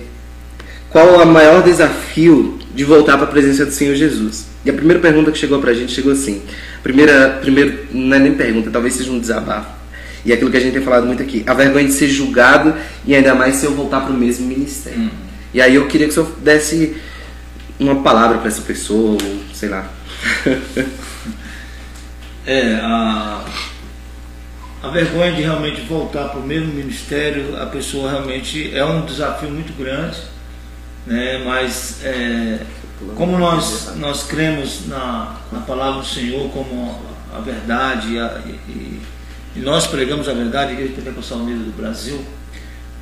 qual 0.89 1.21
é 1.21 1.23
o 1.23 1.27
maior 1.27 1.61
desafio 1.61 2.59
de 2.73 2.83
voltar 2.83 3.17
para 3.17 3.27
a 3.27 3.31
presença 3.31 3.65
do 3.65 3.71
Senhor 3.71 3.95
Jesus? 3.95 4.47
E 4.65 4.69
a 4.69 4.73
primeira 4.73 5.01
pergunta 5.01 5.31
que 5.31 5.37
chegou 5.37 5.59
para 5.59 5.71
a 5.71 5.73
gente 5.73 5.91
chegou 5.91 6.13
assim: 6.13 6.41
primeira, 6.81 7.39
primeiro, 7.41 7.87
não 7.91 8.15
é 8.15 8.19
nem 8.19 8.33
pergunta, 8.33 8.71
talvez 8.71 8.95
seja 8.95 9.11
um 9.11 9.19
desabafo. 9.19 9.82
E 10.25 10.31
aquilo 10.31 10.49
que 10.49 10.57
a 10.57 10.59
gente 10.59 10.73
tem 10.73 10.81
falado 10.81 11.05
muito 11.05 11.21
aqui: 11.21 11.43
a 11.45 11.53
vergonha 11.53 11.85
de 11.85 11.93
ser 11.93 12.07
julgado 12.07 12.73
e 13.05 13.15
ainda 13.15 13.35
mais 13.35 13.55
se 13.55 13.65
eu 13.65 13.73
voltar 13.73 14.01
para 14.01 14.11
o 14.11 14.17
mesmo 14.17 14.47
ministério. 14.47 14.99
Hum. 14.99 15.09
E 15.53 15.61
aí 15.61 15.75
eu 15.75 15.87
queria 15.87 16.07
que 16.07 16.11
o 16.11 16.13
senhor 16.13 16.31
desse 16.39 16.95
uma 17.79 18.01
palavra 18.01 18.37
para 18.37 18.47
essa 18.47 18.61
pessoa, 18.61 19.17
ou 19.21 19.39
sei 19.53 19.69
lá. 19.69 19.89
É, 22.45 22.75
a, 22.75 23.45
a 24.83 24.89
vergonha 24.89 25.31
de 25.31 25.41
realmente 25.41 25.79
voltar 25.83 26.27
para 26.27 26.41
o 26.41 26.43
mesmo 26.45 26.73
ministério, 26.73 27.55
a 27.57 27.67
pessoa 27.67 28.11
realmente 28.11 28.75
é 28.75 28.83
um 28.83 29.05
desafio 29.05 29.49
muito 29.49 29.71
grande, 29.81 30.17
né? 31.07 31.41
mas 31.45 32.03
é, 32.03 32.59
como 33.15 33.37
nós, 33.37 33.93
nós 33.95 34.23
cremos 34.23 34.87
na, 34.87 35.37
na 35.53 35.61
palavra 35.61 36.01
do 36.01 36.05
Senhor 36.05 36.49
como 36.49 37.01
a 37.33 37.39
verdade 37.39 38.15
e, 38.15 38.19
a, 38.19 38.41
e, 38.67 38.99
e 39.55 39.59
nós 39.59 39.87
pregamos 39.87 40.27
a 40.27 40.33
verdade, 40.33 40.71
a 40.71 40.73
Igreja 40.73 40.93
Pentecostal 40.93 41.39
Unida 41.39 41.63
do 41.63 41.75
Brasil, 41.75 42.23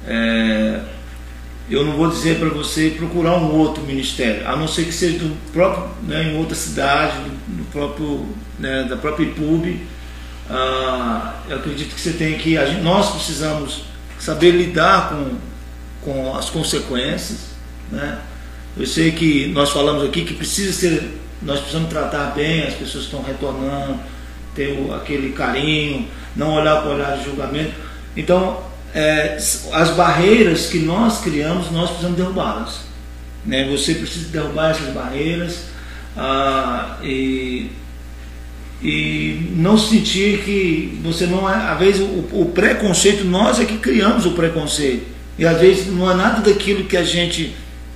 é, 0.06 0.82
eu 1.70 1.86
não 1.86 1.94
vou 1.94 2.10
dizer 2.10 2.38
para 2.38 2.50
você 2.50 2.90
procurar 2.98 3.38
um 3.38 3.56
outro 3.56 3.82
ministério, 3.84 4.46
a 4.48 4.56
não 4.58 4.68
ser 4.68 4.86
que 4.86 4.92
seja 4.92 5.20
do 5.20 5.36
próprio, 5.54 5.90
né, 6.04 6.32
em 6.32 6.38
outra 6.38 6.56
cidade, 6.56 7.18
do, 7.20 7.58
do 7.58 7.72
próprio, 7.72 8.26
né, 8.60 8.84
da 8.90 8.98
própria 8.98 9.24
IPUB. 9.24 9.80
Ah, 10.50 11.36
eu 11.48 11.58
acredito 11.58 11.96
que 11.96 12.02
você 12.02 12.12
tem 12.12 12.38
que, 12.38 12.56
gente, 12.56 12.82
nós 12.82 13.12
precisamos 13.12 13.84
saber 14.20 14.52
lidar 14.52 15.10
com, 15.10 15.38
com 16.02 16.36
as 16.36 16.50
consequências. 16.50 17.52
Né? 17.90 18.20
Eu 18.76 18.86
sei 18.86 19.14
que 19.14 19.48
nós 19.48 19.70
falamos 19.70 20.04
aqui 20.04 20.26
que 20.26 20.34
precisa 20.34 20.74
ser, 20.74 21.20
nós 21.42 21.60
precisamos 21.60 21.90
tratar 21.90 22.34
bem 22.36 22.64
as 22.64 22.74
pessoas 22.74 23.06
que 23.06 23.16
estão 23.16 23.24
retornando, 23.24 23.98
ter 24.56 24.76
aquele 24.94 25.32
carinho, 25.32 26.08
não 26.36 26.54
olhar 26.54 26.84
com 26.84 26.90
olhar 26.90 27.18
de 27.18 27.26
julgamento. 27.26 27.74
Então, 28.16 28.62
é, 28.94 29.38
as 29.72 29.90
barreiras 29.92 30.68
que 30.68 30.80
nós 30.80 31.22
criamos, 31.22 31.72
nós 31.72 31.90
precisamos 31.90 32.18
derrubá-las. 32.18 32.82
Né? 33.46 33.68
Você 33.72 33.96
precisa 33.96 34.30
derrubar 34.30 34.72
essas 34.72 34.94
barreiras 34.94 35.66
ah, 36.16 36.98
e, 37.02 37.72
e 38.84 39.54
não 39.56 39.78
sentir 39.78 40.40
que 40.44 41.00
você 41.04 41.26
não 41.26 41.50
é. 41.50 41.56
Às 41.56 41.80
vezes 41.80 42.02
o, 42.02 42.42
o, 42.42 42.52
preconceito, 42.54 43.24
nós 43.24 43.60
é 43.60 43.66
que 43.66 43.78
criamos 43.78 44.26
o 44.26 44.32
preconceito. 44.32 45.06
E 45.40 45.46
às 45.46 45.60
vezes 45.60 45.88
não 45.88 46.10
é 46.10 46.14
nada 46.14 46.42
daquilo 46.42 46.84
que 46.84 46.98
a 46.98 47.04
gente 47.04 47.56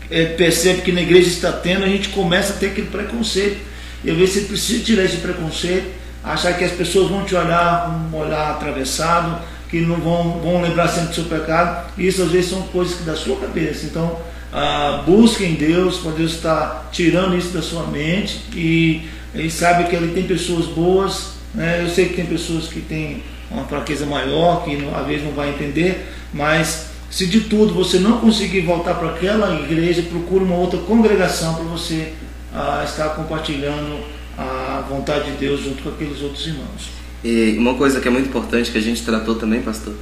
é, 0.10 0.26
percebe 0.26 0.82
que 0.82 0.91
na 0.91 1.01
igreja 1.01 1.28
está 1.28 1.51
tendo, 1.51 1.84
a 1.84 1.89
gente 1.89 2.10
começa 2.10 2.53
a 2.53 2.56
ter 2.56 2.68
aquele 2.68 2.88
preconceito. 2.88 3.58
E 4.03 4.10
às 4.10 4.18
vezes 4.18 4.36
você 4.36 4.41
precisa 4.41 4.84
tirar 4.84 5.03
esse 5.03 5.18
preconceito, 5.18 5.91
achar 6.26 6.57
que 6.57 6.63
as 6.63 6.71
pessoas 6.71 7.09
vão 7.09 7.23
te 7.23 7.36
olhar 7.36 7.86
com 7.86 8.17
um 8.17 8.19
olhar 8.19 8.51
atravessado 8.51 9.39
que 9.69 9.82
não 9.82 9.97
vão, 9.97 10.39
vão 10.41 10.61
lembrar 10.61 10.88
sempre 10.88 11.09
do 11.09 11.15
seu 11.15 11.26
pecado. 11.26 11.91
Isso 11.97 12.23
às 12.23 12.32
vezes 12.32 12.49
são 12.49 12.61
coisas 12.63 12.95
que 12.95 13.03
da 13.03 13.15
sua 13.15 13.38
cabeça. 13.38 13.86
Então, 13.86 14.17
ah, 14.51 15.03
busquem 15.05 15.55
Deus, 15.55 15.97
para 15.97 16.11
Deus 16.11 16.34
estar 16.34 16.89
tirando 16.91 17.38
isso 17.38 17.49
da 17.49 17.61
sua 17.61 17.86
mente 17.88 18.41
e, 18.55 19.07
e 19.34 19.49
sabe 19.49 19.86
que 19.86 19.95
ali 19.95 20.09
tem 20.09 20.23
pessoas 20.23 20.65
boas. 20.65 21.36
Né? 21.53 21.82
Eu 21.82 21.89
sei 21.89 22.09
que 22.09 22.15
tem 22.15 22.26
pessoas 22.26 22.67
que 22.67 22.82
têm 22.82 23.23
uma 23.49 23.65
fraqueza 23.65 24.05
maior, 24.05 24.63
que 24.63 24.76
não, 24.76 24.95
às 24.97 25.05
vezes 25.05 25.23
não 25.23 25.34
vai 25.34 25.49
entender, 25.49 26.09
mas 26.34 26.88
se 27.09 27.28
de 27.28 27.41
tudo 27.41 27.73
você 27.73 27.99
não 27.99 28.19
conseguir 28.19 28.61
voltar 28.61 28.95
para 28.95 29.09
aquela 29.09 29.53
igreja, 29.61 30.01
procure 30.03 30.43
uma 30.43 30.55
outra 30.55 30.80
congregação 30.80 31.53
para 31.53 31.63
você 31.65 32.13
ah, 32.53 32.84
estar 32.84 33.09
compartilhando 33.09 34.14
a 34.38 34.86
vontade 34.89 35.31
de 35.31 35.38
Deus 35.38 35.61
junto 35.61 35.83
com 35.83 35.89
aqueles 35.89 36.21
outros 36.21 36.45
irmãos. 36.47 36.89
E 37.23 37.55
uma 37.57 37.73
coisa 37.73 37.99
que 37.99 38.07
é 38.07 38.11
muito 38.11 38.29
importante 38.29 38.71
que 38.71 38.77
a 38.77 38.81
gente 38.81 39.03
tratou 39.03 39.36
também, 39.36 39.61
pastor, 39.61 39.93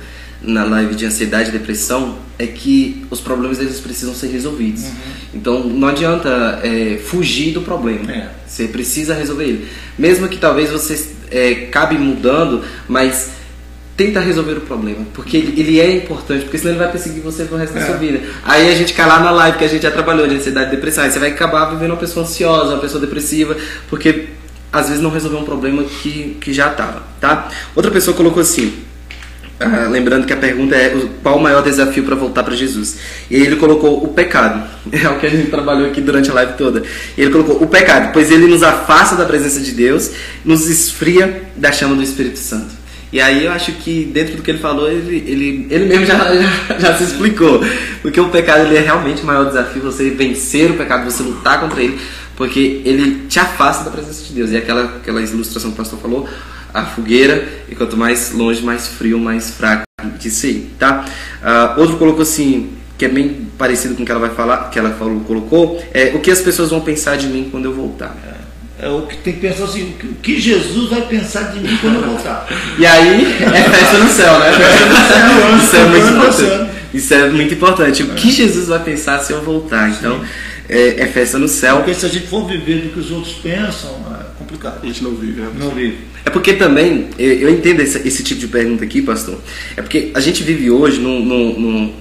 na 0.41 0.65
live 0.65 0.93
de 0.93 1.05
ansiedade 1.05 1.49
e 1.49 1.51
depressão, 1.51 2.17
é 2.38 2.45
que 2.45 3.05
os 3.09 3.21
problemas 3.21 3.59
eles 3.59 3.79
precisam 3.79 4.13
ser 4.13 4.27
resolvidos. 4.27 4.84
Uhum. 4.84 4.91
Então 5.34 5.63
não 5.63 5.88
adianta 5.88 6.59
é, 6.63 6.97
fugir 6.97 7.53
do 7.53 7.61
problema. 7.61 8.11
É. 8.11 8.29
Você 8.45 8.67
precisa 8.67 9.13
resolver 9.13 9.45
ele. 9.45 9.67
Mesmo 9.97 10.27
que 10.27 10.38
talvez 10.38 10.69
você 10.69 11.11
é, 11.31 11.67
cabe 11.71 11.97
mudando, 11.97 12.61
mas 12.88 13.31
tenta 13.95 14.19
resolver 14.19 14.53
o 14.53 14.61
problema, 14.61 15.05
porque 15.13 15.37
ele, 15.37 15.59
ele, 15.59 15.79
é 15.79 15.95
importante, 15.95 16.43
porque 16.43 16.57
senão 16.57 16.71
ele 16.71 16.79
vai 16.79 16.91
perseguir 16.91 17.21
você 17.21 17.45
pro 17.45 17.57
resto 17.57 17.77
é. 17.77 17.79
da 17.79 17.85
sua 17.85 17.97
vida. 17.97 18.21
Aí 18.43 18.71
a 18.71 18.75
gente 18.75 18.93
cai 18.93 19.07
lá 19.07 19.19
na 19.19 19.31
live 19.31 19.57
que 19.57 19.63
a 19.63 19.67
gente 19.67 19.83
já 19.83 19.91
trabalhou 19.91 20.27
de 20.27 20.35
ansiedade 20.35 20.67
e 20.67 20.75
depressão, 20.75 21.03
aí 21.03 21.11
você 21.11 21.19
vai 21.19 21.29
acabar 21.29 21.65
vivendo 21.65 21.91
uma 21.91 21.97
pessoa 21.97 22.25
ansiosa, 22.25 22.73
uma 22.73 22.79
pessoa 22.79 22.99
depressiva, 22.99 23.55
porque 23.89 24.29
às 24.71 24.87
vezes 24.87 25.01
não 25.01 25.11
resolveu 25.11 25.39
um 25.39 25.45
problema 25.45 25.83
que, 25.83 26.37
que 26.41 26.51
já 26.51 26.71
estava, 26.71 27.03
tá? 27.21 27.49
Outra 27.75 27.91
pessoa 27.91 28.17
colocou 28.17 28.41
assim, 28.41 28.73
ah, 29.59 29.87
lembrando 29.89 30.25
que 30.25 30.33
a 30.33 30.37
pergunta 30.37 30.75
é 30.75 30.93
qual 31.21 31.37
o 31.37 31.41
maior 31.41 31.63
desafio 31.63 32.03
para 32.03 32.15
voltar 32.15 32.43
para 32.43 32.55
Jesus. 32.55 32.97
E 33.29 33.35
ele 33.35 33.55
colocou 33.55 34.03
o 34.03 34.07
pecado. 34.09 34.63
É 34.91 35.09
o 35.09 35.17
que 35.17 35.25
a 35.25 35.29
gente 35.29 35.49
trabalhou 35.49 35.87
aqui 35.87 36.01
durante 36.01 36.29
a 36.29 36.33
live 36.33 36.53
toda. 36.53 36.83
E 37.17 37.21
ele 37.21 37.31
colocou 37.31 37.63
o 37.63 37.67
pecado, 37.67 38.11
pois 38.11 38.29
ele 38.29 38.47
nos 38.47 38.61
afasta 38.61 39.15
da 39.15 39.25
presença 39.25 39.59
de 39.61 39.71
Deus, 39.71 40.11
nos 40.43 40.67
esfria 40.67 41.43
da 41.55 41.71
chama 41.71 41.95
do 41.95 42.03
Espírito 42.03 42.37
Santo. 42.37 42.82
E 43.14 43.22
aí 43.22 43.45
eu 43.45 43.51
acho 43.51 43.74
que 43.74 44.05
dentro 44.05 44.36
do 44.36 44.41
que 44.41 44.49
ele 44.49 44.57
falou, 44.57 44.89
ele, 44.89 45.18
ele, 45.18 45.68
ele 45.70 45.86
mesmo 45.86 46.03
já, 46.03 46.18
já, 46.36 46.80
já 46.80 46.97
se 46.97 47.03
explicou. 47.03 47.61
Porque 48.01 48.20
o 48.20 48.30
pecado 48.30 48.66
ele 48.66 48.76
é 48.76 48.80
realmente 48.80 49.22
o 49.22 49.26
maior 49.26 49.45
desafio, 49.45 49.84
você 49.84 50.09
vencer 50.09 50.72
o 50.72 50.74
pecado, 50.74 51.05
você 51.05 51.22
lutar 51.22 51.61
contra 51.61 51.80
ele, 51.80 51.99
porque 52.36 52.82
ele 52.84 53.28
te 53.28 53.39
afasta 53.39 53.84
da 53.84 53.91
presença 53.91 54.24
de 54.24 54.34
Deus. 54.34 54.49
E 54.49 54.57
aquela, 54.57 54.86
aquela 54.97 55.22
ilustração 55.22 55.70
que 55.70 55.76
o 55.76 55.78
pastor 55.78 55.99
falou, 55.99 56.28
a 56.74 56.86
fogueira, 56.86 57.47
e 57.70 57.76
quanto 57.76 57.95
mais 57.95 58.32
longe, 58.32 58.64
mais 58.64 58.88
frio, 58.88 59.20
mais 59.20 59.51
fraco 59.51 59.84
de 60.18 60.32
ser, 60.32 60.72
tá? 60.80 61.05
Uh, 61.39 61.80
outro 61.80 61.97
colocou 61.97 62.24
assim, 62.24 62.72
que 62.97 63.05
é 63.05 63.09
bem 63.09 63.47
parecido 63.59 63.93
com 63.93 64.01
o 64.01 64.05
que 64.07 64.11
ela 64.11 64.20
vai 64.20 64.32
falar, 64.32 64.72
que 64.72 64.80
ela 64.80 64.89
falou, 64.89 65.20
colocou, 65.20 65.80
é 65.93 66.14
o 66.16 66.20
que 66.20 66.32
as 66.32 66.41
pessoas 66.41 66.72
vão 66.72 66.82
pensar 66.82 67.16
de 67.16 67.28
mim 67.28 67.47
quando 67.51 67.66
eu 67.66 67.74
voltar. 67.74 68.18
É, 68.84 68.88
é 68.88 68.89
o 68.89 69.03
que 69.03 69.17
tem 69.17 69.34
que 69.34 69.39
pensar 69.39 69.63
assim, 69.63 69.95
o 70.03 70.15
que 70.15 70.39
Jesus 70.39 70.89
vai 70.89 71.01
pensar 71.03 71.51
de 71.51 71.59
mim 71.59 71.77
quando 71.79 71.95
eu 71.95 72.03
voltar. 72.03 72.47
e 72.77 72.86
aí 72.86 73.25
é 73.41 73.69
festa 73.69 73.97
no 73.97 74.09
céu, 74.09 74.39
né? 74.39 74.51
Festa 74.51 74.86
no 74.86 74.97
céu, 75.07 75.57
isso 75.57 75.75
é 75.75 75.86
muito 75.86 76.07
importante. 76.09 76.73
Isso 76.93 77.13
é 77.13 77.29
muito 77.29 77.53
importante. 77.53 78.03
O 78.03 78.07
que 78.09 78.31
Jesus 78.31 78.67
vai 78.67 78.84
pensar 78.84 79.19
se 79.19 79.34
eu 79.34 79.41
voltar? 79.41 79.89
Então, 79.89 80.21
é, 80.69 81.01
é, 81.01 81.07
festa 81.07 81.39
no 81.39 81.47
céu. 81.47 81.77
Porque 81.77 81.93
se 81.93 82.05
a 82.05 82.09
gente 82.09 82.27
for 82.27 82.47
viver 82.47 82.81
do 82.81 82.89
que 82.89 82.99
os 82.99 83.09
outros 83.09 83.34
pensam, 83.36 83.89
é 84.19 84.38
complicado. 84.38 84.79
A 84.84 84.86
gente 84.86 85.03
não 85.03 85.15
vive, 85.15 85.41
né? 85.41 85.49
Não 85.57 85.71
vive. 85.71 85.97
É 86.25 86.29
porque 86.29 86.53
também, 86.53 87.09
eu 87.17 87.49
entendo 87.49 87.81
esse, 87.81 88.07
esse, 88.07 88.23
tipo 88.23 88.39
de 88.39 88.47
pergunta 88.47 88.84
aqui, 88.84 89.01
pastor. 89.01 89.39
É 89.75 89.81
porque 89.81 90.11
a 90.13 90.19
gente 90.19 90.43
vive 90.43 90.69
hoje 90.69 90.99
num, 90.99 91.19
num, 91.25 91.59
num, 91.59 91.93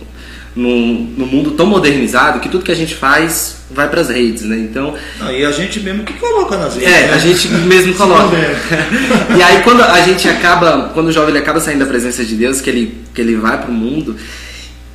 num 0.54 1.26
mundo 1.26 1.52
tão 1.52 1.66
modernizado 1.66 2.40
que 2.40 2.48
tudo 2.48 2.64
que 2.64 2.72
a 2.72 2.76
gente 2.76 2.94
faz 2.94 3.56
vai 3.70 3.88
para 3.88 4.02
as 4.02 4.10
redes, 4.10 4.42
né? 4.42 4.56
Então. 4.56 4.94
Ah, 5.20 5.32
e 5.32 5.44
a 5.44 5.50
gente 5.50 5.80
mesmo 5.80 6.04
que 6.04 6.12
coloca 6.14 6.56
nas 6.56 6.74
redes. 6.74 6.88
É, 6.88 7.06
né? 7.06 7.14
a 7.14 7.18
gente 7.18 7.48
mesmo 7.48 7.94
coloca. 7.94 8.36
e 9.36 9.42
aí 9.42 9.62
quando 9.62 9.82
a 9.82 10.00
gente 10.02 10.28
acaba, 10.28 10.90
quando 10.92 11.08
o 11.08 11.12
jovem 11.12 11.36
acaba 11.36 11.58
saindo 11.60 11.80
da 11.80 11.86
presença 11.86 12.24
de 12.24 12.34
Deus, 12.34 12.60
que 12.60 12.68
ele, 12.68 12.98
que 13.14 13.20
ele 13.20 13.36
vai 13.36 13.58
para 13.58 13.70
o 13.70 13.74
mundo. 13.74 14.16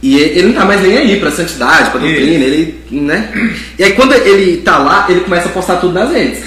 E 0.01 0.15
ele 0.15 0.49
não 0.49 0.53
tá 0.53 0.63
mais 0.63 0.79
nem 0.81 0.95
aí 0.95 1.19
pra 1.19 1.31
santidade, 1.31 1.89
pra 1.89 1.99
doutrina, 1.99 2.45
ele, 2.45 2.83
né? 2.91 3.31
E 3.79 3.83
aí 3.83 3.93
quando 3.93 4.13
ele 4.13 4.57
tá 4.57 4.77
lá, 4.77 5.07
ele 5.09 5.21
começa 5.21 5.49
a 5.49 5.51
postar 5.51 5.77
tudo 5.77 5.93
nas 5.93 6.11
redes. 6.11 6.43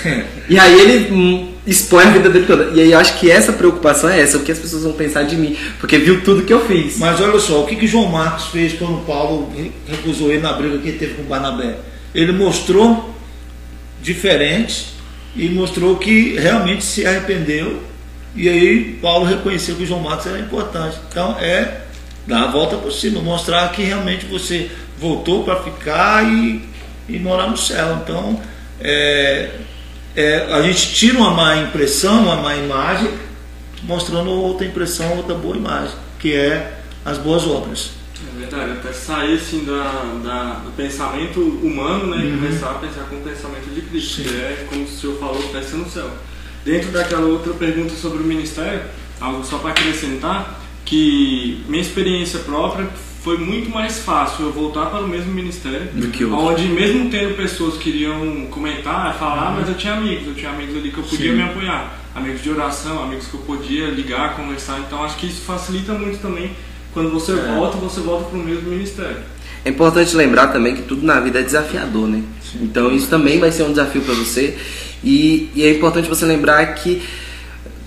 E 0.49 0.57
aí 0.57 0.81
ele 0.81 1.13
hum, 1.13 1.50
expõe 1.67 2.05
a 2.05 2.11
vida 2.11 2.31
dele 2.31 2.47
toda. 2.47 2.71
E 2.75 2.81
aí 2.81 2.93
eu 2.93 2.99
acho 2.99 3.19
que 3.19 3.31
essa 3.31 3.53
preocupação 3.53 4.09
é 4.09 4.21
essa, 4.21 4.39
o 4.39 4.43
que 4.43 4.53
as 4.53 4.59
pessoas 4.59 4.83
vão 4.83 4.93
pensar 4.93 5.25
de 5.25 5.37
mim, 5.37 5.57
porque 5.79 5.99
viu 5.99 6.23
tudo 6.23 6.43
que 6.43 6.53
eu 6.53 6.67
fiz. 6.67 6.99
Mas 6.99 7.21
olha 7.21 7.39
só, 7.39 7.63
o 7.63 7.67
que, 7.67 7.77
que 7.77 7.87
João 7.87 8.07
Marcos 8.07 8.47
fez 8.47 8.73
quando 8.75 9.05
Paulo 9.07 9.53
recusou 9.87 10.31
ele 10.31 10.41
na 10.41 10.53
briga 10.53 10.79
que 10.79 10.89
ele 10.89 10.99
teve 10.99 11.15
com 11.15 11.23
Barnabé? 11.25 11.77
Ele 12.15 12.33
mostrou 12.33 13.15
diferente 14.03 14.95
e 15.37 15.49
mostrou 15.49 15.97
que 15.97 16.37
realmente 16.39 16.85
se 16.85 17.07
arrependeu. 17.07 17.83
E 18.35 18.49
aí 18.49 18.99
Paulo 19.03 19.27
reconheceu 19.27 19.77
que 19.77 19.85
João 19.85 20.01
Marcos 20.01 20.27
era 20.27 20.39
importante. 20.39 20.97
Então 21.09 21.37
é 21.39 21.83
dar 22.27 22.45
a 22.45 22.51
volta 22.51 22.77
por 22.77 22.93
cima, 22.93 23.21
mostrar 23.21 23.71
que 23.73 23.83
realmente 23.83 24.25
você 24.27 24.71
voltou 24.99 25.45
para 25.45 25.63
ficar 25.63 26.25
e, 26.25 26.63
e 27.09 27.19
morar 27.19 27.49
no 27.49 27.57
céu. 27.57 28.01
Então 28.03 28.41
é, 28.81 29.51
é, 30.21 30.53
a 30.53 30.63
gente 30.63 30.95
tira 30.95 31.19
uma 31.19 31.31
má 31.31 31.57
impressão, 31.57 32.23
uma 32.23 32.37
má 32.37 32.57
imagem, 32.57 33.11
mostrando 33.83 34.31
outra 34.31 34.67
impressão, 34.67 35.17
outra 35.17 35.35
boa 35.35 35.57
imagem, 35.57 35.95
que 36.19 36.35
é 36.35 36.81
as 37.05 37.19
boas 37.19 37.47
obras. 37.47 37.93
É 38.23 38.39
verdade, 38.39 38.73
até 38.73 38.93
sair 38.93 39.37
assim 39.37 39.65
da, 39.65 40.21
da 40.23 40.53
do 40.65 40.71
pensamento 40.77 41.41
humano 41.41 42.15
né, 42.15 42.19
uhum. 42.19 42.29
e 42.29 42.39
começar 42.39 42.71
a 42.71 42.75
pensar 42.75 43.05
com 43.05 43.17
o 43.17 43.21
pensamento 43.21 43.75
de 43.75 43.81
Cristo, 43.81 44.17
Sim. 44.17 44.23
que 44.25 44.37
é, 44.37 44.67
como 44.69 44.85
o 44.85 44.89
senhor 44.89 45.19
falou, 45.19 45.43
pensa 45.53 45.77
no 45.77 45.89
céu. 45.89 46.11
Dentro 46.65 46.91
daquela 46.91 47.25
outra 47.27 47.55
pergunta 47.55 47.95
sobre 47.95 48.23
o 48.23 48.27
ministério, 48.27 48.83
algo 49.19 49.43
só 49.45 49.59
para 49.59 49.71
acrescentar, 49.71 50.61
que 50.85 51.65
minha 51.67 51.83
experiência 51.83 52.41
própria 52.41 52.89
foi 53.23 53.37
muito 53.37 53.69
mais 53.71 53.99
fácil 53.99 54.47
eu 54.47 54.53
voltar 54.53 54.87
para 54.87 55.01
o 55.01 55.09
mesmo 55.09 55.33
ministério, 55.33 55.89
do 55.93 56.09
que 56.09 56.25
onde 56.25 56.65
mesmo 56.69 57.11
tendo 57.11 57.37
pessoas 57.37 57.77
que 57.77 57.91
iriam 57.91 58.47
comentar, 58.47 59.15
falar, 59.19 59.51
uhum. 59.51 59.57
mas 59.61 59.69
eu 59.69 59.75
tinha 59.75 59.95
amigos, 59.95 60.27
eu 60.27 60.35
tinha 60.35 60.51
amigos 60.51 60.77
ali 60.77 60.91
que 60.91 60.99
eu 60.99 61.05
podia 61.05 61.31
Sim. 61.31 61.37
me 61.37 61.43
apoiar, 61.43 62.01
amigos 62.15 62.43
de 62.43 62.51
oração, 62.51 63.03
amigos 63.03 63.27
que 63.27 63.35
eu 63.35 63.41
podia 63.41 63.87
ligar, 63.89 64.37
conversar, 64.37 64.81
então 64.81 65.05
acho 65.05 65.17
que 65.17 65.27
isso 65.27 65.43
facilita 65.43 65.93
muito 65.93 66.19
também 66.19 66.51
quando 66.95 67.11
você 67.11 67.33
é. 67.33 67.55
volta, 67.55 67.77
você 67.77 68.01
volta 68.01 68.25
para 68.25 68.39
o 68.39 68.43
mesmo 68.43 68.71
ministério. 68.71 69.19
É 69.65 69.69
importante 69.69 70.17
lembrar 70.17 70.49
também 70.49 70.75
que 70.75 70.83
tudo 70.83 71.05
na 71.05 71.21
vida 71.21 71.41
é 71.41 71.43
desafiador, 71.43 72.09
né? 72.09 72.23
Sim. 72.43 72.61
Então 72.63 72.91
isso 72.91 73.09
também 73.09 73.39
vai 73.39 73.53
ser 73.53 73.65
um 73.65 73.71
desafio 73.71 74.01
para 74.01 74.15
você 74.15 74.57
e, 75.05 75.51
e 75.55 75.63
é 75.63 75.71
importante 75.71 76.09
você 76.09 76.25
lembrar 76.25 76.65
que 76.75 77.03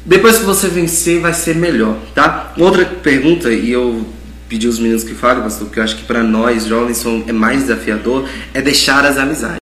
depois 0.06 0.38
que 0.38 0.44
você 0.44 0.68
vencer, 0.68 1.22
vai 1.22 1.34
ser 1.34 1.56
melhor, 1.56 1.98
tá? 2.14 2.54
Outra 2.58 2.86
pergunta, 2.86 3.52
e 3.52 3.72
eu 3.72 4.06
pedir 4.48 4.68
os 4.68 4.80
meninos 4.80 5.04
que 5.04 5.14
falem, 5.14 5.44
pastor, 5.44 5.68
porque 5.68 5.80
eu 5.80 5.84
acho 5.84 5.98
que 5.98 6.04
para 6.04 6.24
nós 6.24 6.66
jovens 6.66 7.04
é 7.28 7.32
mais 7.32 7.62
desafiador, 7.62 8.28
é 8.54 8.62
deixar 8.62 9.06
as 9.06 9.18
amizades. 9.18 9.58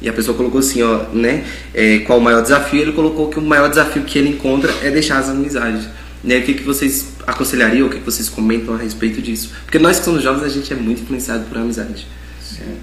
E 0.00 0.08
a 0.08 0.12
pessoa 0.12 0.36
colocou 0.36 0.60
assim, 0.60 0.82
ó, 0.82 1.04
né? 1.12 1.44
É, 1.72 2.00
qual 2.00 2.18
o 2.18 2.22
maior 2.22 2.42
desafio? 2.42 2.82
Ele 2.82 2.92
colocou 2.92 3.28
que 3.28 3.38
o 3.38 3.42
maior 3.42 3.68
desafio 3.68 4.02
que 4.04 4.18
ele 4.18 4.28
encontra 4.28 4.72
é 4.82 4.90
deixar 4.90 5.18
as 5.18 5.28
amizades. 5.28 5.88
Né? 6.22 6.38
O 6.38 6.42
que, 6.42 6.54
que 6.54 6.62
vocês 6.62 7.14
aconselhariam, 7.26 7.86
o 7.86 7.90
que, 7.90 7.98
que 7.98 8.04
vocês 8.04 8.28
comentam 8.28 8.74
a 8.74 8.78
respeito 8.78 9.22
disso? 9.22 9.52
Porque 9.64 9.78
nós 9.78 9.98
que 9.98 10.04
somos 10.04 10.22
jovens, 10.22 10.42
a 10.42 10.48
gente 10.48 10.72
é 10.72 10.76
muito 10.76 11.02
influenciado 11.02 11.44
por 11.44 11.56
amizade. 11.56 12.06
Sim. 12.42 12.78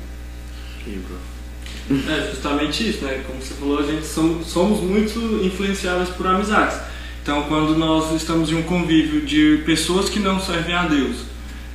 É 2.08 2.32
justamente 2.32 2.90
isso, 2.90 3.04
né? 3.04 3.22
Como 3.28 3.42
você 3.42 3.54
falou, 3.54 3.80
a 3.80 3.84
gente 3.84 4.06
somos, 4.06 4.48
somos 4.48 4.80
muito 4.80 5.20
influenciados 5.44 6.10
por 6.10 6.26
amizades. 6.26 6.78
Então, 7.22 7.44
quando 7.44 7.78
nós 7.78 8.12
estamos 8.14 8.52
em 8.52 8.56
um 8.56 8.64
convívio 8.64 9.22
de 9.22 9.62
pessoas 9.64 10.10
que 10.10 10.20
não 10.20 10.40
servem 10.40 10.74
a 10.74 10.88
Deus, 10.88 11.18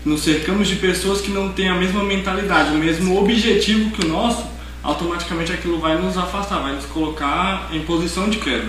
nos 0.05 0.23
cercamos 0.23 0.67
de 0.67 0.75
pessoas 0.75 1.21
que 1.21 1.31
não 1.31 1.53
têm 1.53 1.69
a 1.69 1.75
mesma 1.75 2.03
mentalidade, 2.03 2.75
o 2.75 2.79
mesmo 2.79 3.17
objetivo 3.17 3.91
que 3.91 4.05
o 4.05 4.09
nosso, 4.09 4.45
automaticamente 4.83 5.53
aquilo 5.53 5.79
vai 5.79 5.97
nos 6.01 6.19
afastar, 6.19 6.59
vai 6.61 6.75
nos 6.75 6.87
colocar 6.87 7.69
em 7.73 7.81
posição 7.83 8.29
de 8.29 8.39
queda. 8.39 8.67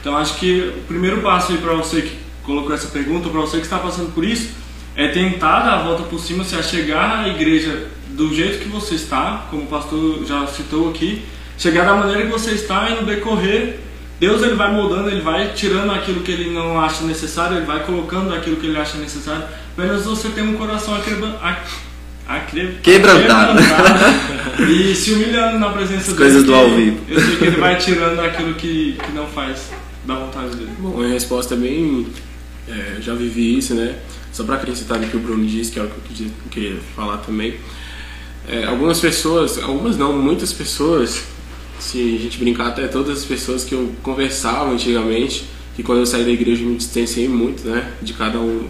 Então 0.00 0.16
acho 0.16 0.36
que 0.36 0.72
o 0.76 0.82
primeiro 0.86 1.20
passo 1.20 1.52
aí 1.52 1.58
para 1.58 1.74
você 1.74 2.02
que 2.02 2.16
colocou 2.42 2.74
essa 2.74 2.88
pergunta, 2.88 3.28
para 3.28 3.40
você 3.40 3.58
que 3.58 3.64
está 3.64 3.78
passando 3.78 4.14
por 4.14 4.24
isso, 4.24 4.50
é 4.94 5.08
tentar 5.08 5.60
dar 5.60 5.80
a 5.80 5.82
volta 5.82 6.04
por 6.04 6.18
cima, 6.18 6.44
se 6.44 6.60
chegar 6.62 7.24
à 7.24 7.28
igreja 7.28 7.88
do 8.08 8.34
jeito 8.34 8.60
que 8.60 8.68
você 8.68 8.94
está, 8.94 9.46
como 9.50 9.64
o 9.64 9.66
pastor 9.66 10.24
já 10.24 10.46
citou 10.46 10.88
aqui, 10.88 11.22
chegar 11.58 11.84
da 11.84 11.94
maneira 11.94 12.22
que 12.22 12.32
você 12.32 12.52
está 12.52 12.88
e 12.88 12.94
no 12.94 13.04
decorrer 13.04 13.85
Deus 14.18 14.42
ele 14.42 14.54
vai 14.54 14.72
moldando, 14.72 15.10
ele 15.10 15.20
vai 15.20 15.52
tirando 15.52 15.90
aquilo 15.92 16.20
que 16.20 16.32
ele 16.32 16.50
não 16.50 16.80
acha 16.80 17.04
necessário, 17.04 17.58
ele 17.58 17.66
vai 17.66 17.84
colocando 17.84 18.34
aquilo 18.34 18.56
que 18.56 18.66
ele 18.66 18.78
acha 18.78 18.96
necessário. 18.96 19.44
Apenas 19.76 20.04
você 20.04 20.30
tem 20.30 20.42
um 20.42 20.56
coração 20.56 20.94
acre... 20.94 22.78
quebrantado 22.82 23.60
e 24.70 24.94
se 24.94 25.12
humilhando 25.12 25.58
na 25.58 25.68
presença 25.68 26.12
As 26.12 26.16
coisas 26.16 26.44
do 26.44 26.54
ao 26.54 26.70
vivo. 26.70 26.98
Eu 27.08 27.20
sei 27.20 27.36
que 27.36 27.44
ele 27.44 27.56
vai 27.56 27.76
tirando 27.76 28.20
aquilo 28.20 28.54
que, 28.54 28.98
que 29.04 29.12
não 29.12 29.26
faz 29.26 29.70
da 30.06 30.14
vontade 30.14 30.56
dele. 30.56 30.70
Bom, 30.78 31.02
a 31.02 31.08
resposta 31.08 31.54
é 31.54 31.58
bem. 31.58 32.06
É, 32.68 32.96
já 33.00 33.14
vivi 33.14 33.58
isso, 33.58 33.74
né? 33.74 33.96
Só 34.32 34.44
para 34.44 34.56
acrescentar 34.56 34.98
o 34.98 35.06
que 35.06 35.16
o 35.16 35.20
Bruno 35.20 35.46
disse, 35.46 35.70
que 35.70 35.78
é 35.78 35.82
o 35.82 35.88
que 35.88 36.22
eu 36.24 36.30
queria 36.50 36.76
falar 36.96 37.18
também. 37.18 37.54
É, 38.48 38.64
algumas 38.64 38.98
pessoas, 38.98 39.58
algumas 39.62 39.96
não, 39.96 40.12
muitas 40.12 40.52
pessoas 40.52 41.24
se 41.78 42.16
a 42.16 42.18
gente 42.18 42.38
brincar, 42.38 42.68
até 42.68 42.86
todas 42.88 43.18
as 43.18 43.24
pessoas 43.24 43.64
que 43.64 43.74
eu 43.74 43.92
conversava 44.02 44.70
antigamente, 44.70 45.44
que 45.74 45.82
quando 45.82 45.98
eu 45.98 46.06
saí 46.06 46.24
da 46.24 46.30
igreja 46.30 46.62
eu 46.62 46.68
me 46.68 46.76
distanciei 46.76 47.28
muito, 47.28 47.66
né, 47.66 47.92
de 48.00 48.12
cada 48.14 48.40
um 48.40 48.66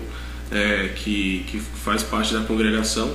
é, 0.50 0.90
que, 0.96 1.44
que 1.46 1.58
faz 1.58 2.02
parte 2.02 2.34
da 2.34 2.40
congregação. 2.40 3.10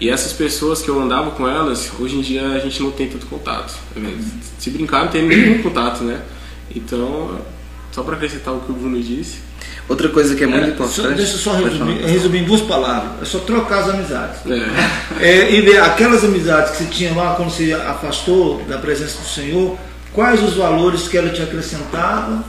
E 0.00 0.08
essas 0.08 0.32
pessoas 0.32 0.82
que 0.82 0.88
eu 0.88 1.00
andava 1.00 1.30
com 1.30 1.46
elas, 1.46 1.92
hoje 1.98 2.16
em 2.16 2.20
dia 2.20 2.48
a 2.48 2.58
gente 2.58 2.82
não 2.82 2.90
tem 2.90 3.08
tanto 3.08 3.26
contato. 3.26 3.78
Se 4.58 4.70
brincar, 4.70 5.04
não 5.04 5.12
tem 5.12 5.26
nenhum 5.26 5.62
contato, 5.62 6.02
né? 6.02 6.20
Então, 6.74 7.40
só 7.92 8.02
para 8.02 8.16
acrescentar 8.16 8.52
o 8.54 8.60
que 8.60 8.72
o 8.72 8.74
Bruno 8.74 9.00
disse. 9.00 9.38
Outra 9.88 10.08
coisa 10.08 10.34
que 10.34 10.44
é 10.44 10.46
muito 10.46 10.64
é, 10.64 10.68
importante. 10.68 11.08
Só, 11.08 11.08
deixa 11.08 11.32
eu 11.32 11.38
só 11.38 11.54
resumir, 11.54 12.02
resumir, 12.06 12.38
em 12.38 12.44
duas 12.44 12.60
palavras. 12.62 13.22
É 13.22 13.24
só 13.24 13.38
trocar 13.40 13.80
as 13.80 13.90
amizades. 13.90 14.40
É. 14.46 15.24
É, 15.24 15.54
e 15.54 15.60
ver 15.60 15.80
aquelas 15.80 16.24
amizades 16.24 16.72
que 16.72 16.78
você 16.78 16.90
tinha 16.90 17.14
lá 17.14 17.34
quando 17.34 17.50
você 17.50 17.72
afastou 17.72 18.62
da 18.68 18.78
presença 18.78 19.18
do 19.20 19.28
Senhor, 19.28 19.76
quais 20.12 20.42
os 20.42 20.54
valores 20.54 21.08
que 21.08 21.16
ela 21.16 21.30
te 21.30 21.42
acrescentava, 21.42 22.44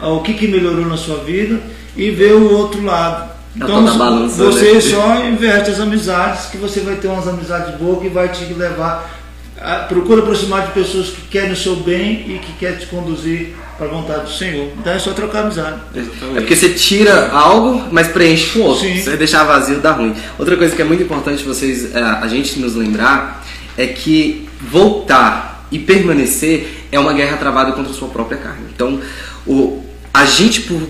o 0.00 0.20
que, 0.20 0.34
que 0.34 0.46
melhorou 0.46 0.86
na 0.86 0.96
sua 0.96 1.18
vida, 1.18 1.60
e 1.96 2.10
ver 2.10 2.34
o 2.34 2.52
outro 2.52 2.82
lado. 2.84 3.36
Então 3.56 3.84
balança, 3.96 4.44
você 4.44 4.74
né? 4.74 4.80
só 4.80 5.24
inverte 5.24 5.70
as 5.70 5.80
amizades, 5.80 6.46
que 6.46 6.58
você 6.58 6.80
vai 6.80 6.96
ter 6.96 7.08
umas 7.08 7.26
amizades 7.26 7.74
boas 7.76 8.02
que 8.02 8.08
vai 8.08 8.28
te 8.28 8.44
levar. 8.52 9.16
A, 9.58 9.76
procura 9.76 10.20
aproximar 10.20 10.66
de 10.66 10.72
pessoas 10.72 11.08
que 11.08 11.22
querem 11.22 11.52
o 11.52 11.56
seu 11.56 11.76
bem 11.76 12.36
e 12.36 12.38
que 12.38 12.52
querem 12.58 12.76
te 12.76 12.86
conduzir 12.86 13.56
para 13.76 13.86
a 13.86 13.90
vontade 13.90 14.24
do 14.24 14.30
Senhor. 14.30 14.72
Então 14.78 14.92
é 14.92 14.98
só 14.98 15.12
trocar 15.12 15.44
amizade. 15.44 15.80
É 15.94 16.40
porque 16.40 16.56
você 16.56 16.70
tira 16.70 17.30
algo, 17.30 17.88
mas 17.90 18.08
preenche 18.08 18.50
com 18.52 18.60
outro. 18.60 18.86
Sim. 18.86 19.00
Você 19.00 19.16
deixar 19.16 19.44
vazio 19.44 19.80
dá 19.80 19.92
ruim. 19.92 20.14
Outra 20.38 20.56
coisa 20.56 20.74
que 20.74 20.82
é 20.82 20.84
muito 20.84 21.02
importante 21.02 21.44
vocês, 21.44 21.94
é, 21.94 22.00
a 22.00 22.26
gente 22.26 22.58
nos 22.58 22.74
lembrar 22.74 23.44
é 23.76 23.86
que 23.86 24.48
voltar 24.60 25.66
e 25.70 25.78
permanecer 25.78 26.86
é 26.90 26.98
uma 26.98 27.12
guerra 27.12 27.36
travada 27.36 27.72
contra 27.72 27.92
a 27.92 27.94
sua 27.94 28.08
própria 28.08 28.38
carne. 28.38 28.66
Então, 28.74 29.00
o, 29.46 29.84
a 30.16 30.24
gente, 30.24 30.62
por, 30.62 30.80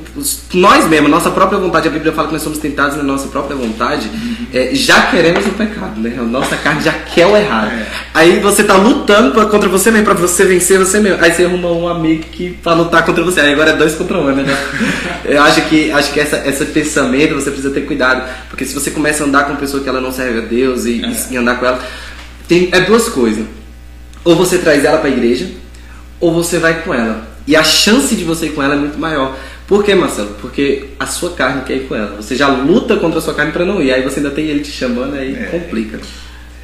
nós 0.55 0.87
mesmos, 0.87 1.11
nossa 1.11 1.33
própria 1.33 1.59
vontade, 1.59 1.89
a 1.89 1.91
Bíblia 1.91 2.13
fala 2.13 2.29
que 2.29 2.35
nós 2.35 2.43
somos 2.43 2.61
tentados 2.61 2.97
na 2.97 3.03
nossa 3.03 3.27
própria 3.27 3.57
vontade, 3.57 4.07
uhum. 4.07 4.47
é, 4.55 4.73
já 4.73 5.03
queremos 5.09 5.45
o 5.45 5.51
pecado, 5.51 6.01
né? 6.01 6.15
A 6.17 6.23
nossa 6.23 6.57
carne 6.57 6.81
já 6.81 6.93
quer 6.93 7.27
o 7.27 7.37
errado. 7.37 7.73
É. 7.73 7.87
Aí 8.15 8.39
você 8.39 8.63
tá 8.63 8.77
lutando 8.77 9.33
pra, 9.33 9.47
contra 9.47 9.69
você 9.69 9.91
mesmo, 9.91 10.05
pra 10.05 10.15
você 10.15 10.45
vencer 10.45 10.79
você 10.79 11.01
mesmo. 11.01 11.21
Aí 11.21 11.33
você 11.33 11.45
arruma 11.45 11.73
um 11.73 11.89
amigo 11.89 12.23
que 12.31 12.51
pra 12.63 12.75
lutar 12.75 13.05
contra 13.05 13.25
você. 13.25 13.41
Aí 13.41 13.53
agora 13.53 13.71
é 13.71 13.77
dois 13.77 13.97
contra 13.97 14.17
um, 14.17 14.33
né? 14.33 14.45
Eu 15.27 15.43
acho 15.43 15.63
que, 15.63 15.91
acho 15.91 16.13
que 16.13 16.21
essa, 16.21 16.47
esse 16.47 16.65
pensamento 16.67 17.35
você 17.35 17.51
precisa 17.51 17.75
ter 17.75 17.81
cuidado. 17.81 18.31
Porque 18.49 18.65
se 18.65 18.73
você 18.75 18.93
começa 18.93 19.25
a 19.25 19.27
andar 19.27 19.43
com 19.47 19.51
uma 19.51 19.59
pessoa 19.59 19.83
que 19.83 19.89
ela 19.89 20.01
não 20.01 20.13
serve 20.13 20.39
a 20.39 20.43
Deus 20.43 20.85
e, 20.85 21.05
é. 21.05 21.33
e 21.33 21.37
andar 21.37 21.59
com 21.59 21.67
ela, 21.67 21.81
tem, 22.47 22.69
é 22.71 22.81
duas 22.83 23.09
coisas. 23.09 23.45
Ou 24.23 24.37
você 24.37 24.59
traz 24.59 24.85
ela 24.85 24.99
pra 24.99 25.11
igreja, 25.11 25.51
ou 26.21 26.33
você 26.33 26.61
vai 26.61 26.83
com 26.83 26.95
ela. 26.95 27.26
E 27.47 27.55
a 27.55 27.63
chance 27.63 28.15
de 28.15 28.25
você 28.25 28.47
ir 28.47 28.53
com 28.53 28.63
ela 28.63 28.75
é 28.75 28.79
muito 28.79 28.99
maior. 28.99 29.37
Por 29.67 29.85
que, 29.85 29.95
Marcelo? 29.95 30.35
Porque 30.41 30.91
a 30.99 31.07
sua 31.07 31.31
carne 31.31 31.63
quer 31.63 31.77
ir 31.77 31.89
com 31.89 31.95
ela. 31.95 32.17
Você 32.17 32.35
já 32.35 32.49
luta 32.49 32.97
contra 32.97 33.19
a 33.19 33.23
sua 33.23 33.35
carne 33.35 33.53
para 33.53 33.65
não 33.65 33.81
ir. 33.81 33.93
Aí 33.93 34.03
você 34.03 34.19
ainda 34.19 34.31
tem 34.31 34.47
ele 34.47 34.61
te 34.61 34.71
chamando, 34.71 35.15
aí 35.15 35.35
é. 35.35 35.47
complica. 35.47 36.01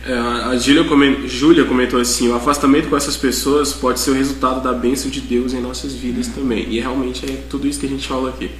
É, 0.04 0.12
a 0.12 0.56
Júlia 0.56 0.84
comentou, 0.84 1.66
comentou 1.66 2.00
assim: 2.00 2.28
o 2.28 2.34
afastamento 2.34 2.88
com 2.88 2.96
essas 2.96 3.16
pessoas 3.16 3.72
pode 3.72 4.00
ser 4.00 4.10
o 4.10 4.14
resultado 4.14 4.60
da 4.60 4.72
bênção 4.72 5.10
de 5.10 5.20
Deus 5.20 5.52
em 5.52 5.60
nossas 5.60 5.92
vidas 5.94 6.26
uhum. 6.28 6.32
também. 6.34 6.66
E 6.68 6.80
realmente 6.80 7.24
é 7.24 7.36
tudo 7.48 7.68
isso 7.68 7.78
que 7.78 7.86
a 7.86 7.88
gente 7.88 8.06
fala 8.06 8.30
aqui. 8.30 8.50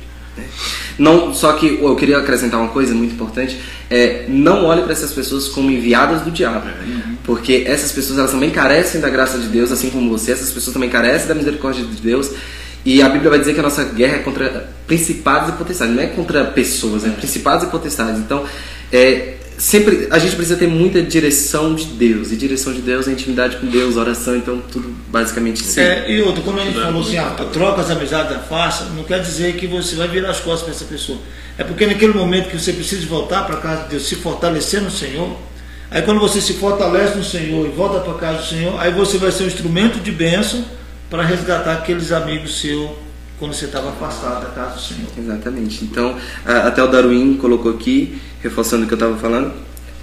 Não, 0.99 1.35
só 1.35 1.53
que 1.55 1.79
eu 1.81 1.95
queria 1.97 2.19
acrescentar 2.19 2.61
uma 2.61 2.71
coisa 2.71 2.95
muito 2.95 3.15
importante, 3.15 3.59
é 3.91 4.27
não 4.29 4.65
olhe 4.67 4.83
para 4.83 4.93
essas 4.93 5.13
pessoas 5.13 5.49
como 5.49 5.71
enviadas 5.71 6.23
do 6.23 6.31
diabo, 6.31 6.67
uhum. 6.67 7.17
porque 7.25 7.65
essas 7.67 7.93
pessoas 7.93 8.19
elas 8.19 8.31
também 8.31 8.51
carecem 8.51 9.01
da 9.01 9.09
graça 9.09 9.39
de 9.39 9.49
Deus, 9.49 9.73
assim 9.73 9.91
como 9.91 10.11
você, 10.11 10.33
essas 10.33 10.51
pessoas 10.51 10.75
também 10.75 10.91
carecem 10.91 11.29
da 11.29 11.35
misericórdia 11.35 11.85
de 11.85 12.01
Deus. 12.01 12.31
E 12.85 13.01
a 13.01 13.09
Bíblia 13.09 13.31
vai 13.31 13.39
dizer 13.39 13.55
que 13.55 13.61
a 13.61 13.63
nossa 13.63 13.85
guerra 13.85 14.17
é 14.17 14.19
contra 14.19 14.69
principados 14.87 15.51
e 15.51 15.53
potestades, 15.53 15.95
não 15.95 16.03
é 16.03 16.09
contra 16.09 16.45
pessoas, 16.47 17.05
é 17.05 17.11
principados 17.11 17.65
e 17.65 17.71
potestades. 17.71 18.19
Então, 18.19 18.45
é, 18.93 19.35
sempre 19.63 20.09
a 20.11 20.19
gente 20.19 20.35
precisa 20.35 20.59
ter 20.59 20.67
muita 20.67 21.01
direção 21.01 21.73
de 21.73 21.85
Deus. 21.85 22.33
E 22.33 22.37
direção 22.37 22.73
de 22.73 22.81
Deus 22.81 23.07
é 23.07 23.13
intimidade 23.13 23.59
com 23.59 23.67
Deus, 23.69 23.97
oração, 23.97 24.37
então 24.37 24.61
tudo 24.61 24.93
basicamente 25.09 25.63
sim. 25.63 25.81
É, 25.81 26.11
e 26.11 26.21
outro, 26.21 26.43
quando 26.43 26.61
ele 26.61 26.73
falou 26.73 27.01
assim, 27.01 27.17
ah, 27.17 27.31
troca 27.53 27.81
as 27.81 27.91
amizades 27.91 28.33
da 28.33 28.41
face, 28.41 28.85
não 28.97 29.05
quer 29.05 29.21
dizer 29.21 29.55
que 29.55 29.69
você 29.69 29.95
vai 29.95 30.09
virar 30.09 30.31
as 30.31 30.41
costas 30.41 30.63
para 30.63 30.75
essa 30.75 30.85
pessoa. 30.85 31.19
É 31.57 31.63
porque 31.63 31.87
naquele 31.87 32.13
momento 32.13 32.51
que 32.51 32.59
você 32.59 32.73
precisa 32.73 33.07
voltar 33.07 33.47
para 33.47 33.59
casa 33.59 33.85
de 33.85 33.91
Deus, 33.91 34.09
se 34.09 34.17
fortalecer 34.17 34.83
no 34.83 34.91
Senhor, 34.91 35.37
aí 35.91 36.03
quando 36.03 36.19
você 36.19 36.41
se 36.41 36.55
fortalece 36.55 37.17
no 37.17 37.25
Senhor 37.25 37.65
e 37.65 37.71
volta 37.71 38.01
para 38.01 38.15
casa 38.15 38.39
do 38.39 38.49
Senhor, 38.49 38.81
aí 38.81 38.91
você 38.91 39.17
vai 39.17 39.31
ser 39.31 39.45
um 39.45 39.47
instrumento 39.47 40.01
de 40.01 40.11
bênção 40.11 40.65
para 41.09 41.23
resgatar 41.23 41.75
aqueles 41.75 42.11
amigos 42.11 42.61
seus 42.61 42.91
quando 43.43 43.55
você 43.55 43.65
estava 43.65 43.89
afastado 43.89 44.43
da 44.43 44.51
casa 44.51 44.77
do 44.77 44.81
Senhor. 44.81 45.09
Exatamente. 45.19 45.85
Então, 45.85 46.15
até 46.47 46.81
o 46.81 46.87
Darwin 46.87 47.35
colocou 47.35 47.73
aqui 47.73 48.17
reforçando 48.41 48.85
o 48.85 48.87
que 48.87 48.95
eu 48.95 48.97
estava 48.97 49.17
falando, 49.17 49.53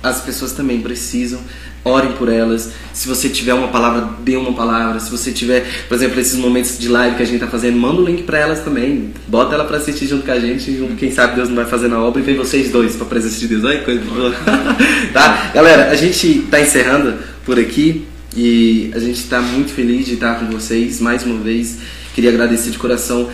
as 0.04 0.20
pessoas 0.20 0.52
também 0.52 0.82
precisam, 0.82 1.40
orem 1.86 2.12
por 2.12 2.28
elas. 2.28 2.74
Se 2.92 3.08
você 3.08 3.30
tiver 3.30 3.54
uma 3.54 3.70
palavra, 3.70 4.10
dê 4.26 4.36
uma 4.36 4.52
palavra. 4.52 5.00
Se 5.00 5.10
você 5.10 5.32
tiver, 5.32 5.66
por 5.88 5.96
exemplo, 5.96 6.20
esses 6.20 6.38
momentos 6.38 6.78
de 6.78 6.90
live 6.90 7.16
que 7.16 7.24
a 7.24 7.26
gente 7.26 7.36
está 7.36 7.48
fazendo, 7.48 7.78
manda 7.78 8.02
o 8.02 8.04
um 8.04 8.08
link 8.08 8.24
para 8.24 8.40
elas 8.40 8.60
também. 8.60 9.14
Bota 9.26 9.56
ela 9.56 9.64
para 9.64 9.78
assistir 9.78 10.06
junto 10.06 10.26
com 10.26 10.32
a 10.34 10.40
gente. 10.40 10.86
Quem 10.98 11.10
sabe 11.10 11.36
Deus 11.36 11.48
não 11.48 11.56
vai 11.56 11.66
fazer 11.66 11.88
na 11.88 11.98
obra 11.98 12.22
e 12.22 12.26
vem 12.26 12.36
vocês 12.36 12.70
dois 12.70 12.98
para 12.98 13.06
presença 13.06 13.40
de 13.40 13.48
Deus. 13.48 13.64
Olha 13.64 13.80
que 13.80 13.86
coisa 13.86 14.02
boa. 14.02 14.36
tá? 15.14 15.52
Galera, 15.56 15.92
a 15.92 15.96
gente 15.96 16.40
está 16.40 16.60
encerrando 16.60 17.18
por 17.46 17.58
aqui 17.58 18.06
e 18.36 18.92
a 18.94 19.00
gente 19.00 19.22
está 19.22 19.40
muito 19.40 19.72
feliz 19.72 20.06
de 20.06 20.16
estar 20.16 20.40
com 20.40 20.48
vocês 20.48 21.00
mais 21.00 21.24
uma 21.24 21.42
vez. 21.42 21.78
Queria 22.20 22.32
agradecer 22.32 22.72
de 22.72 22.78
coração 22.78 23.30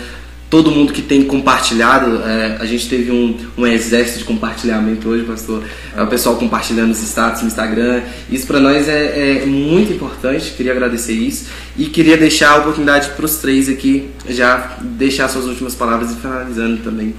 todo 0.47 0.69
mundo 0.69 0.93
que 0.93 1.01
tem 1.01 1.23
compartilhado. 1.23 2.21
É, 2.21 2.57
a 2.59 2.65
gente 2.67 2.87
teve 2.87 3.11
um, 3.11 3.35
um 3.57 3.65
exército 3.65 4.19
de 4.19 4.25
compartilhamento 4.25 5.09
hoje, 5.09 5.25
pastor. 5.25 5.63
É, 5.97 6.03
o 6.03 6.05
pessoal 6.05 6.35
compartilhando 6.35 6.91
os 6.91 7.01
status 7.01 7.41
no 7.41 7.47
Instagram. 7.47 8.03
Isso 8.29 8.45
para 8.45 8.59
nós 8.59 8.87
é, 8.87 9.39
é, 9.41 9.45
muito 9.47 9.91
importante. 9.91 10.51
Queria 10.51 10.71
agradecer 10.71 11.13
isso. 11.13 11.47
E 11.75 11.87
queria 11.87 12.15
deixar 12.15 12.51
a 12.51 12.57
oportunidade 12.57 13.09
para 13.09 13.25
os 13.25 13.37
três 13.37 13.67
aqui 13.67 14.11
já 14.29 14.77
deixar 14.81 15.29
suas 15.29 15.45
últimas 15.45 15.73
palavras 15.73 16.11
e 16.11 16.17
finalizando 16.17 16.77
também. 16.83 17.15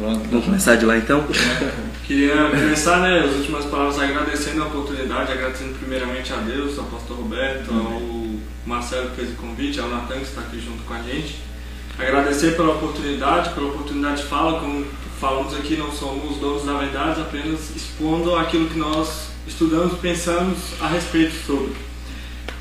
Vamos 0.00 0.44
começar 0.46 0.74
de 0.74 0.84
lá 0.84 0.96
então? 0.96 1.24
Queria 2.08 2.34
começar 2.50 3.00
né, 3.02 3.20
as 3.20 3.36
últimas 3.36 3.66
palavras 3.66 4.00
agradecendo 4.00 4.64
a 4.64 4.66
oportunidade, 4.66 5.30
agradecendo 5.30 5.74
primeiramente 5.78 6.32
a 6.32 6.36
Deus, 6.38 6.76
ao 6.76 6.86
pastor 6.86 7.18
Roberto, 7.18 7.72
ao 7.72 8.23
Marcelo 8.66 9.10
que 9.10 9.16
fez 9.16 9.30
o 9.30 9.36
convite, 9.36 9.80
ao 9.80 9.88
Natan 9.88 10.16
que 10.16 10.22
está 10.22 10.40
aqui 10.40 10.60
junto 10.60 10.82
com 10.84 10.94
a 10.94 11.02
gente. 11.02 11.36
Agradecer 11.98 12.56
pela 12.56 12.74
oportunidade, 12.74 13.50
pela 13.50 13.68
oportunidade 13.68 14.22
de 14.22 14.28
fala, 14.28 14.58
como 14.58 14.84
falamos 15.20 15.54
aqui, 15.54 15.76
não 15.76 15.92
somos 15.92 16.38
donos 16.38 16.64
da 16.64 16.74
verdade, 16.74 17.20
apenas 17.20 17.74
expondo 17.74 18.34
aquilo 18.36 18.68
que 18.68 18.78
nós 18.78 19.28
estudamos, 19.46 19.98
pensamos 19.98 20.58
a 20.80 20.88
respeito 20.88 21.34
sobre. 21.46 21.72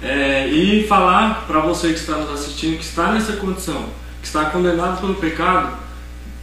É, 0.02 0.48
e 0.48 0.86
falar 0.88 1.48
para 1.48 1.62
você 1.62 1.88
que 1.88 2.00
está 2.00 2.18
nos 2.18 2.32
assistindo, 2.32 2.78
que 2.78 2.84
está 2.84 3.12
nessa 3.12 3.38
condição, 3.38 3.86
que 4.22 4.28
está 4.28 4.46
condenado 4.46 5.00
pelo 5.00 5.16
pecado, 5.16 5.78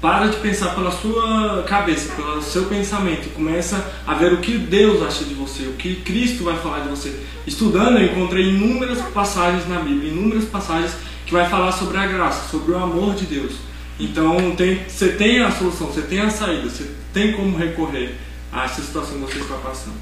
para 0.01 0.29
de 0.29 0.39
pensar 0.39 0.75
pela 0.75 0.91
sua 0.91 1.63
cabeça, 1.69 2.15
pelo 2.15 2.41
seu 2.41 2.65
pensamento, 2.65 3.29
começa 3.35 3.93
a 4.07 4.15
ver 4.15 4.33
o 4.33 4.39
que 4.39 4.57
Deus 4.57 5.03
acha 5.03 5.25
de 5.25 5.35
você, 5.35 5.65
o 5.65 5.75
que 5.75 5.97
Cristo 5.97 6.45
vai 6.45 6.57
falar 6.57 6.81
de 6.81 6.89
você. 6.89 7.15
Estudando, 7.47 7.99
eu 7.99 8.07
encontrei 8.07 8.49
inúmeras 8.49 9.01
passagens 9.13 9.69
na 9.69 9.81
Bíblia, 9.81 10.11
inúmeras 10.11 10.45
passagens 10.45 10.93
que 11.27 11.33
vai 11.33 11.49
falar 11.49 11.73
sobre 11.73 11.99
a 11.99 12.07
graça, 12.07 12.49
sobre 12.51 12.73
o 12.73 12.77
amor 12.77 13.15
de 13.15 13.27
Deus. 13.27 13.53
Então 13.99 14.55
tem, 14.57 14.81
você 14.89 15.11
tem 15.11 15.41
a 15.41 15.51
solução, 15.51 15.89
você 15.89 16.03
tem 16.03 16.21
a 16.21 16.31
saída, 16.31 16.69
você 16.69 16.91
tem 17.13 17.33
como 17.33 17.59
recorrer 17.59 18.15
a 18.51 18.65
essa 18.65 18.81
situação 18.81 19.21
que 19.21 19.35
você 19.35 19.41
está 19.41 19.57
passando. 19.57 19.97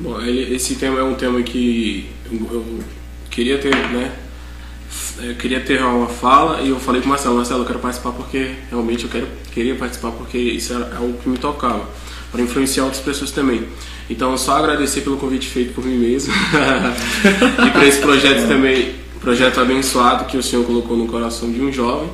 Bom, 0.00 0.20
esse 0.22 0.76
tema 0.76 1.00
é 1.00 1.02
um 1.02 1.14
tema 1.14 1.42
que 1.42 2.08
eu, 2.30 2.80
queria 3.30 3.58
ter, 3.58 3.74
né? 3.74 4.12
Eu 5.20 5.34
queria 5.34 5.60
ter 5.60 5.82
uma 5.82 6.06
fala 6.06 6.62
e 6.62 6.68
eu 6.68 6.78
falei 6.78 7.00
com 7.00 7.06
o 7.06 7.10
Marcelo, 7.10 7.36
Marcelo, 7.36 7.62
eu 7.62 7.66
quero 7.66 7.78
participar 7.78 8.12
porque 8.12 8.54
realmente 8.70 9.04
eu 9.04 9.10
quero, 9.10 9.26
queria 9.52 9.74
participar 9.74 10.12
porque 10.12 10.38
isso 10.38 10.72
é 10.72 10.96
algo 10.96 11.18
que 11.18 11.28
me 11.28 11.38
tocava, 11.38 11.88
para 12.30 12.40
influenciar 12.40 12.84
outras 12.84 13.02
pessoas 13.02 13.30
também. 13.30 13.66
Então, 14.08 14.36
só 14.38 14.56
agradecer 14.56 15.00
pelo 15.02 15.16
convite 15.16 15.48
feito 15.48 15.74
por 15.74 15.84
mim 15.84 15.98
mesmo 15.98 16.32
e 17.66 17.70
para 17.70 17.86
esse 17.86 18.00
projeto 18.00 18.46
também 18.48 18.94
projeto 19.18 19.60
abençoado 19.60 20.24
que 20.24 20.36
o 20.36 20.42
Senhor 20.42 20.64
colocou 20.64 20.96
no 20.96 21.06
coração 21.06 21.52
de 21.52 21.60
um 21.60 21.72
jovem 21.72 22.08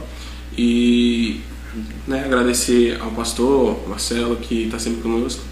e 0.57 1.41
né, 2.07 2.25
agradecer 2.25 2.99
ao 3.01 3.11
pastor 3.11 3.89
Marcelo 3.89 4.37
que 4.37 4.65
está 4.65 4.79
sempre 4.79 5.03
conosco, 5.03 5.43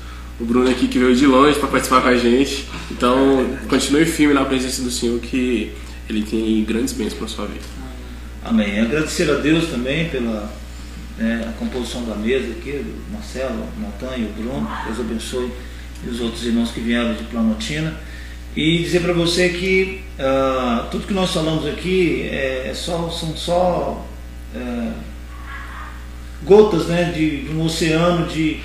o 0.40 0.44
Bruno 0.44 0.68
aqui 0.70 0.88
que 0.88 0.98
veio 0.98 1.14
de 1.14 1.26
longe 1.26 1.58
para 1.58 1.68
participar 1.68 2.02
com 2.02 2.08
a 2.08 2.16
gente. 2.16 2.66
Então, 2.90 3.46
continue 3.68 4.04
firme 4.06 4.34
na 4.34 4.44
presença 4.44 4.82
do 4.82 4.90
Senhor 4.90 5.20
que 5.20 5.72
Ele 6.12 6.22
tem 6.24 6.64
grandes 6.64 6.92
bens 6.92 7.14
para 7.14 7.26
sua 7.26 7.46
vida. 7.46 7.64
Amém. 8.44 8.80
Agradecer 8.80 9.30
a 9.30 9.34
Deus 9.34 9.68
também 9.68 10.08
pela 10.10 10.52
né, 11.16 11.46
a 11.48 11.52
composição 11.58 12.04
da 12.04 12.14
mesa 12.14 12.50
aqui, 12.52 12.72
do 12.72 13.12
Marcelo, 13.12 13.66
e 14.18 14.22
o 14.22 14.28
Bruno. 14.28 14.68
Deus 14.84 15.00
abençoe 15.00 15.50
e 16.04 16.10
os 16.10 16.20
outros 16.20 16.44
irmãos 16.44 16.70
que 16.70 16.80
vieram 16.80 17.14
de 17.14 17.24
Planaltina. 17.24 17.96
E 18.54 18.78
dizer 18.78 19.00
para 19.00 19.14
você 19.14 19.48
que 19.48 20.02
uh, 20.18 20.90
tudo 20.90 21.06
que 21.06 21.14
nós 21.14 21.32
falamos 21.32 21.66
aqui 21.66 22.28
é, 22.30 22.68
é 22.68 22.74
só, 22.74 23.08
são 23.08 23.34
só 23.34 24.06
uh, 24.54 24.92
gotas 26.44 26.88
né, 26.88 27.12
de, 27.16 27.44
de, 27.44 27.54
um 27.54 27.64
oceano 27.64 28.26
de, 28.26 28.60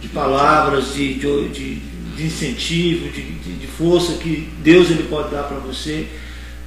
de 0.00 0.08
palavras, 0.08 0.92
de, 0.92 1.14
de, 1.14 1.48
de 1.48 2.26
incentivo, 2.26 3.08
de, 3.08 3.22
de, 3.22 3.66
força 3.66 4.18
que 4.18 4.50
Deus 4.62 4.90
ele 4.90 5.04
pode 5.04 5.30
dar 5.30 5.44
para 5.44 5.56
você. 5.58 6.06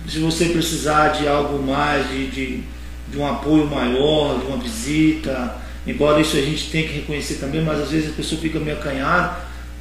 Se 0.08 0.20
você 0.20 0.45
precisar 0.45 1.10
de 1.10 1.28
algo 1.28 1.62
mais, 1.66 2.10
de, 2.10 2.28
de, 2.28 2.64
de 3.10 3.18
um 3.18 3.28
apoio 3.28 3.66
maior, 3.66 4.39
de 4.39 4.45
uma 4.47 4.58
visita, 4.58 5.56
embora 5.88 6.20
isso 6.20 6.36
a 6.36 6.41
gente 6.41 6.70
tenha 6.70 6.88
que 6.88 6.95
reconhecer 6.95 7.36
também, 7.36 7.62
mas 7.62 7.80
às 7.80 7.91
vezes 7.91 8.12
a 8.12 8.14
pessoa 8.14 8.39
fica 8.41 8.60
meio 8.60 8.78
acanhada, 8.78 9.38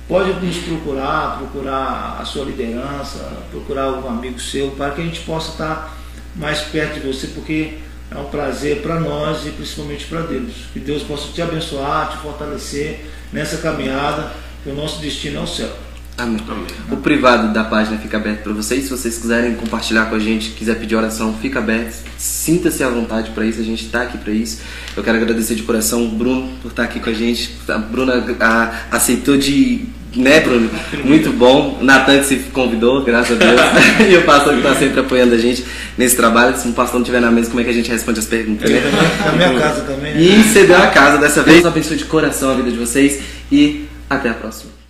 pode 0.07 0.33
nos 0.45 0.59
procurar, 0.59 1.39
procurar 1.39 2.19
a 2.21 2.25
sua 2.25 2.45
liderança, 2.45 3.33
procurar 3.51 3.85
algum 3.85 4.09
amigo 4.09 4.39
seu, 4.39 4.71
para 4.73 4.91
que 4.91 5.01
a 5.01 5.05
gente 5.05 5.21
possa 5.21 5.53
estar 5.53 5.97
mais 6.37 6.61
perto 6.61 7.01
de 7.01 7.07
você, 7.07 7.29
porque 7.29 7.79
é 8.11 8.19
um 8.19 8.27
prazer 8.27 8.83
para 8.83 9.01
nós 9.01 9.47
e 9.47 9.51
principalmente 9.51 10.05
para 10.05 10.23
Deus. 10.23 10.53
Que 10.73 10.81
Deus 10.81 11.03
possa 11.03 11.33
te 11.33 11.41
abençoar, 11.41 12.11
te 12.11 12.19
fortalecer 12.19 13.07
nessa 13.33 13.59
caminhada, 13.59 14.33
que 14.63 14.71
o 14.71 14.75
nosso 14.75 15.01
destino 15.01 15.41
é 15.41 15.43
o 15.43 15.47
céu. 15.47 15.75
Amém. 16.17 16.41
Amém. 16.49 16.67
O 16.91 16.97
privado 16.99 17.53
da 17.53 17.65
página 17.65 17.99
fica 17.99 18.17
aberto 18.17 18.43
para 18.43 18.53
vocês. 18.53 18.85
Se 18.85 18.91
vocês 18.91 19.19
quiserem 19.19 19.55
compartilhar 19.55 20.07
com 20.07 20.15
a 20.15 20.19
gente, 20.19 20.51
quiser 20.51 20.79
pedir 20.79 20.95
oração, 20.95 21.35
fica 21.41 21.59
aberto. 21.59 22.05
Sinta-se 22.19 22.85
à 22.85 22.89
vontade 22.89 23.31
para 23.31 23.45
isso. 23.47 23.61
A 23.61 23.65
gente 23.65 23.87
está 23.87 24.03
aqui 24.03 24.19
para 24.19 24.33
isso. 24.33 24.61
Eu 24.97 25.03
quero 25.03 25.17
agradecer 25.17 25.55
de 25.55 25.63
coração 25.63 26.05
o 26.05 26.09
Bruno 26.09 26.51
por 26.61 26.71
estar 26.71 26.85
aqui 26.85 27.01
com 27.01 27.11
a 27.11 27.15
gente. 27.15 27.57
A 27.69 27.79
Bruna 27.79 28.25
a, 28.41 28.97
aceitou 28.97 29.37
de 29.37 29.87
né, 30.15 30.41
Bruno? 30.41 30.71
Muito 31.05 31.33
bom. 31.33 31.79
Natan 31.81 32.19
que 32.19 32.27
se 32.27 32.37
convidou, 32.53 33.03
graças 33.03 33.41
a 33.41 33.45
Deus. 33.45 33.61
e 34.11 34.17
o 34.17 34.25
pastor 34.25 34.53
que 34.53 34.59
está 34.59 34.75
sempre 34.75 35.01
apoiando 35.01 35.35
a 35.35 35.39
gente 35.39 35.65
nesse 35.97 36.15
trabalho. 36.17 36.57
Se 36.57 36.69
o 36.69 36.73
pastor 36.73 36.97
não 36.97 37.03
estiver 37.03 37.21
na 37.21 37.31
mesa, 37.31 37.49
como 37.49 37.61
é 37.61 37.65
que 37.65 37.71
a 37.71 37.75
gente 37.75 37.91
responde 37.91 38.21
as 38.21 38.27
perguntas? 38.27 38.71
Né? 38.71 38.81
Na 39.25 39.33
minha 39.33 39.59
casa 39.59 39.81
também. 39.83 40.15
Né? 40.15 40.21
E 40.21 40.45
cedeu 40.45 40.77
a 40.77 40.89
casa 40.89 41.19
dessa 41.19 41.43
vez. 41.43 41.63
Deus 41.63 41.67
abençoe 41.67 41.97
de 41.97 42.05
coração 42.05 42.51
a 42.51 42.55
vida 42.55 42.71
de 42.71 42.77
vocês 42.77 43.21
e 43.51 43.87
até 44.11 44.29
a 44.29 44.35
próxima. 44.35 44.82